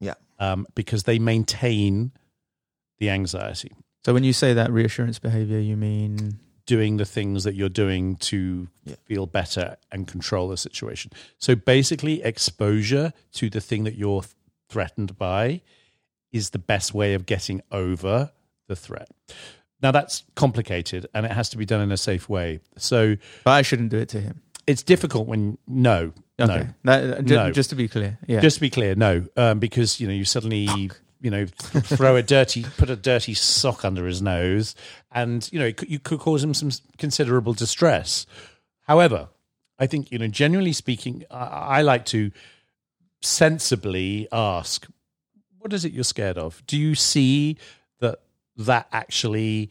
Yeah. 0.00 0.14
um, 0.38 0.66
because 0.74 1.02
they 1.04 1.18
maintain 1.18 2.12
the 2.98 3.10
anxiety. 3.10 3.72
so 4.04 4.14
when 4.14 4.24
you 4.24 4.32
say 4.32 4.54
that 4.54 4.70
reassurance 4.70 5.18
behavior, 5.18 5.58
you 5.58 5.76
mean 5.76 6.38
doing 6.66 6.98
the 6.98 7.04
things 7.04 7.44
that 7.44 7.54
you're 7.54 7.68
doing 7.68 8.16
to 8.16 8.68
Yeah. 8.84 8.94
feel 9.06 9.26
better 9.26 9.76
and 9.90 10.06
control 10.06 10.48
the 10.48 10.56
situation. 10.56 11.10
So 11.38 11.54
basically, 11.56 12.22
exposure 12.22 13.12
to 13.32 13.50
the 13.50 13.60
thing 13.60 13.84
that 13.84 13.96
you're 13.96 14.22
threatened 14.68 15.16
by 15.18 15.62
is 16.30 16.50
the 16.50 16.58
best 16.58 16.92
way 16.94 17.14
of 17.14 17.24
getting 17.26 17.60
over 17.72 18.30
the 18.68 18.76
threat. 18.76 19.08
Now, 19.82 19.92
that's 19.92 20.24
complicated 20.34 21.06
and 21.14 21.24
it 21.24 21.32
has 21.32 21.48
to 21.50 21.56
be 21.56 21.64
done 21.64 21.80
in 21.80 21.90
a 21.92 21.96
safe 21.96 22.28
way. 22.28 22.60
So 22.76 23.16
but 23.44 23.50
I 23.52 23.62
shouldn't 23.62 23.90
do 23.90 23.98
it 23.98 24.08
to 24.10 24.20
him. 24.20 24.42
It's 24.68 24.82
difficult 24.84 25.26
when, 25.26 25.58
no, 25.66 26.12
Okay, 26.40 26.68
no. 26.84 27.08
that, 27.10 27.24
ju- 27.24 27.34
No. 27.34 27.50
just 27.50 27.70
to 27.70 27.76
be 27.76 27.88
clear, 27.88 28.16
yeah. 28.28 28.38
Just 28.40 28.56
to 28.56 28.60
be 28.60 28.70
clear, 28.70 28.94
no, 28.94 29.24
um, 29.36 29.58
because 29.58 29.98
you 29.98 30.06
know 30.06 30.12
you 30.14 30.24
suddenly 30.24 30.68
you 31.20 31.30
know 31.32 31.46
throw 31.46 32.14
a 32.14 32.22
dirty, 32.22 32.64
put 32.76 32.88
a 32.90 32.94
dirty 32.96 33.34
sock 33.34 33.84
under 33.84 34.06
his 34.06 34.22
nose, 34.22 34.76
and 35.10 35.48
you 35.52 35.58
know 35.58 35.72
could, 35.72 35.90
you 35.90 35.98
could 35.98 36.20
cause 36.20 36.44
him 36.44 36.54
some 36.54 36.70
considerable 36.98 37.54
distress. 37.54 38.24
However, 38.82 39.28
I 39.80 39.86
think 39.88 40.12
you 40.12 40.18
know 40.18 40.28
generally 40.28 40.72
speaking, 40.72 41.24
I, 41.30 41.78
I 41.78 41.82
like 41.82 42.04
to 42.06 42.30
sensibly 43.20 44.28
ask, 44.32 44.86
"What 45.58 45.72
is 45.72 45.84
it 45.84 45.92
you're 45.92 46.04
scared 46.04 46.38
of? 46.38 46.62
Do 46.66 46.76
you 46.76 46.94
see 46.94 47.56
that 48.00 48.20
that 48.56 48.86
actually 48.92 49.70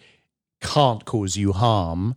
can't 0.61 1.05
cause 1.05 1.37
you 1.37 1.53
harm?" 1.53 2.15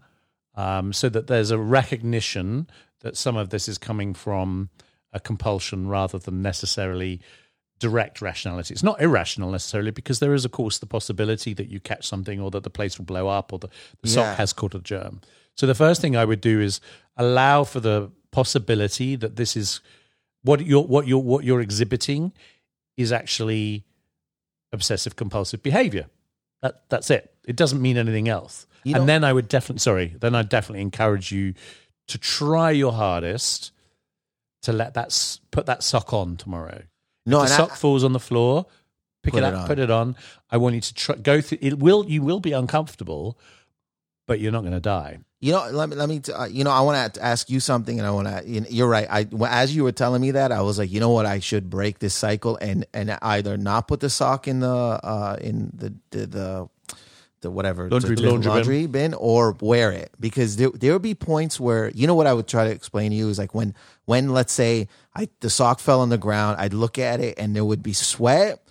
Um, 0.61 0.92
so 0.92 1.08
that 1.08 1.26
there's 1.26 1.50
a 1.50 1.58
recognition 1.58 2.68
that 3.00 3.16
some 3.16 3.36
of 3.36 3.48
this 3.48 3.68
is 3.68 3.78
coming 3.78 4.14
from 4.14 4.68
a 5.12 5.20
compulsion 5.20 5.88
rather 5.88 6.18
than 6.18 6.42
necessarily 6.42 7.20
direct 7.78 8.20
rationality. 8.20 8.74
It's 8.74 8.82
not 8.82 9.00
irrational 9.00 9.50
necessarily 9.50 9.90
because 9.90 10.18
there 10.18 10.34
is, 10.34 10.44
of 10.44 10.50
course, 10.52 10.78
the 10.78 10.86
possibility 10.86 11.54
that 11.54 11.68
you 11.68 11.80
catch 11.80 12.06
something 12.06 12.38
or 12.40 12.50
that 12.50 12.62
the 12.62 12.70
place 12.78 12.98
will 12.98 13.06
blow 13.06 13.26
up 13.38 13.52
or 13.52 13.58
the, 13.58 13.68
the 14.02 14.08
Yeah. 14.08 14.14
sock 14.14 14.36
has 14.36 14.52
caught 14.52 14.74
a 14.74 14.80
germ. 14.80 15.20
So 15.56 15.66
the 15.66 15.74
first 15.74 16.00
thing 16.02 16.14
I 16.16 16.24
would 16.26 16.42
do 16.42 16.61
is 16.61 16.80
allow 17.16 17.64
for 17.64 17.80
the 17.80 18.11
possibility 18.30 19.16
that 19.16 19.36
this 19.36 19.56
is 19.56 19.80
what 20.42 20.58
you're 20.66 20.84
what 20.94 21.06
you're 21.06 21.24
what 21.32 21.42
you're 21.44 21.62
exhibiting 21.62 22.32
is 22.96 23.12
actually 23.12 23.84
obsessive 24.72 25.16
compulsive 25.16 25.62
behavior. 25.62 26.06
That 26.62 26.82
that's 26.88 27.11
it. 27.11 27.32
It 27.46 27.56
doesn't 27.56 27.80
mean 27.80 27.96
anything 27.96 28.28
else. 28.28 28.66
You 28.84 28.96
and 28.96 29.08
then 29.08 29.24
I 29.24 29.32
would 29.32 29.48
definitely 29.48 29.80
sorry, 29.80 30.14
then 30.20 30.34
I'd 30.34 30.48
definitely 30.48 30.82
encourage 30.82 31.32
you 31.32 31.54
to 32.08 32.18
try 32.18 32.70
your 32.70 32.92
hardest 32.92 33.72
to 34.62 34.72
let 34.72 34.94
that 34.94 35.38
put 35.50 35.66
that 35.66 35.82
sock 35.82 36.12
on 36.12 36.36
tomorrow. 36.36 36.82
No, 37.26 37.42
If 37.42 37.48
the 37.48 37.54
and 37.54 37.62
I- 37.62 37.66
sock 37.68 37.76
falls 37.78 38.04
on 38.04 38.12
the 38.12 38.20
floor, 38.20 38.66
pick 39.22 39.34
it 39.34 39.38
it 39.38 39.44
up, 39.44 39.54
on. 39.54 39.66
put 39.66 39.78
it 39.78 39.90
on. 39.90 40.16
I 40.50 40.56
want 40.56 40.74
you 40.74 40.80
to 40.80 40.94
try, 40.94 41.14
go 41.16 41.40
through. 41.40 41.58
It 41.61 41.78
will 41.78 42.04
you 42.06 42.22
will 42.22 42.40
be 42.40 42.52
uncomfortable, 42.52 43.38
but 44.31 44.39
you're 44.39 44.53
not 44.53 44.61
going 44.61 44.74
to 44.74 44.78
die. 44.78 45.18
You 45.41 45.51
know, 45.51 45.68
let 45.72 45.89
me 45.89 45.97
let 45.97 46.09
me. 46.09 46.20
T- 46.20 46.33
uh, 46.33 46.45
you 46.45 46.62
know, 46.62 46.70
I 46.70 46.83
want 46.83 47.14
to 47.14 47.20
ask 47.20 47.51
you 47.51 47.59
something, 47.59 47.99
and 47.99 48.07
I 48.07 48.12
want 48.12 48.28
to. 48.28 48.72
You're 48.72 48.87
right. 48.87 49.09
I 49.11 49.26
as 49.49 49.74
you 49.74 49.83
were 49.83 49.91
telling 49.91 50.22
me 50.22 50.31
that, 50.31 50.53
I 50.53 50.62
was 50.62 50.78
like, 50.78 50.89
you 50.93 51.01
know 51.01 51.11
what, 51.11 51.26
I 51.26 51.41
should 51.41 51.68
break 51.68 51.99
this 51.99 52.14
cycle 52.14 52.57
and 52.61 52.87
and 52.95 53.18
either 53.22 53.57
not 53.57 53.89
put 53.89 53.99
the 53.99 54.09
sock 54.09 54.47
in 54.47 54.61
the 54.61 54.68
uh 54.68 55.37
in 55.41 55.72
the 55.74 55.95
the 56.11 56.26
the, 56.26 56.68
the 57.41 57.51
whatever 57.51 57.91
Laundry 57.91 58.14
the, 58.14 58.22
bin. 58.22 58.41
the 58.41 58.49
Laundry 58.49 58.83
bin. 58.83 58.93
bin 58.93 59.14
or 59.14 59.57
wear 59.61 59.91
it 59.91 60.12
because 60.20 60.55
there 60.55 60.70
there 60.70 60.93
would 60.93 61.03
be 61.03 61.16
points 61.16 61.59
where 61.59 61.91
you 61.91 62.07
know 62.07 62.14
what 62.14 62.28
I 62.28 62.33
would 62.33 62.47
try 62.47 62.66
to 62.66 62.70
explain 62.70 63.11
to 63.11 63.16
you 63.16 63.31
is 63.31 63.39
like 63.39 63.53
when 63.53 63.74
when 64.05 64.28
let's 64.28 64.53
say 64.53 64.87
I 65.16 65.28
the 65.41 65.51
sock 65.51 65.81
fell 65.81 66.03
on 66.03 66.11
the 66.11 66.18
ground, 66.18 66.61
I'd 66.61 66.72
look 66.72 67.01
at 67.01 67.18
it 67.18 67.37
and 67.37 67.57
there 67.57 67.64
would 67.64 67.83
be 67.83 67.95
sweat 67.95 68.62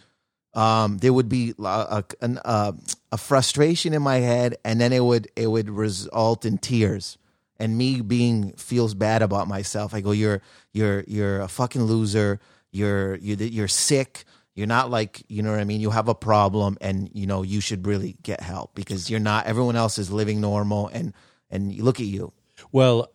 um, 0.53 0.97
there 0.97 1.13
would 1.13 1.29
be 1.29 1.53
a, 1.59 2.03
a, 2.21 2.73
a 3.11 3.17
frustration 3.17 3.93
in 3.93 4.01
my 4.01 4.17
head, 4.17 4.57
and 4.65 4.81
then 4.81 4.91
it 4.93 5.03
would 5.03 5.29
it 5.35 5.47
would 5.47 5.69
result 5.69 6.45
in 6.45 6.57
tears, 6.57 7.17
and 7.57 7.77
me 7.77 8.01
being 8.01 8.53
feels 8.53 8.93
bad 8.93 9.21
about 9.21 9.47
myself. 9.47 9.93
I 9.93 10.01
go, 10.01 10.11
you're 10.11 10.41
you're 10.73 11.03
you're 11.07 11.41
a 11.41 11.47
fucking 11.47 11.83
loser. 11.83 12.39
You're 12.71 13.15
you 13.17 13.35
you're 13.35 13.67
sick. 13.67 14.23
You're 14.55 14.67
not 14.67 14.89
like 14.89 15.23
you 15.27 15.43
know 15.43 15.51
what 15.51 15.59
I 15.59 15.65
mean. 15.65 15.81
You 15.81 15.91
have 15.91 16.07
a 16.07 16.15
problem, 16.15 16.77
and 16.81 17.09
you 17.13 17.27
know 17.27 17.43
you 17.43 17.61
should 17.61 17.85
really 17.85 18.17
get 18.23 18.41
help 18.41 18.73
because 18.75 19.09
you're 19.09 19.19
not. 19.19 19.45
Everyone 19.45 19.75
else 19.75 19.99
is 19.99 20.11
living 20.11 20.41
normal, 20.41 20.87
and 20.87 21.13
and 21.51 21.73
look 21.77 21.99
at 21.99 22.07
you. 22.07 22.33
Well, 22.71 23.11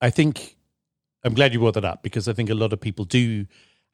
I 0.00 0.10
think 0.10 0.56
I'm 1.24 1.34
glad 1.34 1.52
you 1.52 1.60
brought 1.60 1.74
that 1.74 1.84
up 1.84 2.02
because 2.02 2.28
I 2.28 2.32
think 2.32 2.50
a 2.50 2.54
lot 2.54 2.72
of 2.72 2.80
people 2.80 3.04
do 3.04 3.46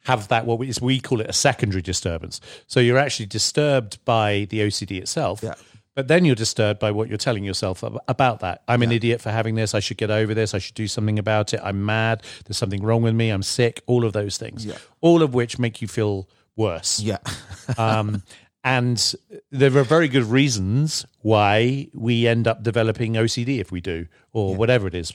have 0.05 0.29
that 0.29 0.47
what 0.47 0.59
we, 0.59 0.73
we 0.81 1.01
call 1.01 1.21
it 1.21 1.29
a 1.29 1.33
secondary 1.33 1.83
disturbance. 1.83 2.41
So 2.67 2.81
you're 2.81 2.99
actually 2.99 3.27
disturbed 3.27 4.05
by 4.05 4.47
the 4.51 4.61
OCD 4.61 4.99
itself, 4.99 5.43
Yeah. 5.43 5.55
But 5.97 6.09
then 6.09 6.25
you're 6.25 6.35
disturbed 6.35 6.81
by 6.81 6.91
what 6.91 7.09
you're 7.09 7.17
telling 7.19 7.45
yourself 7.45 7.85
about 8.09 8.41
that. 8.41 8.63
I'm 8.67 8.83
an 8.83 8.91
Yeah. 8.91 8.97
idiot 8.97 9.21
for 9.21 9.31
having 9.31 9.55
this. 9.55 9.77
I 9.77 9.81
should 9.81 9.97
get 9.97 10.11
over 10.11 10.35
this. 10.35 10.53
I 10.53 10.59
should 10.59 10.75
do 10.75 10.89
something 10.89 11.21
about 11.21 11.55
it. 11.55 11.61
I'm 11.63 11.87
mad. 11.87 12.21
There's 12.45 12.57
something 12.57 12.83
wrong 12.83 13.03
with 13.03 13.15
me. 13.15 13.31
I'm 13.31 13.45
sick. 13.45 13.81
All 13.87 14.05
of 14.05 14.13
those 14.13 14.37
things. 14.37 14.67
Yeah. 14.67 14.77
All 15.01 15.23
of 15.23 15.35
which 15.35 15.57
make 15.61 15.81
you 15.81 15.87
feel 15.87 16.29
worse. 16.57 16.99
Yeah. 16.99 17.19
um, 17.79 18.25
and 18.65 19.15
there 19.53 19.77
are 19.79 19.85
very 19.85 20.09
good 20.09 20.25
reasons 20.25 21.07
why 21.21 21.87
we 21.95 22.27
end 22.27 22.49
up 22.49 22.65
developing 22.65 23.13
OCD 23.15 23.61
if 23.61 23.71
we 23.71 23.81
do, 23.81 24.09
or 24.33 24.57
whatever 24.57 24.89
it 24.89 24.95
is. 24.97 25.13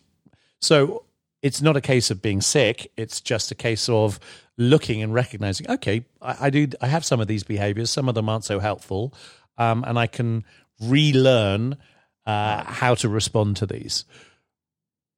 So 0.61 1.03
it's 1.41 1.61
not 1.61 1.77
a 1.77 1.81
case 1.81 2.11
of 2.11 2.21
being 2.21 2.41
sick. 2.41 2.91
It's 2.97 3.21
just 3.21 3.51
a 3.51 3.55
case 3.55 3.89
of 3.89 4.19
looking 4.57 5.01
and 5.01 5.13
recognizing, 5.13 5.69
okay, 5.69 6.05
I, 6.21 6.47
I 6.47 6.49
do, 6.49 6.67
I 6.81 6.87
have 6.87 7.05
some 7.05 7.19
of 7.19 7.27
these 7.27 7.43
behaviors. 7.43 7.89
Some 7.89 8.09
of 8.09 8.15
them 8.15 8.27
aren't 8.29 8.43
so 8.43 8.59
helpful, 8.59 9.13
um, 9.57 9.83
and 9.87 9.97
I 9.97 10.07
can 10.07 10.43
relearn 10.81 11.77
uh, 12.25 12.63
how 12.63 12.95
to 12.95 13.09
respond 13.09 13.57
to 13.57 13.65
these. 13.65 14.05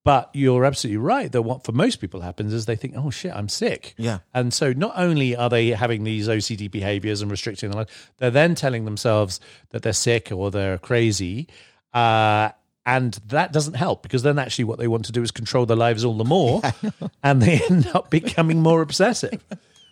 But 0.03 0.32
you're 0.34 0.65
absolutely 0.65 0.97
right 0.97 1.32
that 1.32 1.43
what 1.43 1.63
for 1.63 1.74
most 1.74 1.97
people 1.97 2.22
happens 2.22 2.53
is 2.53 2.65
they 2.65 2.76
think, 2.76 2.95
oh 2.97 3.11
shit, 3.11 3.32
I'm 3.36 3.49
sick. 3.49 3.93
Yeah. 3.97 4.19
And 4.34 4.51
so 4.51 4.74
not 4.74 4.93
only 4.95 5.36
are 5.36 5.49
they 5.49 5.69
having 5.69 6.03
these 6.03 6.28
OCD 6.28 6.72
behaviors 6.72 7.22
and 7.22 7.30
restricting 7.30 7.69
their 7.69 7.82
life, 7.82 8.11
they're 8.17 8.32
then 8.32 8.55
telling 8.55 8.86
themselves 8.86 9.39
that 9.69 9.84
they're 9.84 9.93
sick 9.93 10.32
or 10.32 10.49
they're 10.49 10.80
crazy. 10.80 11.47
Uh, 11.93 12.49
and 12.86 13.13
that 13.27 13.51
doesn't 13.53 13.75
help 13.75 14.01
because 14.03 14.23
then 14.23 14.39
actually 14.39 14.65
what 14.65 14.79
they 14.79 14.88
want 14.88 15.05
to 15.05 15.11
do 15.11 15.21
is 15.21 15.32
control 15.32 15.65
their 15.65 15.77
lives 15.77 16.03
all 16.03 16.17
the 16.17 16.23
more 16.25 16.61
and 17.23 17.41
they 17.41 17.61
end 17.69 17.88
up 17.93 18.09
becoming 18.09 18.61
more 18.61 18.82
obsessive. 18.82 19.43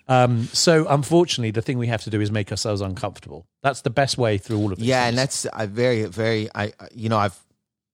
Um, 0.08 0.46
so 0.46 0.88
unfortunately, 0.90 1.52
the 1.52 1.62
thing 1.62 1.78
we 1.78 1.86
have 1.88 2.04
to 2.06 2.10
do 2.10 2.20
is 2.20 2.32
make 2.32 2.50
ourselves 2.50 2.82
uncomfortable. 2.82 3.46
That's 3.62 3.82
the 3.82 3.92
best 3.92 4.18
way 4.18 4.40
through 4.40 4.58
all 4.58 4.72
of 4.72 4.80
this. 4.80 4.88
Yeah, 4.88 5.06
and 5.08 5.16
that's 5.16 5.46
I 5.48 5.68
very 5.68 6.06
very 6.06 6.50
I 6.56 6.64
I- 6.80 6.88
you 6.96 7.10
know 7.10 7.18
I've 7.20 7.38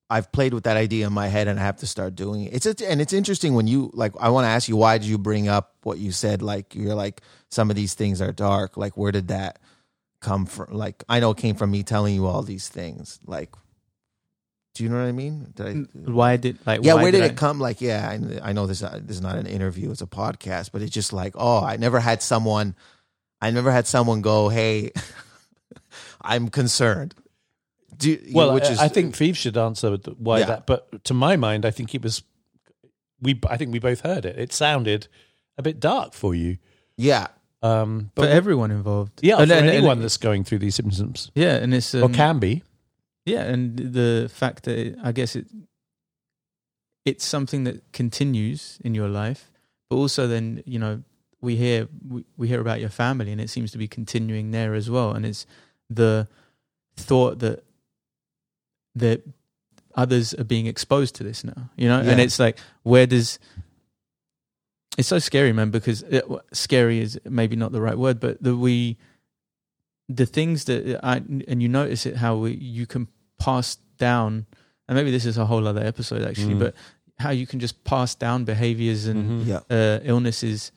I've 0.09 0.31
played 0.31 0.53
with 0.53 0.63
that 0.65 0.77
idea 0.77 1.07
in 1.07 1.13
my 1.13 1.27
head 1.27 1.47
and 1.49 1.59
I 1.59 1.63
have 1.63 1.77
to 1.77 1.87
start 1.87 2.15
doing 2.15 2.43
it. 2.45 2.53
It's 2.53 2.65
a, 2.67 2.89
and 2.89 3.01
it's 3.01 3.11
interesting 3.11 3.53
when 3.53 3.67
you 3.67 3.89
like 3.93 4.13
I 4.19 4.29
want 4.29 4.45
to 4.45 4.49
ask 4.49 4.69
you 4.69 4.77
why 4.77 4.97
did 4.97 5.07
you 5.07 5.17
bring 5.17 5.49
up 5.49 5.75
what 5.83 5.97
you 5.97 6.11
said 6.13 6.41
like 6.41 6.73
you're 6.73 6.95
like 6.95 7.21
some 7.49 7.69
of 7.69 7.75
these 7.75 7.95
things 7.95 8.21
are 8.21 8.31
dark 8.31 8.77
like 8.77 8.95
where 8.95 9.11
did 9.11 9.27
that 9.27 9.59
come 10.21 10.45
from 10.45 10.73
like 10.73 11.03
I 11.09 11.19
know 11.19 11.31
it 11.31 11.37
came 11.37 11.55
from 11.55 11.71
me 11.71 11.83
telling 11.83 12.15
you 12.15 12.27
all 12.27 12.43
these 12.43 12.69
things 12.69 13.19
like 13.25 13.49
do 14.75 14.83
you 14.83 14.89
know 14.89 14.97
what 14.99 15.07
I 15.07 15.11
mean? 15.13 15.51
Did 15.55 15.65
I 15.65 16.09
Why 16.11 16.37
did 16.37 16.59
like? 16.67 16.81
yeah, 16.83 16.93
why 16.93 17.03
where 17.03 17.11
did 17.11 17.23
I- 17.23 17.27
it 17.27 17.37
come? 17.37 17.59
Like, 17.59 17.81
yeah, 17.81 18.07
I, 18.07 18.49
I 18.49 18.53
know 18.53 18.67
this. 18.67 18.83
uh, 18.83 18.99
This 19.01 19.15
is 19.17 19.21
not 19.23 19.35
an 19.37 19.47
interview; 19.47 19.89
it's 19.89 20.01
a 20.01 20.05
podcast. 20.07 20.71
But 20.71 20.83
it's 20.83 20.91
just 20.93 21.13
like, 21.13 21.33
oh, 21.35 21.63
I 21.63 21.77
never 21.77 21.99
had 21.99 22.21
someone. 22.21 22.75
I 23.41 23.49
never 23.51 23.71
had 23.71 23.87
someone 23.87 24.21
go, 24.21 24.49
"Hey, 24.49 24.91
I'm 26.21 26.49
concerned." 26.49 27.15
Do 27.97 28.09
you- 28.11 28.21
Well, 28.33 28.53
which 28.53 28.65
I- 28.65 28.71
is 28.71 28.79
I 28.79 28.87
think 28.89 29.15
Phivos 29.15 29.37
should 29.37 29.57
answer 29.57 29.95
why 30.17 30.39
Yeah. 30.39 30.45
that. 30.47 30.65
But 30.67 31.03
to 31.05 31.13
my 31.13 31.35
mind, 31.37 31.65
I 31.65 31.71
think 31.71 31.95
it 31.95 32.03
was. 32.03 32.21
We, 33.21 33.39
I 33.49 33.57
think 33.57 33.71
we 33.71 33.79
both 33.79 34.01
heard 34.01 34.25
it. 34.25 34.37
It 34.37 34.51
sounded 34.53 35.07
a 35.57 35.63
bit 35.63 35.79
dark 35.79 36.13
for 36.13 36.35
you. 36.35 36.57
yeah, 36.97 37.27
Um, 37.63 38.11
for 38.15 38.23
but 38.23 38.29
everyone 38.29 38.71
involved? 38.71 39.19
yeah, 39.23 39.37
And- 39.37 39.49
for 39.49 39.55
and- 39.55 39.67
and- 39.67 39.77
anyone 39.77 40.01
that's 40.01 40.17
going 40.17 40.43
through 40.43 40.59
these 40.59 40.75
symptoms, 40.75 41.31
yeah, 41.33 41.55
and 41.55 41.73
it's 41.73 41.95
or 41.95 42.03
um, 42.05 42.13
can 42.13 42.39
be. 42.39 42.63
Yeah, 43.25 43.41
and 43.41 43.77
the 43.77 44.29
fact 44.31 44.63
that 44.63 44.77
it, 44.77 44.95
I 45.03 45.11
guess 45.11 45.35
it 45.35 45.47
it's 47.05 47.25
something 47.25 47.63
that 47.65 47.91
continues 47.91 48.79
in 48.83 48.95
your 48.95 49.07
life, 49.07 49.51
but 49.89 49.97
also 49.97 50.27
then 50.27 50.63
you 50.65 50.79
know 50.79 51.03
we 51.41 51.55
hear 51.55 51.87
we, 52.07 52.25
we 52.37 52.47
hear 52.47 52.61
about 52.61 52.79
your 52.79 52.89
family, 52.89 53.31
and 53.31 53.41
it 53.41 53.49
seems 53.49 53.71
to 53.71 53.77
be 53.77 53.87
continuing 53.87 54.51
there 54.51 54.73
as 54.73 54.89
well. 54.89 55.11
And 55.11 55.25
it's 55.25 55.45
the 55.89 56.27
thought 56.97 57.39
that 57.39 57.63
that 58.95 59.23
others 59.95 60.33
are 60.33 60.43
being 60.43 60.67
exposed 60.67 61.15
to 61.15 61.23
this 61.23 61.43
now, 61.43 61.69
you 61.75 61.87
know, 61.87 61.99
and 61.99 62.19
it's 62.19 62.39
like 62.39 62.57
where 62.83 63.07
does 63.07 63.39
it's 64.97 65.07
so 65.07 65.19
scary, 65.19 65.51
man, 65.51 65.71
because 65.71 66.03
it, 66.03 66.23
scary 66.53 66.99
is 66.99 67.19
maybe 67.25 67.55
not 67.55 67.71
the 67.71 67.81
right 67.81 67.97
word, 67.97 68.19
but 68.19 68.41
the 68.41 68.55
we 68.55 68.97
the 70.07 70.25
things 70.25 70.65
that 70.65 70.99
I 71.03 71.17
and 71.17 71.61
you 71.61 71.67
notice 71.69 72.05
it 72.05 72.17
how 72.17 72.35
we, 72.37 72.53
you 72.53 72.85
can 72.85 73.07
pass 73.39 73.77
down, 73.97 74.45
and 74.87 74.95
maybe 74.95 75.11
this 75.11 75.25
is 75.25 75.37
a 75.37 75.45
whole 75.45 75.67
other 75.67 75.83
episode 75.83 76.21
actually, 76.23 76.55
Mm. 76.55 76.59
but 76.59 76.75
how 77.19 77.29
you 77.31 77.47
can 77.47 77.59
just 77.59 77.83
pass 77.83 78.13
down 78.15 78.43
behaviors 78.45 79.05
and 79.07 79.41
Mhm. 79.45 79.47
yeah, 79.47 79.59
uh, 79.75 79.99
illnesses 80.03 80.71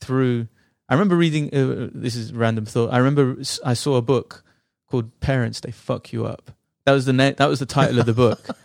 through. 0.00 0.46
I 0.88 0.94
remember 0.94 1.16
reading. 1.16 1.52
Uh, 1.54 1.88
this 1.94 2.16
is 2.16 2.32
random 2.32 2.64
thought. 2.66 2.92
I 2.92 2.98
remember 2.98 3.36
I 3.64 3.74
saw 3.74 3.96
a 3.96 4.02
book 4.02 4.42
called 4.88 5.18
"Parents 5.20 5.60
They 5.60 5.70
Fuck 5.70 6.12
You 6.12 6.26
Up." 6.26 6.50
That 6.86 6.92
was 6.92 7.06
the 7.06 7.12
na- 7.12 7.32
That 7.36 7.48
was 7.48 7.58
the 7.60 7.66
title 7.66 7.98
of 8.00 8.06
the 8.06 8.14
book. 8.14 8.40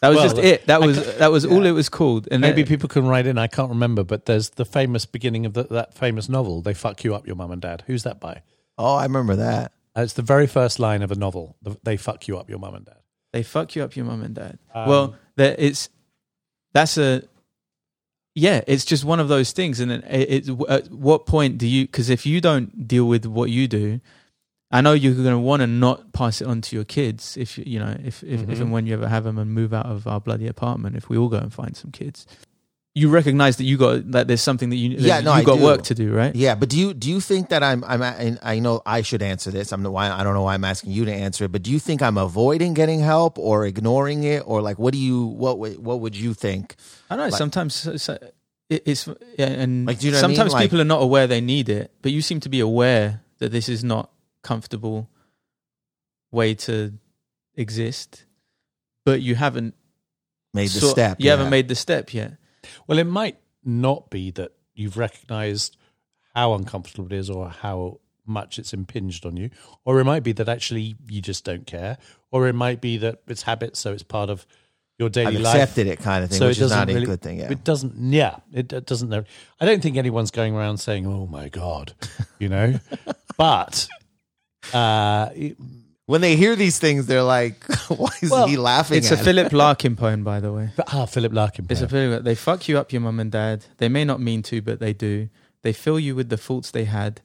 That 0.00 0.10
was 0.10 0.16
Well, 0.18 0.28
just 0.28 0.38
it. 0.38 0.66
That 0.68 0.80
was 0.80 1.16
that 1.16 1.32
was 1.32 1.44
all 1.44 1.66
it 1.66 1.72
was 1.72 1.88
called. 1.88 2.28
And 2.30 2.40
Maybe 2.40 2.62
then- 2.62 2.68
people 2.68 2.88
can 2.88 3.04
write 3.08 3.26
in. 3.26 3.36
I 3.36 3.48
can't 3.48 3.68
remember, 3.68 4.04
but 4.04 4.26
there's 4.26 4.50
the 4.50 4.64
famous 4.64 5.06
beginning 5.06 5.44
of 5.44 5.54
the, 5.54 5.64
that 5.64 5.92
famous 5.92 6.28
novel. 6.28 6.62
They 6.62 6.72
fuck 6.72 7.02
you 7.02 7.16
up, 7.16 7.26
your 7.26 7.34
mum 7.34 7.50
and 7.50 7.60
dad. 7.60 7.82
Who's 7.88 8.04
that 8.04 8.20
by? 8.20 8.42
oh, 8.78 8.94
I 8.94 9.02
remember 9.02 9.34
that. 9.34 9.72
Uh, 9.98 10.02
It's 10.02 10.12
the 10.14 10.22
very 10.22 10.46
first 10.46 10.78
line 10.78 11.02
of 11.02 11.10
a 11.10 11.14
novel. 11.16 11.56
They 11.82 11.96
fuck 11.96 12.28
you 12.28 12.38
up, 12.38 12.48
your 12.48 12.58
mum 12.58 12.74
and 12.74 12.84
dad. 12.84 12.98
they 13.32 13.42
fuck 13.42 13.74
you 13.76 13.82
up, 13.84 13.96
your 13.96 14.04
mum 14.06 14.22
and 14.22 14.34
dad. 14.34 14.58
Um, 14.74 14.88
well, 14.88 15.14
it's 15.36 15.88
that's 16.72 16.96
a 16.98 17.22
yeah. 18.34 18.62
It's 18.66 18.84
just 18.84 19.04
one 19.04 19.20
of 19.20 19.28
those 19.28 19.52
things. 19.52 19.80
And 19.80 19.90
it, 19.90 20.04
it's 20.08 20.50
at 20.68 20.90
what 20.90 21.26
point 21.26 21.58
do 21.58 21.66
you? 21.66 21.84
Because 21.86 22.08
if 22.10 22.24
you 22.26 22.40
don't 22.40 22.86
deal 22.86 23.06
with 23.06 23.26
what 23.26 23.50
you 23.50 23.66
do, 23.68 24.00
I 24.70 24.80
know 24.80 24.92
you're 24.92 25.14
going 25.14 25.26
to 25.30 25.38
want 25.38 25.60
to 25.60 25.66
not 25.66 26.12
pass 26.12 26.40
it 26.40 26.46
on 26.46 26.60
to 26.60 26.76
your 26.76 26.84
kids. 26.84 27.36
If 27.36 27.58
you 27.58 27.64
you 27.66 27.78
know 27.78 27.96
if 28.04 28.22
if, 28.22 28.42
if 28.42 28.58
Mhm. 28.58 28.60
and 28.60 28.72
when 28.72 28.86
you 28.86 28.94
ever 28.94 29.08
have 29.08 29.24
them 29.24 29.38
and 29.38 29.50
move 29.52 29.72
out 29.74 29.86
of 29.86 30.06
our 30.06 30.20
bloody 30.20 30.46
apartment, 30.46 30.96
if 30.96 31.08
we 31.08 31.16
all 31.16 31.28
go 31.28 31.38
and 31.38 31.52
find 31.52 31.76
some 31.76 31.90
kids. 31.90 32.26
You 32.98 33.08
recognize 33.10 33.56
that 33.58 33.64
you 33.64 33.76
got 33.78 34.10
that 34.12 34.26
there's 34.28 34.40
something 34.42 34.70
that 34.70 34.76
you 34.76 34.96
that 34.96 35.00
Yeah, 35.10 35.20
no, 35.20 35.32
you 35.34 35.40
I 35.40 35.44
got 35.44 35.56
do. 35.58 35.62
work 35.64 35.82
to 35.84 35.94
do, 35.94 36.12
right? 36.12 36.34
Yeah, 36.34 36.54
but 36.60 36.68
do 36.68 36.76
you 36.78 36.94
do 36.94 37.08
you 37.08 37.20
think 37.20 37.48
that 37.50 37.62
I'm 37.62 37.84
I'm 37.84 38.02
and 38.02 38.38
I 38.42 38.58
know 38.58 38.82
I 38.84 39.02
should 39.02 39.22
answer 39.22 39.50
this. 39.50 39.72
I'm 39.72 39.82
why 39.84 40.10
I 40.10 40.22
don't 40.24 40.34
know 40.34 40.42
why 40.42 40.54
I'm 40.54 40.64
asking 40.64 40.92
you 40.92 41.04
to 41.04 41.12
answer 41.12 41.44
it, 41.44 41.52
but 41.52 41.62
do 41.62 41.70
you 41.70 41.78
think 41.78 42.02
I'm 42.02 42.18
avoiding 42.18 42.74
getting 42.74 43.00
help 43.00 43.38
or 43.38 43.64
ignoring 43.66 44.24
it 44.24 44.42
or 44.46 44.60
like 44.62 44.78
what 44.78 44.92
do 44.92 44.98
you 44.98 45.24
what 45.26 45.58
would- 45.60 45.78
what 45.78 46.00
would 46.00 46.16
you 46.16 46.34
think? 46.34 46.74
I 47.10 47.14
don't 47.16 47.26
know. 47.26 47.30
Like- 47.30 47.38
sometimes 47.38 47.74
so- 47.74 47.96
so- 47.96 48.18
it's 48.70 49.06
yeah, 49.38 49.46
and 49.46 49.86
Like, 49.86 50.02
you 50.02 50.10
know 50.10 50.18
what 50.18 50.24
I 50.24 50.26
mean? 50.28 50.36
sometimes 50.36 50.52
Like- 50.52 50.64
people 50.64 50.80
are 50.80 50.84
not 50.94 51.00
aware 51.02 51.26
they 51.26 51.40
need 51.40 51.68
it, 51.70 51.90
but 52.02 52.12
you 52.12 52.20
seem 52.20 52.40
to 52.40 52.48
be 52.50 52.60
aware 52.60 53.22
that 53.38 53.50
this 53.52 53.68
is 53.68 53.82
not 53.82 54.10
comfortable 54.42 55.08
way 56.30 56.54
to 56.54 56.92
exist, 57.56 58.24
but 59.06 59.22
you 59.22 59.34
haven't 59.36 59.74
Made 60.54 60.68
the 60.70 60.80
sort- 60.80 60.92
step. 60.92 61.20
You 61.20 61.26
yeah. 61.26 61.36
haven't 61.36 61.50
made 61.50 61.68
the 61.68 61.74
step 61.74 62.12
yet. 62.12 62.36
Well, 62.88 62.98
it 62.98 63.04
might 63.06 63.36
not 63.64 64.10
be 64.10 64.30
that 64.32 64.52
you've 64.74 64.96
recognized 64.96 65.76
how 66.34 66.54
uncomfortable 66.54 67.06
it 67.06 67.12
is 67.12 67.30
or 67.30 67.48
how 67.50 68.00
much 68.26 68.58
it's 68.58 68.72
impinged 68.72 69.24
on 69.24 69.36
you, 69.36 69.50
or 69.84 70.00
it 70.00 70.04
might 70.04 70.22
be 70.22 70.32
that 70.32 70.48
actually 70.48 70.96
you 71.08 71.20
just 71.22 71.44
don't 71.44 71.66
care, 71.66 71.98
or 72.30 72.48
it 72.48 72.54
might 72.54 72.80
be 72.80 72.96
that 72.98 73.20
it's 73.28 73.42
habit, 73.42 73.76
so 73.76 73.92
it's 73.92 74.02
part 74.02 74.28
of 74.30 74.46
your 74.98 75.08
daily 75.08 75.36
I've 75.36 75.42
life. 75.42 75.54
accepted 75.54 75.86
it 75.86 75.98
kind 76.00 76.24
of 76.24 76.30
thing, 76.30 76.38
So 76.38 76.48
which 76.48 76.58
is 76.58 76.70
not 76.70 76.88
really- 76.88 77.02
a 77.04 77.06
good 77.06 77.22
thing. 77.22 77.38
Yeah. 77.38 77.52
It 77.52 77.62
doesn't. 77.64 77.94
Yeah, 78.12 78.36
it, 78.52 78.72
it 78.72 78.84
doesn't. 78.86 79.08
know. 79.08 79.24
I 79.60 79.64
don't 79.66 79.80
think 79.82 79.96
anyone's 79.96 80.30
going 80.30 80.54
around 80.54 80.78
saying, 80.78 81.06
"Oh 81.06 81.26
my 81.26 81.48
god," 81.48 81.92
you 82.38 82.48
know. 82.48 82.80
but 83.38 83.88
uh, 84.74 85.30
it- 85.34 85.56
when 86.08 86.22
they 86.22 86.36
hear 86.36 86.56
these 86.56 86.78
things, 86.78 87.06
they're 87.06 87.22
like, 87.22 87.62
"Why 87.88 88.10
is 88.22 88.30
Well, 88.30 88.48
he 88.48 88.56
laughing?" 88.56 88.96
It's 88.98 89.10
a 89.10 89.14
at 89.14 89.20
it? 89.20 89.24
Philip 89.24 89.52
Larkin 89.52 89.94
poem, 89.94 90.24
by 90.24 90.40
the 90.40 90.52
way. 90.52 90.70
but, 90.74 90.88
ah, 90.94 91.04
Philip 91.06 91.32
Larkin. 91.32 91.66
It's 91.68 91.82
a 91.82 91.86
poem. 91.86 92.10
Philip. 92.10 92.24
They 92.24 92.34
fuck 92.34 92.66
you 92.68 92.78
up, 92.78 92.92
your 92.92 93.02
mum 93.02 93.20
and 93.20 93.30
dad. 93.30 93.66
They 93.76 93.88
may 93.88 94.04
not 94.04 94.20
mean 94.20 94.42
to, 94.44 94.62
but 94.62 94.80
they 94.80 94.92
do. 94.94 95.28
They 95.62 95.72
fill 95.74 96.00
you 96.00 96.14
with 96.16 96.30
the 96.30 96.38
faults 96.38 96.70
they 96.70 96.84
had, 96.84 97.20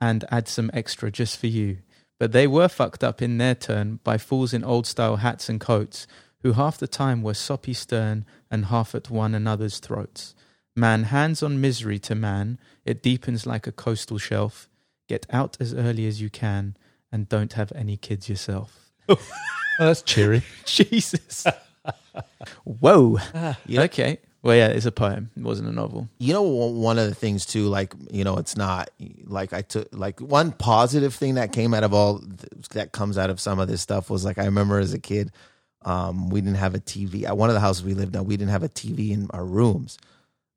and 0.00 0.24
add 0.30 0.46
some 0.48 0.70
extra 0.72 1.10
just 1.10 1.38
for 1.38 1.48
you. 1.48 1.78
But 2.20 2.32
they 2.32 2.46
were 2.46 2.68
fucked 2.68 3.02
up 3.02 3.20
in 3.20 3.38
their 3.38 3.54
turn 3.56 3.98
by 4.04 4.16
fools 4.18 4.52
in 4.54 4.62
old 4.62 4.86
style 4.86 5.16
hats 5.16 5.48
and 5.48 5.58
coats, 5.60 6.06
who 6.42 6.52
half 6.52 6.78
the 6.78 6.88
time 6.88 7.22
were 7.22 7.34
soppy 7.34 7.72
stern 7.74 8.24
and 8.50 8.66
half 8.66 8.94
at 8.94 9.10
one 9.10 9.34
another's 9.34 9.78
throats. 9.78 10.34
Man 10.76 11.04
hands 11.04 11.42
on 11.42 11.60
misery 11.60 11.98
to 12.00 12.14
man, 12.14 12.58
it 12.84 13.02
deepens 13.02 13.46
like 13.46 13.66
a 13.66 13.72
coastal 13.72 14.18
shelf. 14.18 14.68
Get 15.08 15.26
out 15.30 15.56
as 15.58 15.74
early 15.74 16.06
as 16.06 16.20
you 16.22 16.30
can, 16.30 16.76
and 17.12 17.28
don't 17.28 17.52
have 17.54 17.72
any 17.74 17.96
kids 17.96 18.28
yourself. 18.28 18.90
Oh, 19.08 19.18
that's 19.78 20.02
cheery. 20.02 20.42
Jesus. 20.64 21.46
Whoa. 22.64 23.18
Yeah. 23.66 23.82
Okay. 23.82 24.18
Well, 24.42 24.56
yeah, 24.56 24.68
it's 24.68 24.86
a 24.86 24.92
poem. 24.92 25.30
It 25.36 25.42
wasn't 25.42 25.68
a 25.68 25.72
novel. 25.72 26.08
you 26.18 26.32
know 26.32 26.42
one 26.42 26.98
of 26.98 27.06
the 27.08 27.14
things 27.14 27.44
too 27.44 27.66
like 27.66 27.94
you 28.10 28.24
know 28.24 28.36
it's 28.38 28.56
not 28.56 28.88
like 29.26 29.52
i 29.52 29.60
took 29.60 29.88
like 29.92 30.18
one 30.20 30.50
positive 30.52 31.14
thing 31.14 31.34
that 31.34 31.52
came 31.52 31.74
out 31.74 31.84
of 31.84 31.92
all 31.92 32.22
that 32.70 32.92
comes 32.92 33.18
out 33.18 33.28
of 33.28 33.38
some 33.38 33.58
of 33.58 33.68
this 33.68 33.82
stuff 33.82 34.08
was 34.08 34.24
like 34.24 34.38
i 34.38 34.44
remember 34.46 34.78
as 34.78 34.94
a 34.94 34.98
kid 34.98 35.30
um 35.82 36.30
we 36.30 36.40
didn't 36.40 36.56
have 36.56 36.74
a 36.74 36.78
tv 36.80 37.24
at 37.24 37.36
one 37.36 37.50
of 37.50 37.54
the 37.54 37.60
houses 37.60 37.84
we 37.84 37.92
lived 37.92 38.16
in 38.16 38.24
we 38.24 38.36
didn't 38.38 38.50
have 38.50 38.62
a 38.62 38.68
tv 38.70 39.10
in 39.10 39.28
our 39.32 39.44
rooms 39.44 39.98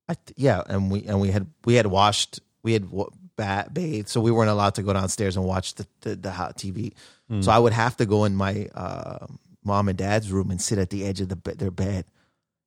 I, 0.08 0.16
yeah 0.38 0.64
and 0.68 0.90
we 0.90 1.04
and 1.04 1.20
we 1.20 1.32
had 1.32 1.48
we 1.66 1.74
had 1.76 1.88
watched 1.88 2.40
we 2.64 2.72
had 2.72 2.90
bat 3.36 3.74
bathe, 3.74 4.08
so 4.08 4.22
we 4.22 4.32
weren't 4.32 4.50
allowed 4.50 4.76
to 4.76 4.84
go 4.84 4.94
downstairs 4.94 5.36
and 5.36 5.46
watch 5.46 5.76
the 5.76 5.88
the, 6.02 6.16
the 6.16 6.32
hot 6.32 6.58
TV. 6.58 6.94
Hmm. 7.30 7.42
So 7.42 7.52
I 7.52 7.60
would 7.60 7.74
have 7.74 7.98
to 7.98 8.06
go 8.06 8.26
in 8.26 8.36
my 8.36 8.68
uh, 8.74 9.28
mom 9.64 9.90
and 9.90 9.98
dad's 9.98 10.32
room 10.32 10.52
and 10.52 10.62
sit 10.62 10.78
at 10.78 10.90
the 10.90 11.06
edge 11.06 11.22
of 11.22 11.30
the 11.30 11.56
their 11.56 11.72
bed, 11.72 12.06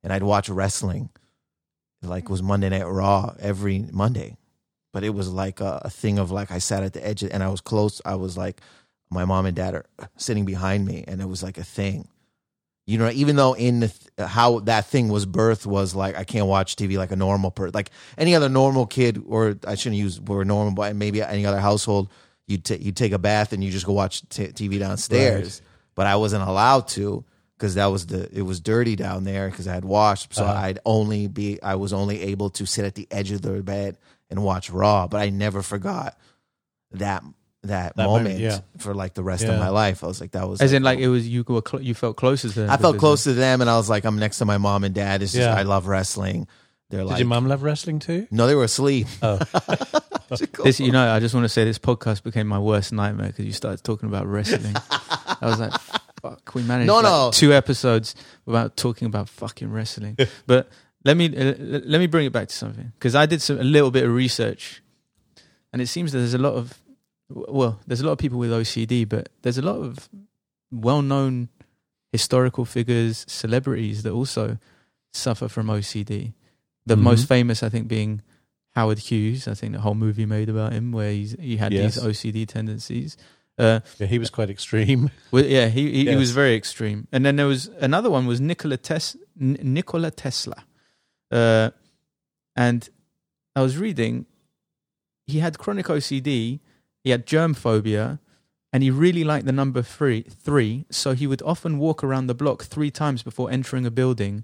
and 0.02 0.12
I'd 0.12 0.22
watch 0.22 0.48
wrestling. 0.48 1.10
Like 2.02 2.24
it 2.24 2.30
was 2.30 2.42
Monday 2.42 2.68
Night 2.68 2.86
Raw 2.86 3.34
every 3.40 3.86
Monday, 3.90 4.36
but 4.92 5.02
it 5.02 5.10
was 5.10 5.32
like 5.32 5.60
a, 5.60 5.82
a 5.84 5.90
thing 5.90 6.18
of 6.18 6.30
like 6.30 6.50
I 6.50 6.58
sat 6.58 6.82
at 6.82 6.92
the 6.92 7.04
edge 7.04 7.22
and 7.22 7.42
I 7.42 7.48
was 7.48 7.60
close. 7.60 8.00
I 8.04 8.14
was 8.14 8.36
like 8.36 8.60
my 9.10 9.24
mom 9.24 9.46
and 9.46 9.56
dad 9.56 9.74
are 9.74 9.86
sitting 10.16 10.44
behind 10.44 10.86
me, 10.86 11.04
and 11.06 11.20
it 11.20 11.28
was 11.28 11.42
like 11.42 11.58
a 11.58 11.64
thing. 11.64 12.08
You 12.86 12.98
know, 12.98 13.10
even 13.10 13.34
though 13.34 13.54
in 13.54 13.80
the 13.80 13.88
th- 13.88 14.28
how 14.28 14.60
that 14.60 14.86
thing 14.86 15.08
was 15.08 15.26
birthed 15.26 15.66
was 15.66 15.94
like 15.94 16.16
I 16.16 16.22
can't 16.22 16.46
watch 16.46 16.76
TV 16.76 16.96
like 16.96 17.10
a 17.10 17.16
normal 17.16 17.50
person, 17.50 17.72
like 17.74 17.90
any 18.16 18.34
other 18.36 18.48
normal 18.48 18.86
kid, 18.86 19.22
or 19.26 19.56
I 19.66 19.74
shouldn't 19.74 19.98
use 20.00 20.20
word 20.20 20.46
normal, 20.46 20.72
but 20.72 20.94
maybe 20.94 21.20
any 21.20 21.44
other 21.44 21.58
household, 21.58 22.08
you 22.46 22.58
t- 22.58 22.76
you 22.76 22.92
take 22.92 23.10
a 23.12 23.18
bath 23.18 23.52
and 23.52 23.64
you 23.64 23.72
just 23.72 23.86
go 23.86 23.92
watch 23.92 24.22
t- 24.28 24.46
TV 24.48 24.78
downstairs. 24.78 25.62
But 25.96 26.06
I 26.06 26.14
wasn't 26.14 26.48
allowed 26.48 26.86
to 26.88 27.24
because 27.58 27.74
that 27.74 27.86
was 27.86 28.06
the 28.06 28.28
it 28.32 28.42
was 28.42 28.60
dirty 28.60 28.94
down 28.94 29.24
there 29.24 29.50
because 29.50 29.66
I 29.66 29.74
had 29.74 29.84
washed, 29.84 30.32
so 30.32 30.44
Uh-huh. 30.44 30.52
I'd 30.66 30.78
only 30.84 31.26
be 31.26 31.60
I 31.62 31.74
was 31.74 31.92
only 31.92 32.20
able 32.22 32.50
to 32.50 32.66
sit 32.66 32.84
at 32.84 32.94
the 32.94 33.08
edge 33.10 33.32
of 33.32 33.42
the 33.42 33.62
bed 33.64 33.98
and 34.30 34.44
watch 34.44 34.70
Raw. 34.70 35.08
But 35.08 35.20
I 35.22 35.30
never 35.30 35.60
forgot 35.62 36.16
that 36.92 37.24
that, 37.68 37.96
That 37.96 38.04
moment, 38.06 38.24
moment, 38.24 38.40
yeah. 38.40 38.60
for 38.78 38.94
like 38.94 39.14
the 39.14 39.22
rest 39.22 39.42
Yeah. 39.44 39.52
of 39.52 39.60
my 39.60 39.68
life. 39.68 40.02
I 40.04 40.06
was 40.06 40.20
like 40.20 40.32
that 40.32 40.48
was 40.48 40.60
As 40.60 40.72
in, 40.72 40.82
like 40.82 40.98
it 40.98 41.08
was 41.08 41.26
you 41.28 41.44
were 41.46 41.62
cl- 41.66 41.82
you 41.82 41.94
felt 41.94 42.16
closer 42.16 42.48
to 42.48 42.54
them. 42.60 42.70
I 42.70 42.76
felt 42.76 42.94
because 42.94 43.00
close 43.00 43.24
to 43.24 43.32
them, 43.34 43.60
and 43.60 43.68
I 43.70 43.76
was 43.76 43.88
like, 43.90 44.04
I'm 44.04 44.18
next 44.18 44.38
to 44.38 44.44
my 44.44 44.58
mom 44.58 44.84
and 44.84 44.94
dad. 44.94 45.22
It's 45.22 45.32
just 45.32 45.42
Yeah. 45.48 45.54
I 45.54 45.62
love 45.62 45.86
wrestling. 45.86 46.46
They're 46.90 47.00
Did 47.00 47.06
like, 47.08 47.18
your 47.18 47.28
mum 47.28 47.48
love 47.48 47.62
wrestling 47.64 47.98
too? 47.98 48.28
no, 48.30 48.46
they 48.46 48.54
were 48.54 48.64
asleep. 48.64 49.06
Oh, 49.22 49.38
of- 49.52 50.02
This, 50.64 50.80
you 50.80 50.90
know, 50.90 51.08
I 51.12 51.20
just 51.20 51.34
want 51.34 51.44
to 51.44 51.48
say 51.48 51.64
this 51.64 51.78
podcast 51.78 52.24
became 52.24 52.48
my 52.48 52.58
worst 52.58 52.92
nightmare 52.92 53.28
because 53.28 53.44
you 53.44 53.52
started 53.52 53.84
talking 53.84 54.08
about 54.08 54.26
wrestling. 54.26 54.74
I 54.90 55.36
was 55.42 55.60
like, 55.60 55.72
fuck, 56.20 56.52
we 56.54 56.62
managed 56.64 56.88
No, 56.88 56.96
like, 56.96 57.04
no. 57.04 57.30
two 57.32 57.52
episodes 57.52 58.16
without 58.44 58.76
talking 58.76 59.06
about 59.06 59.28
fucking 59.28 59.70
wrestling. 59.70 60.16
but 60.46 60.68
let 61.04 61.16
me 61.16 61.26
uh, 61.26 61.54
let 61.58 62.00
me 62.00 62.08
bring 62.08 62.26
it 62.26 62.32
back 62.32 62.48
to 62.48 62.54
something 62.56 62.90
because 62.98 63.14
I 63.14 63.26
did 63.26 63.40
some, 63.40 63.60
a 63.60 63.62
little 63.62 63.92
bit 63.92 64.02
of 64.02 64.12
research, 64.12 64.82
and 65.72 65.80
it 65.80 65.86
seems 65.86 66.10
that 66.10 66.18
there's 66.18 66.34
a 66.34 66.38
lot 66.38 66.54
of 66.54 66.76
well, 67.28 67.80
there's 67.86 68.00
a 68.00 68.06
lot 68.06 68.12
of 68.12 68.18
people 68.18 68.38
with 68.38 68.50
OCD, 68.50 69.08
but 69.08 69.28
there's 69.42 69.58
a 69.58 69.62
lot 69.62 69.76
of 69.76 70.08
well-known 70.70 71.48
historical 72.12 72.64
figures, 72.64 73.24
celebrities 73.28 74.02
that 74.02 74.12
also 74.12 74.58
suffer 75.12 75.48
from 75.48 75.68
OCD. 75.68 76.34
The 76.86 76.96
Mhm. 76.96 77.00
most 77.02 77.28
famous, 77.28 77.62
I 77.62 77.68
think, 77.68 77.88
being 77.88 78.22
Howard 78.74 78.98
Hughes. 78.98 79.48
I 79.48 79.54
think 79.54 79.72
the 79.72 79.80
whole 79.80 79.94
movie 79.94 80.26
made 80.26 80.48
about 80.48 80.72
him, 80.72 80.92
where 80.92 81.12
he's, 81.12 81.32
he 81.40 81.56
had 81.56 81.72
Yes. 81.72 81.94
these 81.96 82.04
OCD 82.04 82.46
tendencies. 82.46 83.16
Uh, 83.58 83.80
yeah, 83.98 84.06
he 84.06 84.18
was 84.18 84.28
quite 84.30 84.50
extreme. 84.50 85.10
well, 85.30 85.44
yeah, 85.44 85.68
he 85.68 85.90
he, 85.90 86.10
he 86.10 86.16
was 86.16 86.30
very 86.32 86.54
extreme. 86.54 87.08
And 87.10 87.24
then 87.24 87.36
there 87.36 87.46
was 87.46 87.68
another 87.80 88.10
one 88.10 88.26
was 88.26 88.38
Nikola 88.40 88.76
Tes- 88.76 89.16
Nikola 89.34 90.10
Tesla, 90.10 90.64
uh, 91.30 91.70
and 92.54 92.88
I 93.54 93.62
was 93.62 93.78
reading. 93.78 94.26
He 95.26 95.38
had 95.38 95.56
chronic 95.58 95.86
OCD. 95.86 96.60
He 97.06 97.12
had 97.12 97.24
germ 97.24 97.54
phobia, 97.54 98.18
and 98.72 98.82
he 98.82 98.90
really 98.90 99.22
liked 99.22 99.46
the 99.46 99.52
number 99.52 99.80
three. 99.80 100.22
Three, 100.22 100.86
so 100.90 101.12
he 101.14 101.28
would 101.28 101.40
often 101.42 101.78
walk 101.78 102.02
around 102.02 102.26
the 102.26 102.34
block 102.34 102.64
three 102.64 102.90
times 102.90 103.22
before 103.22 103.48
entering 103.48 103.86
a 103.86 103.92
building. 103.92 104.42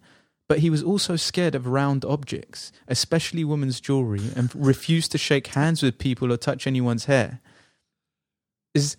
But 0.49 0.61
he 0.61 0.71
was 0.71 0.81
also 0.81 1.17
scared 1.17 1.57
of 1.57 1.67
round 1.67 2.05
objects, 2.05 2.71
especially 2.87 3.43
women's 3.43 3.81
jewelry, 3.81 4.21
and 4.37 4.49
refused 4.55 5.11
to 5.11 5.19
shake 5.19 5.49
hands 5.49 5.83
with 5.83 5.99
people 5.99 6.33
or 6.33 6.37
touch 6.37 6.69
anyone's 6.69 7.07
hair. 7.07 7.41
Is 8.75 8.97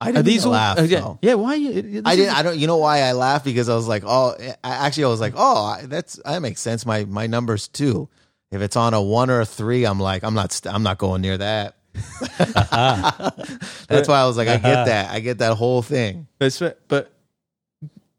I 0.00 0.10
didn't 0.10 0.26
these 0.26 0.44
all? 0.44 0.50
laugh. 0.50 0.78
uh, 0.80 0.82
yeah, 0.82 1.00
though. 1.00 1.18
yeah. 1.22 1.34
Why? 1.34 1.54
you- 1.54 2.02
I 2.04 2.16
didn't. 2.16 2.34
I 2.36 2.42
don't. 2.42 2.58
You 2.58 2.66
know 2.66 2.78
why 2.78 3.02
I 3.02 3.12
laughed? 3.12 3.44
Because 3.44 3.68
I 3.68 3.76
was 3.76 3.86
like, 3.86 4.02
oh, 4.04 4.34
I, 4.64 4.86
actually, 4.86 5.04
I 5.04 5.08
was 5.08 5.20
like, 5.20 5.34
oh, 5.36 5.64
I- 5.64 5.86
that's 5.86 6.14
that 6.24 6.42
makes 6.42 6.60
sense. 6.60 6.84
My 6.84 7.04
my 7.04 7.28
numbers 7.28 7.68
too. 7.68 8.08
If 8.50 8.62
it's 8.62 8.74
on 8.74 8.94
a 8.94 9.00
one 9.00 9.30
or 9.30 9.40
a 9.42 9.46
three, 9.46 9.84
I'm 9.84 10.00
like, 10.00 10.24
I'm 10.24 10.34
not. 10.34 10.60
I'm 10.66 10.82
not 10.82 10.98
going 10.98 11.22
near 11.22 11.38
that. 11.38 11.76
That's 12.38 14.08
why 14.08 14.20
I 14.20 14.26
was 14.26 14.36
like, 14.36 14.48
I 14.48 14.56
get 14.56 14.64
uh-huh. 14.64 14.84
that. 14.84 15.10
I 15.10 15.20
get 15.20 15.38
that 15.38 15.56
whole 15.56 15.82
thing. 15.82 16.26
But, 16.38 16.46
it's- 16.46 16.74
but 16.88 17.12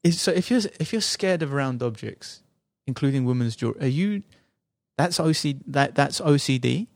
is, 0.03 0.19
so 0.19 0.31
if 0.31 0.49
you're 0.49 0.61
if 0.79 0.91
you're 0.93 1.01
scared 1.01 1.41
of 1.43 1.53
round 1.53 1.81
objects, 1.83 2.41
including 2.87 3.25
women's 3.25 3.55
jewelry, 3.55 3.81
are 3.81 3.87
you? 3.87 4.23
That's 4.97 5.17
OCD. 5.19 5.59
That 5.67 5.95
that's 5.95 6.19
OCD. 6.19 6.87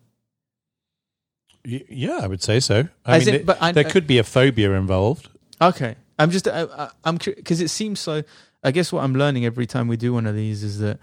Y- 1.66 1.84
Yeah, 1.90 2.20
I 2.22 2.28
would 2.28 2.42
say 2.44 2.60
so. 2.60 2.88
I 3.06 3.18
As 3.18 3.26
mean, 3.26 3.36
in- 3.36 3.42
it- 3.42 3.46
but 3.46 3.62
I- 3.62 3.72
there 3.72 3.84
could 3.84 4.08
be 4.08 4.18
a 4.18 4.24
phobia 4.24 4.72
involved. 4.74 5.30
Okay, 5.62 5.96
I'm 6.20 6.32
just 6.32 6.48
I, 6.48 6.64
I, 6.64 6.90
I'm 7.04 7.18
because 7.18 7.62
it 7.62 7.70
seems 7.70 8.00
so. 8.00 8.24
I 8.64 8.72
guess 8.72 8.92
what 8.92 9.04
I'm 9.04 9.14
learning 9.16 9.46
every 9.46 9.68
time 9.68 9.88
we 9.88 9.96
do 9.98 10.12
one 10.14 10.26
of 10.26 10.36
these 10.36 10.64
is 10.64 10.80
that 10.80 11.00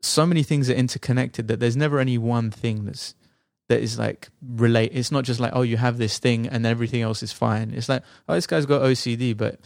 so 0.00 0.24
many 0.26 0.42
things 0.44 0.70
are 0.70 0.74
interconnected 0.74 1.48
that 1.48 1.58
there's 1.58 1.76
never 1.76 1.98
any 1.98 2.16
one 2.18 2.50
thing 2.52 2.84
that's 2.84 3.14
that 3.68 3.80
is 3.80 3.98
like 3.98 4.28
relate. 4.42 4.92
It's 4.94 5.10
not 5.10 5.24
just 5.24 5.40
like 5.40 5.52
oh 5.54 5.62
you 5.62 5.76
have 5.76 5.98
this 5.98 6.18
thing 6.18 6.46
and 6.46 6.66
everything 6.66 7.02
else 7.02 7.22
is 7.22 7.32
fine. 7.32 7.72
It's 7.72 7.88
like 7.88 8.02
oh 8.28 8.34
this 8.34 8.46
guy's 8.46 8.66
got 8.66 8.82
OCD, 8.82 9.36
but 9.36 9.60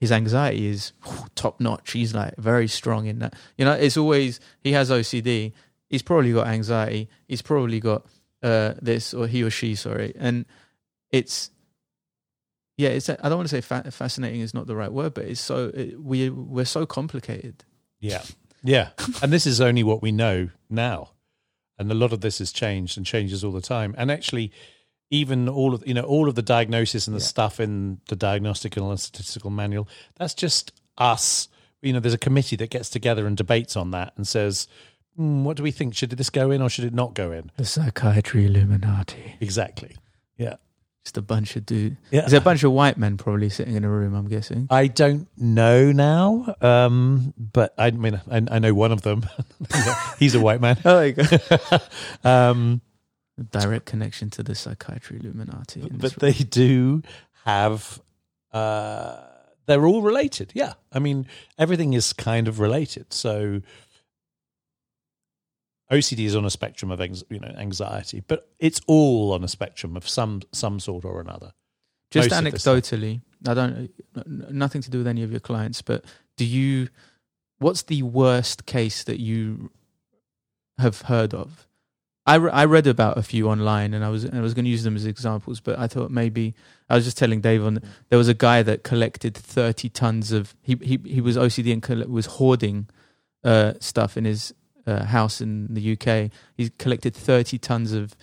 his 0.00 0.12
anxiety 0.12 0.66
is 0.66 0.92
top 1.34 1.60
notch. 1.60 1.92
He's 1.92 2.14
like 2.14 2.36
very 2.36 2.68
strong 2.68 3.06
in 3.06 3.20
that. 3.20 3.34
You 3.56 3.64
know, 3.64 3.72
it's 3.72 3.96
always 3.96 4.40
he 4.60 4.72
has 4.72 4.90
OCD. 4.90 5.52
He's 5.88 6.02
probably 6.02 6.32
got 6.32 6.46
anxiety. 6.48 7.08
He's 7.28 7.42
probably 7.42 7.80
got 7.80 8.06
uh, 8.42 8.74
this 8.82 9.14
or 9.14 9.26
he 9.26 9.42
or 9.42 9.50
she. 9.50 9.74
Sorry, 9.74 10.12
and 10.18 10.44
it's 11.10 11.50
yeah. 12.76 12.90
It's 12.90 13.08
I 13.08 13.14
don't 13.14 13.36
want 13.36 13.48
to 13.48 13.56
say 13.56 13.60
fa- 13.60 13.90
fascinating 13.90 14.40
is 14.40 14.52
not 14.52 14.66
the 14.66 14.76
right 14.76 14.92
word, 14.92 15.14
but 15.14 15.24
it's 15.24 15.40
so 15.40 15.70
it, 15.72 16.00
we 16.00 16.28
we're 16.28 16.64
so 16.64 16.84
complicated. 16.86 17.64
Yeah. 18.00 18.22
Yeah. 18.62 18.90
and 19.22 19.32
this 19.32 19.46
is 19.46 19.60
only 19.60 19.84
what 19.84 20.02
we 20.02 20.10
know 20.10 20.50
now. 20.68 21.10
And 21.78 21.90
a 21.90 21.94
lot 21.94 22.12
of 22.12 22.20
this 22.20 22.38
has 22.38 22.52
changed 22.52 22.96
and 22.96 23.04
changes 23.04 23.42
all 23.42 23.52
the 23.52 23.60
time. 23.60 23.94
And 23.98 24.10
actually, 24.10 24.52
even 25.10 25.48
all 25.48 25.74
of 25.74 25.86
you 25.86 25.94
know, 25.94 26.02
all 26.02 26.28
of 26.28 26.34
the 26.34 26.42
diagnosis 26.42 27.06
and 27.06 27.14
the 27.16 27.20
Yeah. 27.20 27.26
stuff 27.26 27.60
in 27.60 28.00
the 28.08 28.16
diagnostic 28.16 28.76
and 28.76 28.98
statistical 29.00 29.50
manual, 29.50 29.88
that's 30.16 30.34
just 30.34 30.72
us. 30.98 31.48
You 31.82 31.92
know, 31.92 32.00
there's 32.00 32.14
a 32.14 32.18
committee 32.18 32.56
that 32.56 32.70
gets 32.70 32.88
together 32.88 33.26
and 33.26 33.36
debates 33.36 33.76
on 33.76 33.90
that 33.90 34.12
and 34.16 34.26
says, 34.26 34.66
"Hmm, 35.16 35.44
what 35.44 35.56
do 35.56 35.62
we 35.62 35.70
think? 35.70 35.94
Should 35.94 36.10
this 36.10 36.30
go 36.30 36.50
in 36.50 36.62
or 36.62 36.68
should 36.70 36.84
it 36.84 36.94
not 36.94 37.14
go 37.14 37.30
in? 37.32 37.50
The 37.56 37.64
psychiatry 37.66 38.46
Illuminati. 38.46 39.34
Exactly. 39.40 39.96
Yeah. 40.38 40.56
Just 41.04 41.18
a 41.18 41.22
bunch 41.22 41.54
of 41.56 41.66
dudes. 41.66 41.96
Yeah. 42.10 42.20
There's 42.22 42.32
a 42.32 42.40
bunch 42.40 42.62
of 42.64 42.72
white 42.72 42.96
men 42.96 43.18
probably 43.18 43.50
sitting 43.50 43.74
in 43.76 43.84
a 43.84 43.90
room. 43.90 44.14
I'm 44.14 44.26
guessing. 44.28 44.66
I 44.70 44.86
don't 44.86 45.28
know 45.36 45.92
now, 45.92 46.54
um, 46.62 47.34
but 47.36 47.74
I 47.76 47.90
mean, 47.90 48.20
I, 48.30 48.42
I 48.50 48.58
know 48.58 48.72
one 48.72 48.90
of 48.90 49.02
them. 49.02 49.26
He's 50.18 50.34
a 50.34 50.40
white 50.40 50.60
man. 50.62 50.78
Oh, 50.84 50.96
there 50.96 51.06
you 51.08 51.12
go. 51.12 51.78
um, 52.28 52.80
Direct 53.50 53.84
connection 53.84 54.30
to 54.30 54.42
the 54.42 54.54
psychiatry 54.54 55.18
Illuminati. 55.20 55.88
but 55.92 56.14
they 56.20 56.32
do 56.32 57.02
have 57.44 58.00
uh 58.52 59.16
they're 59.66 59.84
all 59.86 60.02
related 60.02 60.52
yeah 60.54 60.74
i 60.92 61.00
mean 61.00 61.26
everything 61.58 61.94
is 61.94 62.12
kind 62.12 62.46
of 62.46 62.60
related 62.60 63.12
so 63.12 63.60
ocd 65.92 66.18
is 66.18 66.34
on 66.34 66.44
a 66.44 66.50
spectrum 66.50 66.90
of 66.90 67.00
you 67.30 67.38
know 67.38 67.54
anxiety 67.58 68.22
but 68.26 68.48
it's 68.58 68.80
all 68.86 69.32
on 69.32 69.44
a 69.44 69.48
spectrum 69.48 69.96
of 69.96 70.08
some 70.08 70.40
some 70.52 70.80
sort 70.80 71.04
or 71.04 71.20
another 71.20 71.52
Just 72.10 72.30
most 72.30 72.38
of 72.38 72.52
this 72.52 72.62
stuff. 72.62 72.76
anecdotally, 72.76 73.20
I 73.46 73.54
don't 73.54 73.90
nothing 74.50 74.82
to 74.82 74.90
do 74.90 74.98
with 74.98 75.06
any 75.06 75.22
of 75.22 75.30
your 75.30 75.40
clients, 75.40 75.82
but 75.82 76.04
do 76.36 76.44
you? 76.44 76.88
What's 77.58 77.82
the 77.82 78.02
worst 78.02 78.66
case 78.66 79.04
that 79.04 79.20
you 79.20 79.70
have 80.78 81.02
heard 81.02 81.34
of? 81.34 81.66
I, 82.26 82.36
re- 82.36 82.50
I 82.50 82.64
read 82.64 82.86
about 82.86 83.18
a 83.18 83.22
few 83.22 83.48
online, 83.50 83.92
and 83.94 84.02
I 84.04 84.08
was 84.08 84.24
I 84.24 84.40
was 84.40 84.54
going 84.54 84.64
to 84.64 84.70
use 84.70 84.82
them 84.84 84.96
as 84.96 85.04
examples, 85.06 85.60
but 85.60 85.78
I 85.78 85.86
thought 85.86 86.10
maybe 86.10 86.54
I 86.88 86.94
was 86.94 87.04
just 87.04 87.18
telling 87.18 87.40
Dave 87.42 87.64
on 87.64 87.80
there 88.08 88.18
was 88.18 88.28
a 88.28 88.34
guy 88.34 88.62
that 88.62 88.82
collected 88.84 89.34
thirty 89.36 89.88
tons 89.90 90.32
of 90.32 90.54
he 90.62 90.76
he 90.80 90.98
he 91.04 91.20
was 91.20 91.36
OCD 91.36 91.72
and 91.72 91.82
coll- 91.82 92.06
was 92.08 92.26
hoarding 92.26 92.88
uh, 93.44 93.74
stuff 93.80 94.16
in 94.16 94.24
his 94.24 94.54
uh, 94.86 95.04
house 95.04 95.40
in 95.40 95.72
the 95.74 95.92
UK. 95.92 96.30
He 96.56 96.70
collected 96.70 97.14
thirty 97.14 97.58
tons 97.58 97.92
of 97.92 98.14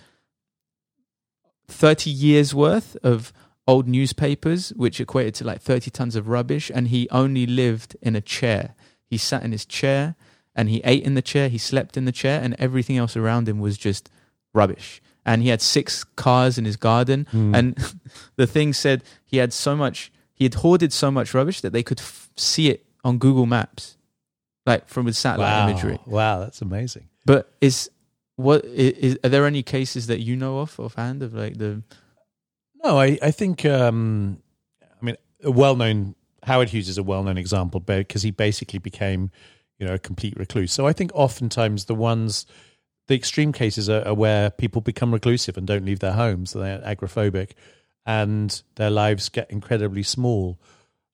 thirty 1.68 2.10
years 2.10 2.54
worth 2.54 2.96
of 3.02 3.32
old 3.66 3.86
newspapers, 3.88 4.70
which 4.70 5.00
equated 5.00 5.34
to 5.36 5.44
like 5.44 5.60
30 5.62 5.90
tons 5.90 6.16
of 6.16 6.28
rubbish, 6.28 6.70
and 6.74 6.88
he 6.88 7.08
only 7.10 7.46
lived 7.46 7.96
in 8.02 8.16
a 8.16 8.20
chair. 8.20 8.74
He 9.06 9.16
sat 9.16 9.44
in 9.44 9.52
his 9.52 9.64
chair 9.64 10.16
and 10.54 10.68
he 10.68 10.80
ate 10.84 11.04
in 11.04 11.14
the 11.14 11.22
chair, 11.22 11.48
he 11.48 11.58
slept 11.58 11.96
in 11.96 12.04
the 12.04 12.12
chair, 12.12 12.40
and 12.42 12.54
everything 12.58 12.98
else 12.98 13.16
around 13.16 13.48
him 13.48 13.58
was 13.60 13.78
just 13.78 14.10
rubbish. 14.52 15.00
And 15.24 15.42
he 15.42 15.48
had 15.48 15.62
six 15.62 16.02
cars 16.04 16.58
in 16.58 16.64
his 16.64 16.76
garden, 16.76 17.26
Mm. 17.32 17.56
and 17.56 17.94
the 18.36 18.46
thing 18.46 18.72
said 18.72 19.04
he 19.24 19.36
had 19.38 19.52
so 19.52 19.76
much, 19.76 20.12
he 20.34 20.44
had 20.44 20.54
hoarded 20.54 20.92
so 20.92 21.10
much 21.10 21.32
rubbish 21.32 21.60
that 21.60 21.72
they 21.72 21.82
could 21.84 22.00
f- 22.00 22.28
see 22.36 22.68
it 22.68 22.84
on 23.04 23.18
Google 23.18 23.46
Maps, 23.46 23.96
like 24.66 24.88
from 24.88 25.06
his 25.06 25.18
satellite 25.18 25.52
wow 25.52 25.68
imagery. 25.68 25.98
wow 26.06 26.40
that's 26.40 26.62
amazing 26.62 27.08
But 27.26 27.52
is 27.60 27.90
what 28.36 28.64
is, 28.64 29.18
are 29.22 29.28
there 29.28 29.46
any 29.46 29.62
cases 29.62 30.06
that 30.06 30.20
you 30.20 30.36
know 30.36 30.60
of 30.60 30.78
offhand 30.80 31.22
of 31.22 31.34
like 31.34 31.58
the 31.58 31.82
No, 32.82 32.98
I, 32.98 33.18
I 33.22 33.30
think, 33.30 33.64
um, 33.64 34.42
I 34.82 35.04
mean, 35.04 35.16
a 35.44 35.50
well 35.50 35.76
known, 35.76 36.14
Howard 36.42 36.70
Hughes 36.70 36.88
is 36.88 36.98
a 36.98 37.02
well 37.02 37.22
known 37.22 37.38
example 37.38 37.78
because 37.78 38.22
he 38.22 38.30
basically 38.32 38.78
became, 38.80 39.30
you 39.78 39.86
know, 39.86 39.94
a 39.94 39.98
complete 39.98 40.36
recluse. 40.36 40.72
So 40.72 40.86
I 40.86 40.92
think 40.92 41.12
oftentimes 41.14 41.84
the 41.84 41.94
ones, 41.94 42.46
the 43.06 43.14
extreme 43.14 43.52
cases 43.52 43.88
are, 43.88 44.06
are 44.08 44.14
where 44.14 44.50
people 44.50 44.80
become 44.80 45.12
reclusive 45.12 45.56
and 45.56 45.66
don't 45.66 45.84
leave 45.84 46.00
their 46.00 46.12
homes, 46.14 46.52
they're 46.52 46.80
agoraphobic, 46.80 47.50
and 48.06 48.62
their 48.74 48.90
lives 48.90 49.28
get 49.28 49.50
incredibly 49.50 50.02
small. 50.02 50.58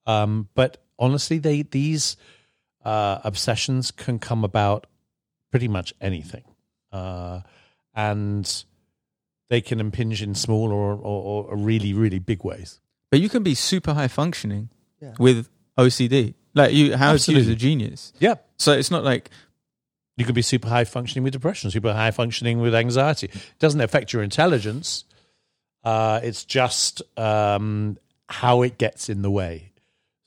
Um, 0.07 0.49
but 0.55 0.83
honestly, 0.99 1.39
they 1.39 1.63
these 1.63 2.17
uh, 2.85 3.19
obsessions 3.25 3.91
can 3.91 4.19
come 4.19 4.45
about 4.45 4.87
pretty 5.51 5.69
much 5.69 5.93
anything. 6.01 6.45
Uh, 6.93 7.41
and 7.95 8.65
they 9.51 9.61
can 9.61 9.81
impinge 9.81 10.23
in 10.23 10.35
small 10.35 10.73
or, 10.73 10.95
or, 10.95 11.45
or 11.51 11.57
really, 11.57 11.93
really 11.95 12.19
big 12.19 12.45
ways. 12.45 12.81
but 13.11 13.21
you 13.21 13.29
can 13.29 13.43
be 13.43 13.55
super 13.55 13.95
high 13.95 14.09
functioning 14.09 14.69
Yeah. 15.01 15.15
with 15.19 15.49
OCD 15.79 16.35
like 16.55 16.73
you 16.73 16.97
Howard 16.97 17.21
Hughes 17.21 17.29
is 17.29 17.29
Absolutely. 17.29 17.53
a 17.53 17.57
genius 17.57 18.13
Yeah. 18.19 18.35
so 18.59 18.73
it's 18.73 18.91
not 18.91 19.05
like 19.05 19.31
You 20.17 20.25
can 20.25 20.35
be 20.35 20.43
super 20.43 20.69
high 20.69 20.85
functioning 20.85 21.23
with 21.25 21.33
depression, 21.33 21.71
super 21.71 21.93
high 21.93 22.11
functioning 22.11 22.59
with 22.61 22.75
anxiety. 22.75 23.27
It 23.33 23.59
doesn't 23.61 23.81
affect 23.81 24.13
your 24.13 24.23
intelligence. 24.25 25.05
Uh, 25.85 26.19
it's 26.25 26.45
just 26.45 27.03
um, 27.17 27.97
how 28.29 28.63
it 28.63 28.79
gets 28.79 29.09
in 29.09 29.23
the 29.23 29.31
way. 29.31 29.68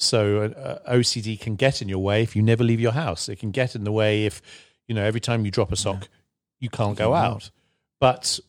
So 0.01 0.43
uh, 0.45 0.91
OCD 0.91 1.39
can 1.39 1.55
get 1.55 1.81
in 1.81 1.87
your 1.89 1.99
way 1.99 2.23
if 2.23 2.35
you 2.35 2.41
never 2.41 2.63
leave 2.63 2.79
your 2.79 2.91
house. 2.91 3.29
It 3.29 3.37
can 3.39 3.51
get 3.51 3.75
in 3.75 3.83
the 3.83 3.91
way 3.91 4.25
if 4.25 4.41
you 4.87 4.95
know 4.95 5.03
every 5.03 5.21
time 5.21 5.45
you 5.45 5.51
drop 5.51 5.71
a 5.71 5.75
sock, 5.75 6.07
you 6.59 6.69
can't 6.69 6.97
go 6.97 7.13
out. 7.13 7.51
But 7.99 8.39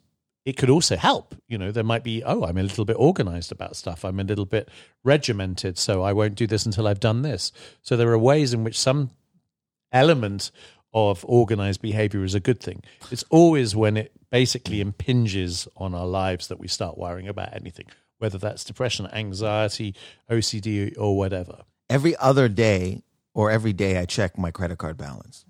it 0.44 0.57
could 0.57 0.70
also 0.70 0.96
help. 0.96 1.34
You 1.48 1.59
know, 1.59 1.70
there 1.70 1.84
might 1.84 2.03
be 2.03 2.22
oh, 2.24 2.44
I'm 2.44 2.57
a 2.57 2.62
little 2.62 2.84
bit 2.84 2.96
organized 2.98 3.53
about 3.53 3.76
stuff. 3.76 4.05
I'm 4.05 4.18
a 4.18 4.24
little 4.24 4.46
bit 4.46 4.70
regimented, 5.05 5.78
so 5.78 6.03
I 6.03 6.12
won't 6.12 6.34
do 6.34 6.46
this 6.46 6.64
until 6.64 6.88
I've 6.88 7.00
done 7.00 7.22
this. 7.22 7.53
So 7.82 7.96
there 7.96 8.11
are 8.11 8.18
ways 8.18 8.55
in 8.55 8.64
which 8.64 8.78
some 8.78 9.11
element 9.92 10.50
of 10.94 11.24
organized 11.28 11.80
behavior 11.80 12.24
is 12.24 12.34
a 12.34 12.40
good 12.40 12.61
thing. 12.61 12.82
It's 13.11 13.24
always 13.30 13.74
when 13.76 13.96
it 13.96 14.12
basically 14.30 14.80
impinges 14.80 15.68
on 15.76 15.94
our 15.94 16.07
lives 16.07 16.48
that 16.48 16.59
we 16.59 16.68
start 16.68 16.98
worrying 16.98 17.28
about 17.28 17.55
anything, 17.55 17.86
whether 18.22 18.38
that's 18.38 18.62
depression, 18.62 19.08
anxiety, 19.12 19.94
OCD, 20.30 20.96
or 20.96 21.16
whatever. 21.18 21.62
Every 21.90 22.16
other 22.16 22.48
day 22.48 23.02
or 23.34 23.50
every 23.50 23.72
day, 23.72 23.98
I 23.98 24.04
check 24.06 24.38
my 24.38 24.52
credit 24.52 24.78
card 24.78 24.96
balance. 24.96 25.44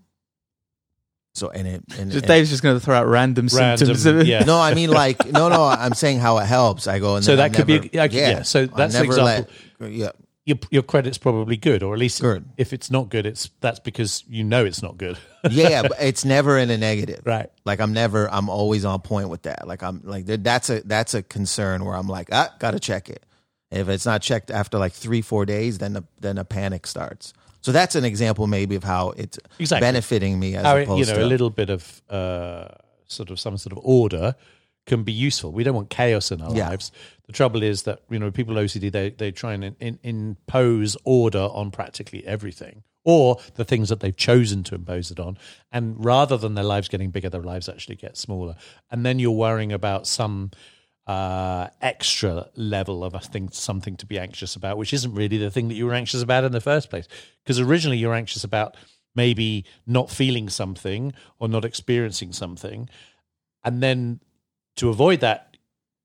So 1.34 1.50
and 1.50 1.66
it 1.68 1.82
and, 1.98 2.10
just 2.10 2.24
and- 2.24 2.26
Dave's 2.26 2.48
just 2.50 2.62
going 2.62 2.76
to 2.76 2.80
throw 2.84 2.94
out 2.96 3.06
random, 3.06 3.48
Random, 3.52 3.94
symptoms 3.94 4.26
yeah. 4.28 4.44
no, 4.44 4.58
I 4.58 4.74
mean 4.74 4.90
like 4.90 5.24
no, 5.30 5.48
no. 5.48 5.64
I'm 5.64 5.94
saying 5.94 6.18
how 6.20 6.38
it 6.38 6.46
helps. 6.46 6.86
I 6.86 6.98
go 6.98 7.16
and 7.16 7.24
So 7.24 7.36
then 7.36 7.50
that 7.52 7.54
I 7.58 7.62
could 7.62 7.66
be- 7.66 7.90
never- 7.92 8.14
yeah, 8.14 8.28
yeah, 8.30 8.42
so 8.42 8.62
I 8.62 8.66
that's 8.66 8.94
an 8.94 9.02
never 9.06 9.22
let- 9.22 9.38
example. 9.50 9.88
yeah, 9.90 10.10
Your, 10.44 10.58
your 10.72 10.82
credit's 10.82 11.18
probably 11.18 11.56
good, 11.56 11.84
or 11.84 11.94
at 11.94 12.00
least 12.00 12.20
Good. 12.20 12.44
if 12.56 12.72
it's 12.72 12.90
not 12.90 13.10
good, 13.10 13.26
it's 13.26 13.48
that's 13.60 13.78
because 13.78 14.24
you 14.28 14.42
know 14.42 14.64
it's 14.64 14.82
not 14.82 14.98
good. 14.98 15.16
yeah, 15.50 15.82
but 15.82 15.92
it's 16.00 16.24
never 16.24 16.58
in 16.58 16.68
a 16.68 16.76
negative. 16.76 17.22
Right. 17.24 17.48
Like 17.64 17.80
I'm 17.80 17.92
never. 17.92 18.28
I'm 18.28 18.48
always 18.48 18.84
on 18.84 19.00
point 19.02 19.28
with 19.28 19.42
that. 19.42 19.68
Like 19.68 19.84
I'm 19.84 20.00
like 20.02 20.26
that's 20.26 20.68
a 20.68 20.80
that's 20.80 21.14
a 21.14 21.22
concern 21.22 21.84
where 21.84 21.94
I'm 21.94 22.08
like 22.08 22.28
ah, 22.32 22.52
gotta 22.58 22.80
check 22.80 23.08
it. 23.08 23.24
If 23.70 23.88
it's 23.88 24.04
not 24.04 24.20
checked 24.20 24.50
after 24.50 24.78
like 24.78 24.92
three 24.92 25.22
four 25.22 25.46
days, 25.46 25.78
then 25.78 25.92
the, 25.92 26.04
then 26.20 26.38
a 26.38 26.44
panic 26.44 26.88
starts. 26.88 27.32
So 27.60 27.70
that's 27.70 27.94
an 27.94 28.04
example 28.04 28.48
maybe 28.48 28.74
of 28.74 28.82
how 28.82 29.10
it's 29.10 29.38
Exactly. 29.60 29.86
benefiting 29.86 30.40
me 30.40 30.56
as 30.56 30.64
How 30.66 30.76
it- 30.76 30.82
opposed 30.82 31.08
you 31.08 31.14
know 31.14 31.20
to 31.20 31.24
a 31.24 31.28
little 31.28 31.50
bit 31.50 31.70
of 31.70 32.02
uh, 32.10 32.66
sort 33.06 33.30
of 33.30 33.38
some 33.38 33.56
sort 33.58 33.72
of 33.72 33.78
order 33.84 34.34
can 34.86 35.04
be 35.04 35.12
useful. 35.12 35.52
We 35.52 35.62
don't 35.64 35.74
want 35.74 35.90
chaos 35.90 36.30
in 36.32 36.42
our 36.42 36.54
Yeah. 36.54 36.68
lives. 36.70 36.90
The 37.26 37.32
trouble 37.32 37.62
is 37.62 37.82
that 37.84 38.00
you 38.10 38.18
know 38.18 38.30
people 38.30 38.54
with 38.54 38.64
OCD 38.64 38.90
they 38.90 39.10
they 39.10 39.30
try 39.30 39.52
and 39.54 39.64
in, 39.64 39.76
in, 39.80 39.98
impose 40.02 40.96
order 41.04 41.48
on 41.52 41.70
practically 41.70 42.26
everything, 42.26 42.82
or 43.04 43.38
the 43.54 43.64
things 43.64 43.88
that 43.90 44.00
they've 44.00 44.16
chosen 44.16 44.62
to 44.64 44.74
impose 44.74 45.10
it 45.10 45.20
on, 45.20 45.38
and 45.70 46.04
rather 46.04 46.36
than 46.36 46.54
their 46.54 46.64
lives 46.64 46.88
getting 46.88 47.10
bigger, 47.10 47.28
their 47.30 47.42
lives 47.42 47.68
actually 47.68 47.96
get 47.96 48.16
smaller, 48.16 48.56
and 48.90 49.06
then 49.06 49.18
you're 49.18 49.30
worrying 49.30 49.72
about 49.72 50.06
some 50.06 50.50
uh, 51.06 51.68
extra 51.80 52.48
level 52.54 53.02
of 53.02 53.14
a 53.14 53.18
thing, 53.20 53.48
something 53.50 53.96
to 53.96 54.06
be 54.06 54.18
anxious 54.18 54.54
about, 54.54 54.78
which 54.78 54.92
isn't 54.92 55.14
really 55.14 55.36
the 55.38 55.50
thing 55.50 55.68
that 55.68 55.74
you 55.74 55.84
were 55.86 55.94
anxious 55.94 56.22
about 56.22 56.44
in 56.44 56.52
the 56.52 56.60
first 56.60 56.90
place. 56.90 57.08
Because 57.42 57.58
originally 57.58 57.98
you're 57.98 58.14
anxious 58.14 58.44
about 58.44 58.76
maybe 59.16 59.64
not 59.84 60.10
feeling 60.10 60.48
something 60.48 61.12
or 61.40 61.48
not 61.48 61.64
experiencing 61.64 62.32
something. 62.32 62.88
And 63.64 63.82
then 63.82 64.20
to 64.76 64.88
avoid 64.88 65.20
that, 65.20 65.56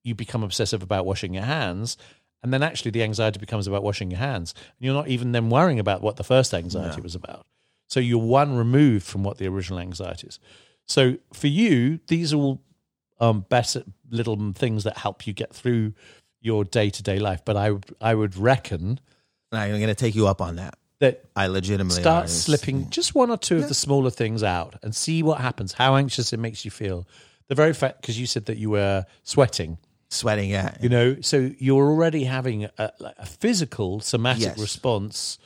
you 0.03 0.15
become 0.15 0.43
obsessive 0.43 0.83
about 0.83 1.05
washing 1.05 1.33
your 1.33 1.43
hands. 1.43 1.97
And 2.43 2.53
then 2.53 2.63
actually 2.63 2.91
the 2.91 3.03
anxiety 3.03 3.39
becomes 3.39 3.67
about 3.67 3.83
washing 3.83 4.11
your 4.11 4.19
hands. 4.19 4.53
And 4.57 4.85
you're 4.85 4.93
not 4.93 5.07
even 5.07 5.31
then 5.31 5.49
worrying 5.49 5.79
about 5.79 6.01
what 6.01 6.17
the 6.17 6.23
first 6.23 6.53
anxiety 6.53 7.01
was 7.01 7.15
about. 7.15 7.45
So 7.89 7.99
you're 7.99 8.19
one 8.19 8.55
removed 8.55 9.05
from 9.05 9.23
what 9.23 9.37
the 9.37 9.47
original 9.47 9.79
anxiety 9.79 10.27
is. 10.27 10.39
So 10.85 11.17
for 11.33 11.47
you, 11.47 11.99
these 12.07 12.33
are 12.33 12.37
all 12.37 12.61
um, 13.19 13.45
better 13.49 13.83
little 14.09 14.53
things 14.53 14.83
that 14.83 14.97
help 14.97 15.25
you 15.25 15.33
get 15.33 15.53
through 15.53 15.93
your 16.39 16.63
day 16.63 16.89
to 16.89 17.03
day 17.03 17.19
life. 17.19 17.41
But 17.43 17.57
I 17.57 17.71
would 17.71 17.85
I 17.99 18.13
would 18.13 18.37
reckon 18.37 18.99
I'm 19.51 19.69
going 19.71 19.87
to 19.87 19.95
take 19.95 20.15
you 20.15 20.27
up 20.27 20.41
on 20.41 20.57
that. 20.57 20.77
that 20.99 21.25
I 21.35 21.47
legitimately 21.47 22.01
start 22.01 22.29
slipping 22.29 22.89
just 22.89 23.15
one 23.15 23.29
or 23.31 23.37
two 23.37 23.57
of 23.57 23.67
the 23.67 23.73
smaller 23.73 24.09
things 24.11 24.43
out 24.43 24.75
and 24.83 24.95
see 24.95 25.23
what 25.23 25.39
happens. 25.39 25.73
How 25.73 25.95
anxious 25.95 26.33
it 26.33 26.37
makes 26.37 26.63
you 26.65 26.71
feel. 26.71 27.07
The 27.49 27.55
very 27.55 27.73
fact 27.73 28.01
because 28.01 28.19
you 28.19 28.25
said 28.25 28.45
that 28.45 28.57
you 28.57 28.69
were 28.69 29.05
sweating, 29.23 29.77
sweating. 30.09 30.49
Yeah, 30.49 30.75
you 30.81 30.89
know, 30.89 31.21
so 31.21 31.51
you're 31.59 31.89
already 31.89 32.25
having 32.25 32.65
a, 32.77 32.91
like 32.99 33.15
a 33.17 33.25
physical 33.25 33.99
somatic 33.99 34.43
Yes. 34.43 34.59
response 34.59 35.37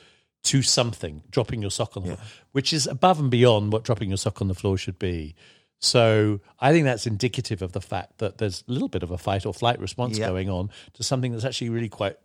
to 0.44 0.62
something, 0.62 1.22
dropping 1.30 1.62
your 1.62 1.70
sock 1.70 1.96
on 1.96 2.02
the 2.02 2.16
floor, 2.16 2.26
which 2.50 2.72
is 2.72 2.88
above 2.88 3.20
and 3.20 3.30
beyond 3.30 3.72
what 3.72 3.84
dropping 3.84 4.08
your 4.08 4.16
sock 4.18 4.40
on 4.42 4.48
the 4.48 4.54
floor 4.54 4.76
should 4.76 4.98
be. 4.98 5.36
So 5.78 6.40
I 6.58 6.72
think 6.72 6.84
that's 6.84 7.06
indicative 7.06 7.62
of 7.62 7.72
the 7.72 7.80
fact 7.80 8.18
that 8.18 8.38
there's 8.38 8.64
a 8.68 8.72
little 8.72 8.88
bit 8.88 9.02
of 9.04 9.10
a 9.12 9.18
fight 9.18 9.46
or 9.46 9.54
flight 9.54 9.78
response 9.78 10.18
going 10.18 10.48
on 10.50 10.70
to 10.94 11.02
something 11.04 11.30
that's 11.32 11.44
actually 11.44 11.70
really 11.70 11.88
quite 11.88 12.16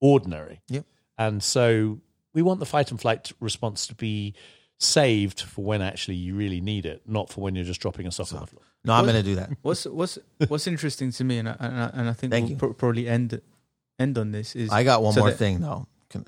ordinary. 0.00 0.60
Yep. 0.68 0.84
And 1.18 1.42
so 1.42 2.00
we 2.32 2.42
want 2.42 2.60
the 2.60 2.66
fight 2.66 2.90
and 2.90 3.00
flight 3.00 3.32
response 3.40 3.86
to 3.88 3.94
be 3.94 4.34
saved 4.78 5.40
for 5.42 5.64
when 5.64 5.82
actually 5.82 6.14
you 6.16 6.34
really 6.34 6.60
need 6.60 6.86
it, 6.86 7.02
not 7.06 7.28
for 7.28 7.40
when 7.42 7.54
you're 7.54 7.64
just 7.64 7.80
dropping 7.80 8.06
a 8.06 8.10
sock 8.10 8.32
on 8.32 8.40
the 8.40 8.46
floor. 8.46 8.62
No, 8.84 8.94
I'm 8.94 9.04
going 9.04 9.16
to 9.16 9.22
do 9.22 9.34
that. 9.36 9.50
What's 9.62 9.84
what's 9.84 10.18
what's 10.48 10.66
interesting 10.66 11.12
to 11.12 11.24
me, 11.24 11.38
and 11.38 11.48
I, 11.48 11.56
and 11.60 11.80
I, 11.80 11.90
and 11.94 12.08
I 12.08 12.12
think 12.12 12.30
Thank 12.32 12.44
we'll 12.44 12.50
you. 12.52 12.56
pro- 12.56 12.72
probably 12.72 13.08
end 13.08 13.40
end 13.98 14.16
on 14.18 14.32
this 14.32 14.56
is 14.56 14.70
I 14.70 14.84
got 14.84 15.02
one 15.02 15.12
so 15.12 15.20
more 15.20 15.30
that- 15.30 15.36
thing 15.36 15.60
though. 15.60 15.86
Can, 16.08 16.24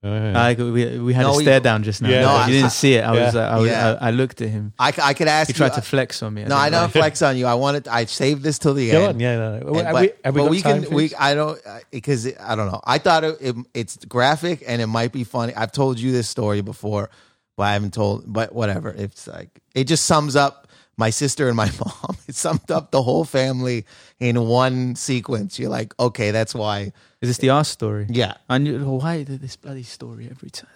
I, 0.00 0.54
we 0.56 0.98
we 1.00 1.12
had 1.12 1.22
No, 1.22 1.32
a 1.32 1.36
we- 1.38 1.42
stare 1.42 1.58
down 1.58 1.82
just 1.82 2.00
now. 2.02 2.08
Yeah. 2.08 2.20
No, 2.20 2.26
No, 2.28 2.34
you 2.34 2.40
I- 2.42 2.50
didn't 2.50 2.70
see 2.70 2.94
it. 2.94 3.02
I 3.02 3.10
was 3.10 3.34
uh, 3.34 3.40
I, 3.40 3.56
was 3.58 3.68
Yeah. 3.68 3.98
I, 4.00 4.08
I 4.08 4.10
looked 4.12 4.40
at 4.40 4.48
him. 4.48 4.72
I, 4.78 4.92
I 5.02 5.12
could 5.14 5.26
ask 5.26 5.48
He 5.48 5.54
you. 5.54 5.56
tried 5.56 5.74
to 5.74 5.82
flex 5.82 6.22
on 6.22 6.34
me. 6.34 6.44
no, 6.44 6.54
I 6.56 6.70
don't 6.70 6.82
like- 6.82 6.92
flex 6.92 7.20
on 7.22 7.36
you. 7.36 7.46
I 7.46 7.54
wanted. 7.54 7.88
I 7.88 8.04
saved 8.04 8.44
this 8.44 8.60
till 8.60 8.74
the 8.74 8.92
Go 8.92 8.98
end. 9.00 9.08
on, 9.16 9.20
yeah, 9.20 9.36
no, 9.36 9.58
no. 9.58 9.66
And- 9.80 9.92
but 9.92 10.00
we, 10.02 10.10
have 10.24 10.34
we, 10.36 10.40
but 10.42 10.50
we 10.50 10.62
can 10.62 10.90
we? 10.90 11.14
I 11.16 11.34
don't 11.34 11.58
because 11.90 12.28
I 12.38 12.54
don't 12.54 12.70
know. 12.70 12.80
I 12.84 12.98
thought 12.98 13.24
it, 13.24 13.38
it 13.40 13.56
it's 13.74 13.96
graphic 14.04 14.62
and 14.68 14.80
it 14.80 14.86
might 14.86 15.10
be 15.10 15.24
funny. 15.24 15.52
I've 15.54 15.72
told 15.72 15.98
you 15.98 16.12
this 16.12 16.28
story 16.28 16.60
before, 16.60 17.10
but 17.58 17.64
I 17.64 17.72
haven't 17.74 17.92
told. 17.92 18.24
But 18.32 18.54
whatever. 18.54 18.88
It's 18.88 19.26
like 19.26 19.60
it 19.74 19.84
just 19.84 20.04
sums 20.06 20.36
up 20.36 20.68
my 20.96 21.10
sister 21.10 21.48
and 21.48 21.56
my 21.56 21.70
mom. 21.84 22.16
It 22.28 22.36
summed 22.36 22.70
up 22.70 22.92
the 22.92 23.02
whole 23.02 23.24
family 23.24 23.84
in 24.20 24.40
one 24.46 24.94
sequence. 24.94 25.58
You're 25.58 25.68
like, 25.68 25.92
okay, 25.98 26.30
that's 26.30 26.54
why. 26.54 26.92
Is 27.20 27.28
this 27.28 27.38
the 27.38 27.50
R 27.50 27.64
story? 27.64 28.06
Yeah, 28.08 28.34
I 28.48 28.58
knew. 28.58 28.78
Why 28.84 29.24
did 29.24 29.40
this 29.40 29.56
bloody 29.56 29.82
story 29.82 30.28
every 30.30 30.50
time? 30.50 30.70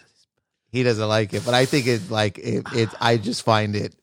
he 0.72 0.82
doesn't 0.82 1.06
like 1.06 1.34
it, 1.34 1.44
but 1.44 1.52
I 1.54 1.66
think 1.66 1.86
it's 1.86 2.10
like 2.10 2.38
it. 2.38 2.64
it 2.74 2.88
I 2.98 3.18
just 3.18 3.42
find 3.44 3.76
it 3.76 3.94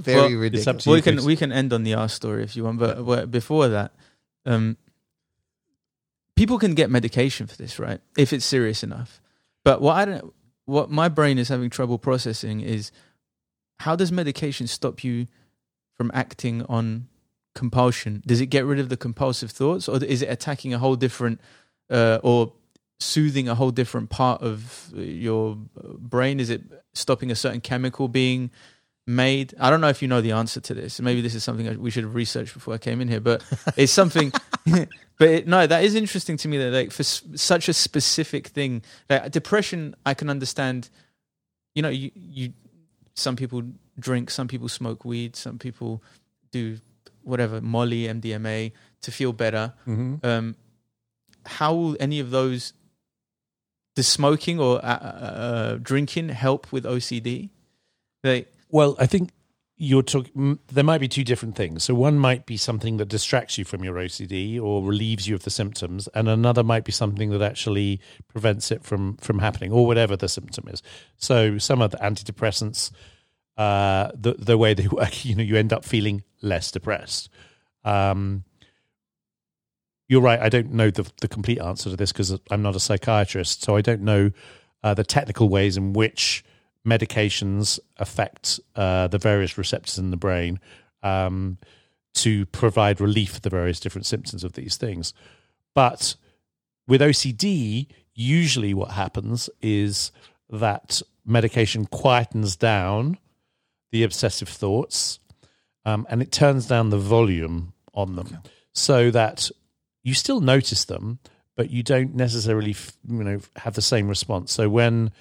very 0.00 0.34
Well, 0.34 0.42
ridiculous. 0.42 0.86
up 0.86 0.92
we 0.92 1.00
can 1.00 1.24
we 1.24 1.36
can 1.36 1.52
end 1.52 1.72
on 1.72 1.84
the 1.84 1.94
R 1.94 2.08
story 2.08 2.42
if 2.42 2.56
you 2.56 2.64
want, 2.64 2.78
but, 2.80 3.06
but 3.06 3.30
before 3.30 3.68
that, 3.68 3.92
um, 4.44 4.76
people 6.36 6.58
can 6.58 6.74
get 6.74 6.90
medication 6.90 7.46
for 7.46 7.56
this, 7.56 7.78
right? 7.78 8.00
If 8.16 8.32
it's 8.32 8.44
serious 8.44 8.82
enough. 8.82 9.20
But 9.64 9.80
what 9.80 9.96
I 9.96 10.04
don't, 10.04 10.34
what 10.68 10.90
my 10.90 11.08
brain 11.08 11.38
is 11.38 11.48
having 11.48 11.70
trouble 11.70 11.96
processing 11.96 12.60
is 12.60 12.92
how 13.80 13.96
does 13.96 14.12
medication 14.12 14.66
stop 14.66 15.02
you 15.02 15.26
from 15.96 16.10
acting 16.12 16.62
on 16.66 17.08
compulsion? 17.54 18.22
Does 18.26 18.42
it 18.42 18.46
get 18.46 18.66
rid 18.66 18.78
of 18.78 18.90
the 18.90 18.96
compulsive 18.96 19.50
thoughts, 19.50 19.88
or 19.88 20.04
is 20.04 20.20
it 20.20 20.26
attacking 20.26 20.74
a 20.74 20.78
whole 20.78 20.94
different 20.94 21.40
uh, 21.88 22.18
or 22.22 22.52
soothing 23.00 23.48
a 23.48 23.54
whole 23.54 23.70
different 23.70 24.10
part 24.10 24.42
of 24.42 24.92
your 24.94 25.56
brain? 25.98 26.38
Is 26.38 26.50
it 26.50 26.62
stopping 26.92 27.30
a 27.30 27.34
certain 27.34 27.62
chemical 27.62 28.06
being 28.06 28.50
made? 29.08 29.54
I 29.58 29.70
don't 29.70 29.80
know 29.80 29.88
if 29.88 30.02
you 30.02 30.08
know 30.08 30.20
the 30.20 30.32
answer 30.32 30.60
to 30.60 30.74
this. 30.74 31.00
Maybe 31.00 31.20
this 31.20 31.34
is 31.34 31.42
something 31.42 31.80
we 31.80 31.90
should 31.90 32.04
have 32.04 32.14
researched 32.14 32.54
before 32.54 32.74
I 32.74 32.78
came 32.78 33.00
in 33.00 33.08
here, 33.08 33.20
but 33.20 33.42
it's 33.76 33.92
something. 33.92 34.32
but 35.18 35.28
it, 35.28 35.48
no, 35.48 35.66
that 35.66 35.82
is 35.82 35.94
interesting 35.94 36.36
to 36.36 36.48
me 36.48 36.58
that 36.58 36.70
like 36.72 36.92
for 36.92 37.00
s- 37.02 37.22
such 37.34 37.68
a 37.68 37.72
specific 37.72 38.48
thing, 38.48 38.82
like 39.08 39.30
depression, 39.32 39.96
I 40.06 40.14
can 40.14 40.28
understand. 40.30 40.90
You 41.74 41.82
know, 41.82 41.88
you 41.88 42.10
you 42.14 42.52
some 43.14 43.34
people 43.34 43.62
drink, 43.98 44.30
some 44.30 44.46
people 44.46 44.68
smoke 44.68 45.04
weed, 45.04 45.34
some 45.36 45.58
people 45.58 46.02
do 46.52 46.78
whatever 47.22 47.60
Molly, 47.60 48.02
MDMA 48.04 48.72
to 49.02 49.10
feel 49.10 49.32
better. 49.32 49.72
Mhm. 49.86 50.24
Um, 50.24 50.56
how 51.46 51.74
will 51.74 51.96
any 52.00 52.20
of 52.20 52.30
those, 52.30 52.72
the 53.96 54.02
smoking 54.02 54.60
or 54.60 54.84
uh, 54.84 54.88
uh, 54.88 55.78
drinking, 55.82 56.28
help 56.30 56.70
with 56.72 56.84
OCD? 56.84 57.50
Like, 58.24 58.52
Well, 58.70 58.96
I 58.98 59.06
think 59.06 59.30
you're 59.76 60.02
talking. 60.02 60.58
There 60.66 60.84
might 60.84 60.98
be 60.98 61.08
two 61.08 61.24
different 61.24 61.54
things. 61.54 61.84
So 61.84 61.94
one 61.94 62.18
might 62.18 62.46
be 62.46 62.56
something 62.56 62.96
that 62.96 63.06
distracts 63.08 63.56
you 63.56 63.64
from 63.64 63.84
your 63.84 63.94
OCD 63.94 64.60
or 64.60 64.82
relieves 64.82 65.28
you 65.28 65.34
of 65.34 65.44
the 65.44 65.50
symptoms, 65.50 66.08
and 66.14 66.28
another 66.28 66.64
might 66.64 66.84
be 66.84 66.92
something 66.92 67.30
that 67.30 67.42
actually 67.42 68.00
prevents 68.26 68.70
it 68.70 68.82
from 68.82 69.16
from 69.18 69.38
happening, 69.38 69.72
or 69.72 69.86
whatever 69.86 70.16
the 70.16 70.28
symptom 70.28 70.68
is. 70.68 70.82
So 71.16 71.58
some 71.58 71.80
of 71.80 71.92
the 71.92 71.98
antidepressants, 71.98 72.90
uh, 73.56 74.10
the 74.14 74.34
the 74.34 74.58
way 74.58 74.74
they 74.74 74.88
work, 74.92 75.24
you 75.24 75.36
know, 75.36 75.44
you 75.44 75.56
end 75.56 75.72
up 75.72 75.84
feeling 75.84 76.24
less 76.42 76.70
depressed. 76.72 77.30
Um, 77.84 78.44
you're 80.08 80.22
right. 80.22 80.40
I 80.40 80.48
don't 80.48 80.72
know 80.72 80.90
the 80.90 81.08
the 81.20 81.28
complete 81.28 81.60
answer 81.60 81.90
to 81.90 81.96
this 81.96 82.10
because 82.10 82.36
I'm 82.50 82.62
not 82.62 82.74
a 82.74 82.80
psychiatrist, 82.80 83.62
so 83.62 83.76
I 83.76 83.80
don't 83.80 84.02
know 84.02 84.32
uh, 84.82 84.94
the 84.94 85.04
technical 85.04 85.48
ways 85.48 85.76
in 85.76 85.92
which 85.92 86.44
medications 86.88 87.78
affect 87.96 88.60
uh, 88.76 89.08
the 89.08 89.18
various 89.18 89.58
receptors 89.58 89.98
in 89.98 90.10
the 90.10 90.16
brain 90.16 90.60
um, 91.02 91.58
to 92.14 92.46
provide 92.46 93.00
relief 93.00 93.32
for 93.34 93.40
the 93.40 93.50
various 93.50 93.80
different 93.80 94.06
symptoms 94.06 94.44
of 94.44 94.54
these 94.54 94.76
things. 94.76 95.12
But 95.74 96.16
with 96.86 97.00
OCD, 97.00 97.86
usually 98.14 98.74
what 98.74 98.92
happens 98.92 99.50
is 99.62 100.10
that 100.50 101.02
medication 101.24 101.86
quietens 101.86 102.58
down 102.58 103.18
the 103.92 104.02
obsessive 104.02 104.48
thoughts 104.48 105.18
um, 105.84 106.06
and 106.10 106.20
it 106.20 106.32
turns 106.32 106.66
down 106.66 106.90
the 106.90 106.98
volume 106.98 107.72
on 107.94 108.16
them 108.16 108.38
so 108.72 109.10
that 109.10 109.50
you 110.02 110.14
still 110.14 110.40
notice 110.40 110.84
them, 110.84 111.18
but 111.56 111.70
you 111.70 111.82
don't 111.82 112.14
necessarily 112.14 112.74
you 113.08 113.24
know 113.24 113.40
have 113.56 113.74
the 113.74 113.82
same 113.82 114.08
response. 114.08 114.52
So 114.52 114.68
when 114.68 115.12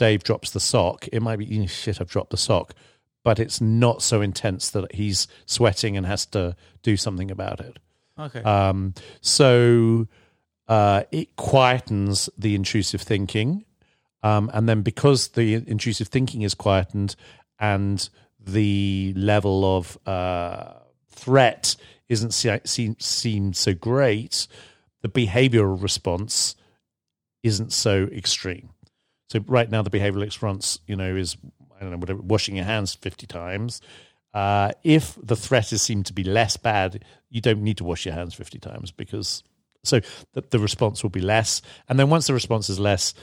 Dave 0.00 0.22
drops 0.24 0.50
the 0.50 0.60
sock, 0.60 1.06
it 1.12 1.20
might 1.20 1.36
be 1.38 1.60
"Oh, 1.62 1.66
shit. 1.66 2.00
I've 2.00 2.08
dropped 2.08 2.30
the 2.30 2.38
sock, 2.38 2.74
but 3.22 3.38
it's 3.38 3.60
not 3.60 4.00
so 4.02 4.22
intense 4.22 4.70
that 4.70 4.94
he's 4.94 5.28
sweating 5.44 5.94
and 5.98 6.06
has 6.06 6.24
to 6.26 6.56
do 6.82 6.96
something 6.96 7.30
about 7.30 7.60
it. 7.60 7.78
okay, 8.18 8.42
Um, 8.42 8.94
so 9.20 10.08
uh, 10.68 11.02
it 11.12 11.36
quietens 11.36 12.30
the 12.38 12.54
intrusive 12.54 13.02
thinking. 13.02 13.66
Um, 14.22 14.50
and 14.54 14.66
then 14.68 14.80
because 14.82 15.28
the 15.28 15.54
intrusive 15.54 16.08
thinking 16.08 16.40
is 16.42 16.54
quietened 16.54 17.14
and 17.58 18.08
the 18.38 19.12
level 19.16 19.76
of 19.76 19.98
uh, 20.06 20.72
threat 21.10 21.76
isn't 22.08 22.32
se- 22.32 22.62
seen, 22.64 22.96
seen 23.00 23.52
so 23.52 23.74
great, 23.74 24.46
the 25.02 25.08
behavioral 25.08 25.80
response 25.82 26.56
isn't 27.42 27.72
so 27.72 28.04
extreme. 28.12 28.70
So 29.30 29.40
right 29.46 29.70
now, 29.70 29.82
the 29.82 29.90
behavioral 29.90 30.22
response, 30.22 30.80
you 30.86 30.96
know, 30.96 31.14
is 31.14 31.36
I 31.76 31.80
don't 31.80 31.92
know, 31.92 31.98
whatever, 31.98 32.20
washing 32.20 32.56
your 32.56 32.64
hands 32.64 32.94
fifty 32.94 33.26
times. 33.26 33.80
Uh, 34.32 34.72
if 34.84 35.18
the 35.22 35.36
threat 35.36 35.72
is 35.72 35.82
seen 35.82 36.02
to 36.04 36.12
be 36.12 36.22
less 36.22 36.56
bad, 36.56 37.04
you 37.30 37.40
don't 37.40 37.62
need 37.62 37.78
to 37.78 37.84
wash 37.84 38.04
your 38.04 38.14
hands 38.14 38.34
fifty 38.34 38.58
times 38.58 38.90
because 38.90 39.42
so 39.84 40.00
the, 40.34 40.42
the 40.50 40.58
response 40.58 41.02
will 41.02 41.10
be 41.10 41.20
less. 41.20 41.62
And 41.88 41.98
then 41.98 42.10
once 42.10 42.26
the 42.26 42.34
response 42.34 42.68
is 42.68 42.78
less, 42.78 43.14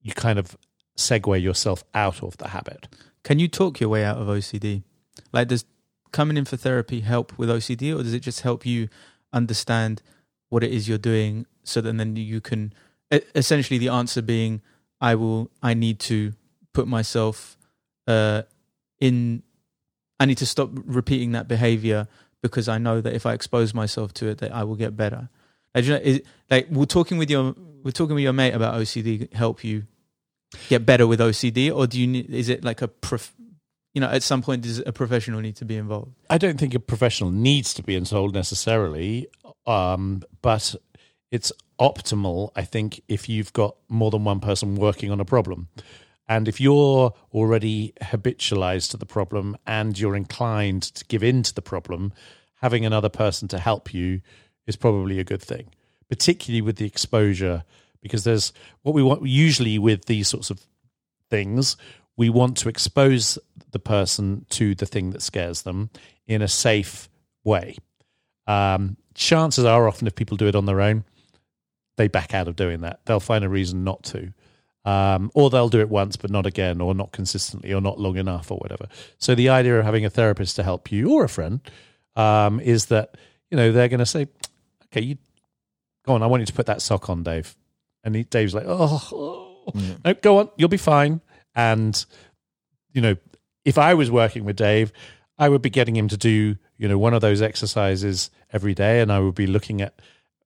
you 0.00 0.12
kind 0.12 0.38
of 0.38 0.56
segue 0.96 1.42
yourself 1.42 1.82
out 1.94 2.22
of 2.22 2.36
the 2.36 2.48
habit. 2.48 2.86
can 3.24 3.38
you 3.38 3.48
talk 3.48 3.80
your 3.80 3.88
way 3.88 4.04
out 4.04 4.18
of 4.18 4.28
OCD? 4.28 4.84
Like, 5.32 5.48
does 5.48 5.64
coming 6.12 6.36
in 6.36 6.44
for 6.44 6.56
therapy 6.56 7.00
help 7.00 7.36
with 7.36 7.48
OCD, 7.48 7.92
or 7.92 8.02
does 8.02 8.14
it 8.14 8.20
just 8.20 8.42
help 8.42 8.64
you 8.64 8.88
understand 9.32 10.02
what 10.50 10.62
it 10.62 10.70
is 10.70 10.88
you're 10.88 10.98
doing, 10.98 11.46
so 11.64 11.80
that 11.80 11.96
then 11.96 12.14
you 12.14 12.40
can 12.40 12.72
essentially 13.34 13.78
the 13.78 13.88
answer 13.88 14.22
being, 14.22 14.62
I 15.04 15.16
will, 15.16 15.50
I 15.62 15.74
need 15.74 16.00
to 16.00 16.32
put 16.72 16.88
myself 16.88 17.58
uh, 18.06 18.42
in, 19.00 19.42
I 20.18 20.24
need 20.24 20.38
to 20.38 20.46
stop 20.46 20.70
repeating 20.72 21.32
that 21.32 21.46
behavior 21.46 22.08
because 22.40 22.70
I 22.70 22.78
know 22.78 23.02
that 23.02 23.12
if 23.12 23.26
I 23.26 23.34
expose 23.34 23.74
myself 23.74 24.14
to 24.14 24.28
it, 24.28 24.38
that 24.38 24.54
I 24.54 24.64
will 24.64 24.76
get 24.76 24.96
better. 24.96 25.28
Like, 25.74 25.84
you 25.84 25.90
know, 25.90 26.00
is, 26.02 26.22
like 26.50 26.68
we're 26.70 26.86
talking 26.86 27.18
with 27.18 27.28
your, 27.28 27.54
we're 27.82 27.90
talking 27.90 28.14
with 28.14 28.24
your 28.24 28.32
mate 28.32 28.54
about 28.54 28.80
OCD 28.80 29.30
help 29.34 29.62
you 29.62 29.86
get 30.70 30.86
better 30.86 31.06
with 31.06 31.20
OCD, 31.20 31.74
or 31.74 31.86
do 31.86 32.00
you 32.00 32.06
need? 32.06 32.30
Is 32.30 32.48
it 32.48 32.64
like 32.64 32.80
a 32.80 32.88
prof, 32.88 33.30
you 33.92 34.00
know, 34.00 34.08
at 34.08 34.22
some 34.22 34.40
point 34.40 34.62
does 34.62 34.78
a 34.78 34.92
professional 34.92 35.40
need 35.40 35.56
to 35.56 35.66
be 35.66 35.76
involved? 35.76 36.12
I 36.30 36.38
don't 36.38 36.58
think 36.58 36.74
a 36.74 36.80
professional 36.80 37.30
needs 37.30 37.74
to 37.74 37.82
be 37.82 37.94
involved 37.94 38.34
necessarily, 38.34 39.26
um, 39.66 40.22
but 40.40 40.74
it's 41.30 41.52
optimal, 41.78 42.50
I 42.56 42.62
think, 42.62 43.00
if 43.08 43.28
you've 43.28 43.52
got 43.52 43.76
more 43.88 44.10
than 44.10 44.24
one 44.24 44.40
person 44.40 44.76
working 44.76 45.10
on 45.10 45.20
a 45.20 45.24
problem. 45.24 45.68
And 46.28 46.48
if 46.48 46.60
you're 46.60 47.12
already 47.32 47.92
habitualized 48.00 48.90
to 48.92 48.96
the 48.96 49.06
problem 49.06 49.56
and 49.66 49.98
you're 49.98 50.16
inclined 50.16 50.82
to 50.82 51.04
give 51.04 51.22
in 51.22 51.42
to 51.42 51.54
the 51.54 51.62
problem, 51.62 52.12
having 52.60 52.86
another 52.86 53.10
person 53.10 53.46
to 53.48 53.58
help 53.58 53.92
you 53.92 54.22
is 54.66 54.76
probably 54.76 55.18
a 55.18 55.24
good 55.24 55.42
thing, 55.42 55.70
particularly 56.08 56.62
with 56.62 56.76
the 56.76 56.86
exposure, 56.86 57.64
because 58.00 58.24
there's 58.24 58.52
what 58.82 58.94
we 58.94 59.02
want 59.02 59.26
usually 59.26 59.78
with 59.78 60.06
these 60.06 60.28
sorts 60.28 60.50
of 60.50 60.64
things, 61.28 61.76
we 62.16 62.30
want 62.30 62.56
to 62.58 62.68
expose 62.68 63.38
the 63.72 63.78
person 63.78 64.46
to 64.48 64.74
the 64.74 64.86
thing 64.86 65.10
that 65.10 65.20
scares 65.20 65.62
them 65.62 65.90
in 66.26 66.40
a 66.40 66.48
safe 66.48 67.08
way. 67.42 67.76
Um, 68.46 68.96
chances 69.14 69.64
are 69.64 69.88
often 69.88 70.06
if 70.06 70.14
people 70.14 70.36
do 70.36 70.46
it 70.46 70.54
on 70.54 70.66
their 70.66 70.80
own, 70.80 71.04
they 71.96 72.08
back 72.08 72.34
out 72.34 72.48
of 72.48 72.56
doing 72.56 72.80
that. 72.80 73.00
They'll 73.04 73.20
find 73.20 73.44
a 73.44 73.48
reason 73.48 73.84
not 73.84 74.02
to. 74.04 74.32
Um, 74.86 75.30
or 75.34 75.48
they'll 75.48 75.70
do 75.70 75.80
it 75.80 75.88
once 75.88 76.16
but 76.16 76.30
not 76.30 76.44
again, 76.44 76.80
or 76.80 76.94
not 76.94 77.12
consistently, 77.12 77.72
or 77.72 77.80
not 77.80 77.98
long 77.98 78.16
enough, 78.16 78.50
or 78.50 78.58
whatever. 78.58 78.86
So 79.18 79.34
the 79.34 79.48
idea 79.48 79.78
of 79.78 79.84
having 79.84 80.04
a 80.04 80.10
therapist 80.10 80.56
to 80.56 80.62
help 80.62 80.92
you 80.92 81.12
or 81.12 81.24
a 81.24 81.28
friend 81.28 81.60
um, 82.16 82.60
is 82.60 82.86
that 82.86 83.16
you 83.50 83.56
know 83.56 83.72
they're 83.72 83.88
going 83.88 84.00
to 84.00 84.06
say, 84.06 84.28
"Okay, 84.86 85.00
you 85.00 85.16
go 86.04 86.14
on. 86.14 86.22
I 86.22 86.26
want 86.26 86.42
you 86.42 86.46
to 86.46 86.52
put 86.52 86.66
that 86.66 86.82
sock 86.82 87.08
on, 87.08 87.22
Dave." 87.22 87.56
And 88.02 88.14
he, 88.14 88.24
Dave's 88.24 88.54
like, 88.54 88.64
"Oh, 88.66 89.08
oh. 89.12 89.72
no, 90.04 90.12
go 90.14 90.38
on. 90.38 90.50
You'll 90.56 90.68
be 90.68 90.76
fine." 90.76 91.22
And 91.54 92.04
you 92.92 93.00
know, 93.00 93.16
if 93.64 93.78
I 93.78 93.94
was 93.94 94.10
working 94.10 94.44
with 94.44 94.56
Dave, 94.56 94.92
I 95.38 95.48
would 95.48 95.62
be 95.62 95.70
getting 95.70 95.96
him 95.96 96.08
to 96.08 96.18
do 96.18 96.58
you 96.76 96.88
know 96.88 96.98
one 96.98 97.14
of 97.14 97.22
those 97.22 97.40
exercises 97.40 98.30
every 98.52 98.74
day, 98.74 99.00
and 99.00 99.10
I 99.10 99.20
would 99.20 99.34
be 99.34 99.46
looking 99.46 99.80
at 99.80 99.98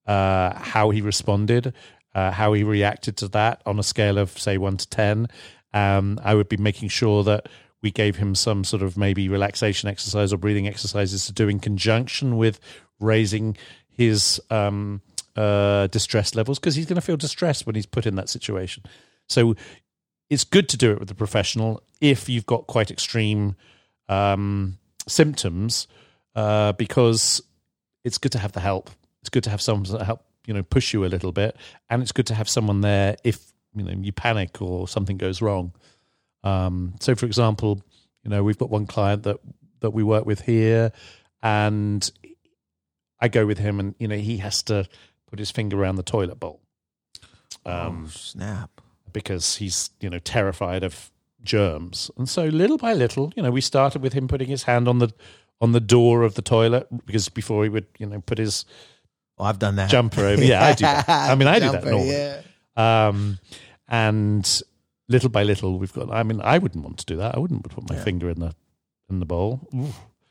uh, 0.08 0.58
how 0.58 0.90
he 0.90 1.00
responded, 1.00 1.72
uh, 2.14 2.32
how 2.32 2.52
he 2.54 2.64
reacted 2.64 3.16
to 3.18 3.28
that 3.28 3.62
on 3.64 3.78
a 3.78 3.82
scale 3.82 4.18
of 4.18 4.36
say 4.36 4.58
one 4.58 4.76
to 4.76 4.88
ten. 4.88 5.28
Um, 5.72 6.18
I 6.24 6.34
would 6.34 6.48
be 6.48 6.56
making 6.56 6.88
sure 6.88 7.22
that 7.24 7.48
we 7.82 7.90
gave 7.90 8.16
him 8.16 8.34
some 8.34 8.64
sort 8.64 8.82
of 8.82 8.96
maybe 8.96 9.28
relaxation 9.28 9.88
exercise 9.88 10.32
or 10.32 10.38
breathing 10.38 10.66
exercises 10.66 11.26
to 11.26 11.32
do 11.32 11.48
in 11.48 11.60
conjunction 11.60 12.36
with 12.36 12.58
raising 12.98 13.56
his 13.88 14.40
um, 14.50 15.00
uh, 15.36 15.86
distress 15.88 16.34
levels 16.34 16.58
because 16.58 16.74
he's 16.74 16.86
going 16.86 16.96
to 16.96 17.06
feel 17.06 17.16
distressed 17.16 17.66
when 17.66 17.74
he's 17.74 17.86
put 17.86 18.06
in 18.06 18.16
that 18.16 18.28
situation. 18.28 18.82
So 19.28 19.54
it's 20.30 20.44
good 20.44 20.68
to 20.70 20.76
do 20.76 20.90
it 20.92 20.98
with 20.98 21.10
a 21.10 21.14
professional 21.14 21.82
if 22.00 22.28
you've 22.28 22.46
got 22.46 22.66
quite 22.66 22.90
extreme 22.90 23.54
um, 24.08 24.78
symptoms 25.06 25.86
uh, 26.34 26.72
because 26.72 27.42
it's 28.04 28.18
good 28.18 28.32
to 28.32 28.38
have 28.38 28.52
the 28.52 28.60
help. 28.60 28.90
It's 29.20 29.30
good 29.30 29.44
to 29.44 29.50
have 29.50 29.60
someone 29.60 29.84
to 29.84 30.04
help 30.04 30.24
you 30.46 30.54
know 30.54 30.62
push 30.62 30.92
you 30.92 31.04
a 31.04 31.06
little 31.06 31.32
bit, 31.32 31.56
and 31.90 32.02
it's 32.02 32.12
good 32.12 32.26
to 32.28 32.34
have 32.34 32.48
someone 32.48 32.80
there 32.80 33.16
if 33.24 33.52
you 33.74 33.84
know 33.84 33.92
you 33.92 34.12
panic 34.12 34.60
or 34.62 34.88
something 34.88 35.16
goes 35.16 35.42
wrong. 35.42 35.72
Um, 36.44 36.94
so, 37.00 37.14
for 37.14 37.26
example, 37.26 37.82
you 38.24 38.30
know 38.30 38.42
we've 38.42 38.58
got 38.58 38.70
one 38.70 38.86
client 38.86 39.24
that 39.24 39.38
that 39.80 39.90
we 39.90 40.02
work 40.02 40.26
with 40.26 40.42
here, 40.42 40.92
and 41.42 42.10
I 43.20 43.28
go 43.28 43.46
with 43.46 43.58
him, 43.58 43.80
and 43.80 43.94
you 43.98 44.08
know 44.08 44.16
he 44.16 44.38
has 44.38 44.62
to 44.64 44.88
put 45.26 45.38
his 45.38 45.50
finger 45.50 45.80
around 45.80 45.96
the 45.96 46.02
toilet 46.02 46.40
bowl. 46.40 46.60
Um, 47.66 48.04
oh, 48.06 48.10
snap. 48.10 48.80
because 49.12 49.56
he's 49.56 49.90
you 50.00 50.08
know 50.08 50.18
terrified 50.18 50.82
of 50.84 51.10
germs 51.42 52.10
and 52.16 52.28
so 52.28 52.46
little 52.46 52.76
by 52.76 52.92
little 52.92 53.32
you 53.36 53.42
know 53.42 53.50
we 53.50 53.60
started 53.60 54.02
with 54.02 54.12
him 54.12 54.26
putting 54.26 54.48
his 54.48 54.64
hand 54.64 54.88
on 54.88 54.98
the 54.98 55.12
on 55.60 55.72
the 55.72 55.80
door 55.80 56.22
of 56.22 56.34
the 56.34 56.42
toilet 56.42 56.86
because 57.06 57.28
before 57.28 57.62
he 57.62 57.68
would 57.68 57.86
you 57.98 58.06
know 58.06 58.20
put 58.20 58.38
his 58.38 58.64
Oh, 59.38 59.44
I've 59.44 59.58
done 59.58 59.76
that. 59.76 59.88
jumper 59.90 60.24
over 60.24 60.42
yeah 60.42 60.64
i 60.64 60.72
do 60.74 60.82
that 60.84 61.08
i 61.08 61.34
mean 61.34 61.46
i 61.48 61.58
do 61.58 61.70
that 61.70 61.84
normally 61.84 62.10
Yeah. 62.10 62.40
um 62.76 63.38
and 63.88 64.62
little 65.08 65.30
by 65.30 65.42
little 65.44 65.78
we've 65.78 65.92
got 65.92 66.10
i 66.10 66.22
mean 66.22 66.40
i 66.42 66.58
wouldn't 66.58 66.84
want 66.84 66.98
to 66.98 67.06
do 67.06 67.16
that 67.16 67.34
i 67.34 67.38
wouldn't 67.38 67.62
put 67.68 67.88
my 67.88 67.96
Yeah. 67.96 68.04
finger 68.04 68.28
in 68.30 68.40
the 68.40 68.54
in 69.10 69.20
the 69.20 69.26
bowl 69.26 69.60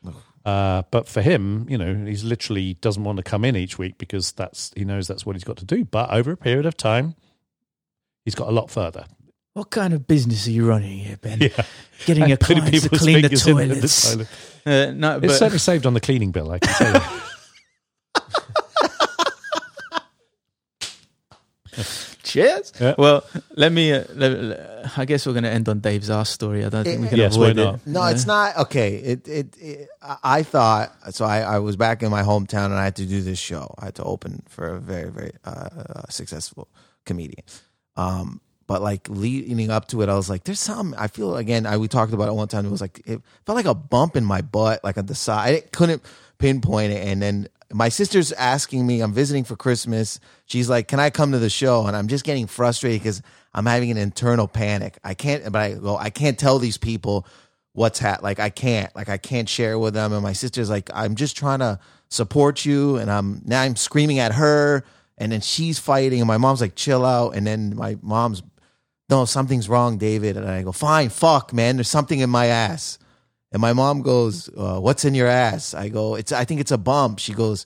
Ugh. 0.05 0.13
uh, 0.45 0.83
but 0.91 1.07
for 1.09 1.21
him, 1.21 1.65
you 1.67 1.77
know, 1.77 2.05
he's 2.05 2.23
literally 2.23 2.75
doesn't 2.75 3.03
want 3.03 3.17
to 3.17 3.23
come 3.23 3.43
in 3.43 3.55
each 3.57 3.77
week 3.79 3.97
because 3.97 4.31
that's 4.33 4.71
he 4.77 4.85
knows 4.85 5.07
that's 5.07 5.25
what 5.25 5.35
he's 5.35 5.43
got 5.43 5.57
to 5.57 5.65
do. 5.65 5.83
But 5.83 6.11
over 6.11 6.31
a 6.31 6.37
period 6.37 6.65
of 6.67 6.77
time, 6.77 7.15
he's 8.23 8.35
got 8.35 8.47
a 8.47 8.51
lot 8.51 8.69
further. 8.69 9.05
What 9.55 9.71
kind 9.71 9.93
of 9.93 10.07
business 10.07 10.47
are 10.47 10.51
you 10.51 10.65
running 10.67 10.99
here, 10.99 11.17
Ben? 11.17 11.39
Yeah. 11.41 11.49
Getting 12.05 12.23
And 12.23 12.29
your 12.29 12.37
putting 12.37 12.63
clients 12.63 12.83
to 12.87 12.97
clean 12.97 13.21
the 13.23 13.29
fingers 13.29 13.47
in 13.47 13.55
the 13.57 13.63
toilets. 13.65 14.13
toilet. 14.13 14.27
Uh, 14.65 14.91
no, 14.91 15.19
It's 15.23 15.37
certainly 15.39 15.57
saved 15.59 15.85
on 15.87 15.95
the 15.95 15.99
cleaning 15.99 16.31
bill, 16.31 16.51
I 16.51 16.59
can 16.59 16.73
tell 16.75 16.93
you. 16.93 17.01
cheers. 22.23 22.73
Yeah. 22.79 22.95
Well, 22.97 23.23
let 23.55 23.71
me. 23.71 23.93
Uh, 23.93 24.03
let, 24.13 24.31
let- 24.43 24.97
I 24.97 25.05
guess 25.05 25.25
we're 25.25 25.33
going 25.33 25.43
to 25.43 25.49
end 25.51 25.67
on 25.69 25.79
Dave's 25.79 26.09
ass 26.09 26.29
story. 26.29 26.63
I 26.65 26.69
don't 26.69 26.83
think 26.85 27.01
we 27.01 27.07
can 27.09 27.17
Yes, 27.17 27.35
avoid 27.35 27.57
it. 27.57 27.79
No, 27.85 28.05
it's 28.05 28.25
not 28.25 28.57
okay. 28.57 28.95
It, 28.95 29.27
it 29.27 29.57
it 29.59 29.89
I 30.01 30.17
I 30.23 30.43
thought 30.43 30.93
so. 31.11 31.25
I, 31.25 31.41
I 31.41 31.59
was 31.59 31.75
back 31.75 32.03
in 32.03 32.09
my 32.11 32.21
hometown 32.23 32.65
and 32.65 32.75
I 32.75 32.83
had 32.85 32.95
to 32.97 33.05
do 33.05 33.21
this 33.21 33.39
show. 33.39 33.73
I 33.79 33.85
had 33.85 33.95
to 33.95 34.03
open 34.03 34.43
for 34.47 34.67
a 34.67 34.79
very 34.79 35.09
very 35.11 35.31
uh, 35.43 35.49
uh, 35.49 36.01
successful 36.09 36.67
comedian. 37.05 37.43
Um, 37.95 38.39
but 38.67 38.81
like 38.81 39.07
leading 39.09 39.71
up 39.71 39.87
to 39.89 40.01
it, 40.01 40.09
I 40.09 40.15
was 40.15 40.29
like, 40.29 40.43
"There's 40.43 40.59
some." 40.59 40.93
I 40.97 41.07
feel 41.07 41.35
again. 41.37 41.65
I 41.65 41.77
we 41.77 41.87
talked 41.87 42.13
about 42.13 42.27
it 42.29 42.33
one 42.33 42.47
time. 42.47 42.65
It 42.65 42.71
was 42.71 42.81
like 42.81 43.01
it 43.05 43.21
felt 43.45 43.55
like 43.55 43.65
a 43.65 43.73
bump 43.73 44.15
in 44.15 44.23
my 44.25 44.41
butt, 44.41 44.83
like 44.83 44.97
on 44.97 45.05
the 45.05 45.15
side. 45.15 45.55
I 45.55 45.59
couldn't 45.61 46.03
pinpoint 46.37 46.93
it, 46.93 47.05
and 47.07 47.21
then 47.21 47.47
my 47.73 47.89
sister's 47.89 48.31
asking 48.31 48.87
me. 48.87 49.01
I'm 49.01 49.13
visiting 49.13 49.43
for 49.43 49.55
Christmas. 49.55 50.19
She's 50.45 50.69
like, 50.69 50.87
"Can 50.87 50.99
I 50.99 51.09
come 51.09 51.31
to 51.31 51.39
the 51.39 51.49
show?" 51.49 51.85
And 51.85 51.95
I'm 51.95 52.07
just 52.07 52.23
getting 52.23 52.47
frustrated 52.47 53.01
because 53.01 53.21
I'm 53.53 53.65
having 53.65 53.91
an 53.91 53.97
internal 53.97 54.47
panic. 54.47 54.97
I 55.03 55.13
can't, 55.13 55.51
but 55.51 55.61
I 55.61 55.73
go, 55.73 55.97
I 55.97 56.09
can't 56.09 56.37
tell 56.37 56.59
these 56.59 56.77
people 56.77 57.25
what's 57.77 57.99
hat 57.99 58.23
like 58.23 58.39
I 58.39 58.49
can't 58.49 58.93
like 58.95 59.07
I 59.07 59.19
can't 59.19 59.47
share 59.47 59.77
with 59.77 59.93
them 59.93 60.11
and 60.11 60.23
my 60.23 60.33
sister's 60.33 60.67
like 60.67 60.89
I'm 60.95 61.13
just 61.13 61.37
trying 61.37 61.59
to 61.59 61.79
support 62.09 62.65
you 62.65 62.95
and 62.95 63.11
I'm 63.11 63.43
now 63.45 63.61
I'm 63.61 63.75
screaming 63.75 64.17
at 64.17 64.33
her 64.33 64.83
and 65.15 65.31
then 65.31 65.41
she's 65.41 65.77
fighting 65.77 66.19
and 66.19 66.27
my 66.27 66.37
mom's 66.37 66.59
like 66.59 66.73
chill 66.73 67.05
out 67.05 67.35
and 67.35 67.45
then 67.45 67.75
my 67.75 67.95
mom's 68.01 68.41
no 69.11 69.25
something's 69.25 69.69
wrong 69.69 69.99
David 69.99 70.37
and 70.37 70.49
I 70.49 70.63
go 70.63 70.71
fine 70.71 71.09
fuck 71.09 71.53
man 71.53 71.77
there's 71.77 71.87
something 71.87 72.17
in 72.17 72.31
my 72.31 72.47
ass 72.47 72.97
and 73.51 73.61
my 73.61 73.73
mom 73.73 74.01
goes 74.01 74.49
uh, 74.57 74.79
what's 74.79 75.05
in 75.05 75.15
your 75.15 75.27
ass 75.27 75.73
I 75.73 75.89
go 75.89 76.15
it's 76.15 76.31
I 76.31 76.45
think 76.45 76.61
it's 76.61 76.71
a 76.71 76.77
bump 76.77 77.19
she 77.19 77.33
goes 77.33 77.65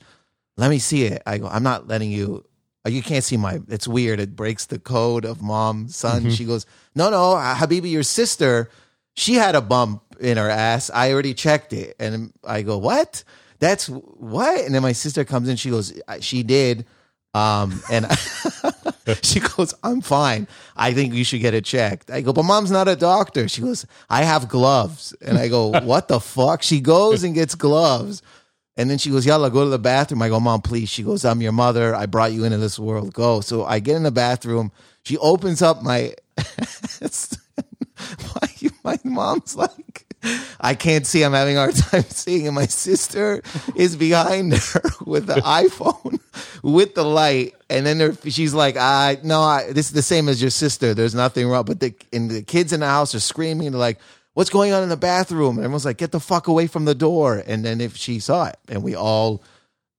let 0.58 0.70
me 0.70 0.80
see 0.80 1.06
it 1.06 1.22
I 1.26 1.38
go 1.38 1.48
I'm 1.48 1.64
not 1.64 1.88
letting 1.88 2.12
you 2.12 2.46
uh, 2.86 2.90
you 2.90 3.02
can't 3.02 3.24
see 3.24 3.38
my 3.38 3.60
it's 3.68 3.88
weird 3.88 4.20
it 4.20 4.36
breaks 4.36 4.66
the 4.66 4.80
code 4.80 5.26
of 5.26 5.42
mom 5.42 5.88
son 5.88 6.30
she 6.32 6.46
goes 6.46 6.66
no 6.96 7.10
no 7.10 7.36
Habibi 7.36 7.92
your 7.92 8.04
sister 8.04 8.70
she 9.16 9.36
had 9.36 9.56
a 9.56 9.62
bump 9.62 10.04
in 10.20 10.38
her 10.38 10.50
ass. 10.50 10.90
I 10.94 11.12
already 11.12 11.34
checked 11.34 11.74
it. 11.74 11.96
And 12.00 12.32
I 12.44 12.62
go, 12.62 12.78
what? 12.78 13.24
That's 13.60 13.88
what? 13.88 14.66
And 14.66 14.74
then 14.74 14.82
my 14.82 14.94
sister 14.94 15.26
comes 15.26 15.50
in. 15.50 15.56
She 15.56 15.70
goes, 15.70 16.00
she 16.22 16.44
did. 16.44 16.86
Um, 17.34 17.82
and 17.92 18.06
she 19.24 19.40
goes, 19.40 19.74
I'm 19.84 20.02
fine. 20.02 20.48
I 20.76 20.94
think 20.94 21.14
you 21.14 21.24
should 21.24 21.42
get 21.42 21.54
it 21.54 21.66
checked. 21.66 22.12
I 22.12 22.22
go, 22.22 22.34
but 22.34 22.44
mom's 22.44 22.72
not 22.72 22.88
a 22.88 22.96
doctor. 22.96 23.48
She 23.48 23.62
goes, 23.62 23.86
I 24.10 24.24
have 24.24 24.48
gloves. 24.48 25.14
And 25.22 25.38
I 25.38 25.48
go, 25.48 25.68
what 25.84 26.08
the 26.08 26.20
fuck? 26.20 26.62
She 26.64 26.82
goes 26.82 27.24
and 27.24 27.34
gets 27.34 27.56
gloves. 27.56 28.22
And 28.78 28.90
then 28.90 28.98
she 28.98 29.10
goes, 29.10 29.26
Yalla, 29.26 29.52
go 29.52 29.64
to 29.64 29.70
the 29.70 29.78
bathroom. 29.80 30.22
I 30.22 30.30
go, 30.30 30.40
Mom, 30.40 30.62
please. 30.62 30.90
She 30.90 31.04
goes, 31.04 31.26
I'm 31.26 31.42
your 31.42 31.52
mother. 31.52 31.94
I 31.94 32.06
brought 32.06 32.32
you 32.32 32.46
into 32.46 32.58
this 32.58 32.80
world. 32.80 33.14
Go. 33.14 33.42
So 33.42 33.66
I 33.66 33.80
get 33.80 33.96
in 33.98 34.04
the 34.04 34.12
bathroom. 34.12 34.72
She 35.04 35.18
opens 35.18 35.62
up 35.62 35.84
my 35.84 36.14
my, 38.36 38.70
my 38.84 38.98
mom's 39.04 39.56
like, 39.56 40.08
I 40.60 40.76
can't 40.76 41.06
see. 41.08 41.24
I'm 41.24 41.34
having 41.34 41.58
a 41.58 41.62
hard 41.62 41.76
time 41.92 42.04
seeing. 42.04 42.48
And 42.48 42.56
my 42.56 42.68
sister 42.68 43.42
is 43.76 43.96
behind 43.96 44.54
her 44.58 44.82
with 45.06 45.28
the 45.28 45.36
iPhone 45.36 46.20
with 46.64 46.96
the 46.96 47.04
light. 47.04 47.56
And 47.70 47.86
then 47.86 47.98
there, 47.98 48.14
she's 48.28 48.54
like, 48.54 48.78
I 48.78 49.18
no, 49.24 49.42
I, 49.42 49.72
this 49.72 49.88
is 49.88 49.94
the 49.94 50.02
same 50.02 50.30
as 50.30 50.42
your 50.42 50.52
sister. 50.52 50.94
There's 50.94 51.16
nothing 51.16 51.48
wrong. 51.48 51.66
But 51.66 51.80
the, 51.80 51.96
and 52.14 52.30
the 52.30 52.44
kids 52.44 52.74
in 52.74 52.82
the 52.82 52.88
house 52.88 53.16
are 53.16 53.20
screaming. 53.20 53.72
They're 53.72 53.80
like, 53.80 54.00
what's 54.34 54.50
going 54.50 54.74
on 54.74 54.84
in 54.84 54.90
the 54.90 54.98
bathroom? 54.98 55.58
And 55.58 55.66
everyone's 55.66 55.86
like, 55.86 55.98
get 55.98 56.12
the 56.12 56.20
fuck 56.20 56.48
away 56.48 56.68
from 56.68 56.86
the 56.86 56.96
door. 56.96 57.44
And 57.46 57.66
then 57.66 57.82
if 57.82 57.96
she 57.98 58.20
saw 58.20 58.46
it, 58.48 58.58
and 58.68 58.84
we 58.84 58.96
all, 58.96 59.44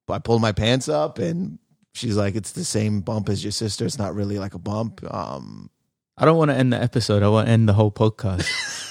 I 0.09 0.19
pulled 0.19 0.43
my 0.43 0.53
pants 0.53 0.89
up 0.89 1.19
and 1.19 1.59
she's 1.95 2.17
like, 2.17 2.35
it's 2.35 2.53
the 2.53 2.65
same 2.65 3.01
bump 3.01 3.29
as 3.29 3.43
your 3.43 3.53
sister. 3.53 3.85
It's 3.85 3.99
not 3.99 4.15
really 4.15 4.39
like 4.39 4.55
a 4.55 4.59
bump. 4.59 5.03
Um, 5.13 5.71
I 6.17 6.25
don't 6.25 6.37
want 6.37 6.51
to 6.51 6.57
end 6.57 6.73
the 6.73 6.81
episode. 6.81 7.23
I 7.23 7.29
want 7.29 7.47
to 7.47 7.53
end 7.53 7.69
the 7.69 7.73
whole 7.73 7.91
podcast. 7.91 8.49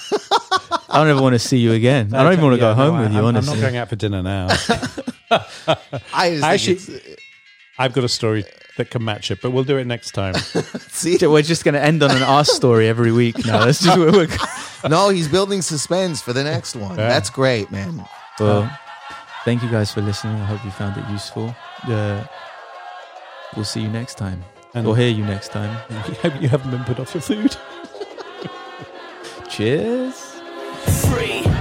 I 0.92 0.98
don't 0.98 1.08
ever 1.08 1.22
want 1.22 1.34
to 1.34 1.38
see 1.38 1.58
you 1.58 1.72
again. 1.72 2.14
I 2.14 2.22
don't 2.22 2.32
even 2.32 2.44
want 2.44 2.54
to 2.54 2.60
go 2.60 2.68
Yeah, 2.70 2.74
home 2.74 2.96
no, 2.96 3.02
with 3.02 3.12
you. 3.12 3.18
I'm, 3.20 3.36
I'm 3.36 3.44
not 3.46 3.58
going 3.58 3.76
out 3.76 3.88
for 3.88 3.96
dinner 3.96 4.22
now. 4.22 4.48
I, 5.30 5.78
I 6.12 6.54
actually, 6.54 6.78
I've 7.78 7.94
got 7.94 8.04
a 8.04 8.08
story 8.08 8.44
that 8.76 8.90
can 8.90 9.04
match 9.04 9.30
it, 9.30 9.40
but 9.40 9.50
we'll 9.52 9.64
do 9.64 9.78
it 9.78 9.86
next 9.86 10.12
time. 10.12 10.34
see, 10.90 11.18
we're 11.26 11.42
just 11.42 11.64
going 11.64 11.74
to 11.74 11.82
end 11.82 12.02
on 12.02 12.10
an 12.10 12.22
ass 12.22 12.50
story 12.52 12.88
every 12.88 13.12
week 13.12 13.44
now. 13.46 13.64
That's 13.64 13.82
just 13.82 13.98
what 13.98 14.12
we're. 14.12 14.88
no, 14.88 15.08
he's 15.08 15.28
building 15.28 15.62
suspense 15.62 16.20
for 16.20 16.32
the 16.32 16.44
next 16.44 16.76
one. 16.76 16.98
Yeah. 16.98 17.08
That's 17.08 17.30
great, 17.30 17.70
man. 17.70 18.04
Well, 18.38 18.70
thank 19.44 19.62
you 19.62 19.70
guys 19.70 19.92
for 19.92 20.00
listening. 20.02 20.36
I 20.36 20.44
hope 20.44 20.64
you 20.64 20.70
found 20.70 20.96
it 21.02 21.08
useful. 21.10 21.54
Uh, 21.84 22.24
we'll 23.56 23.64
see 23.64 23.80
you 23.80 23.88
next 23.88 24.16
time, 24.16 24.44
And 24.74 24.86
or 24.86 24.96
hear 24.96 25.08
you 25.08 25.24
next 25.24 25.48
time. 25.52 25.74
Hope 26.22 26.40
you 26.40 26.48
haven't 26.48 26.70
been 26.70 26.84
put 26.84 27.00
off 27.00 27.14
your 27.14 27.22
food. 27.22 27.56
Cheers 29.48 30.21
free. 30.88 31.51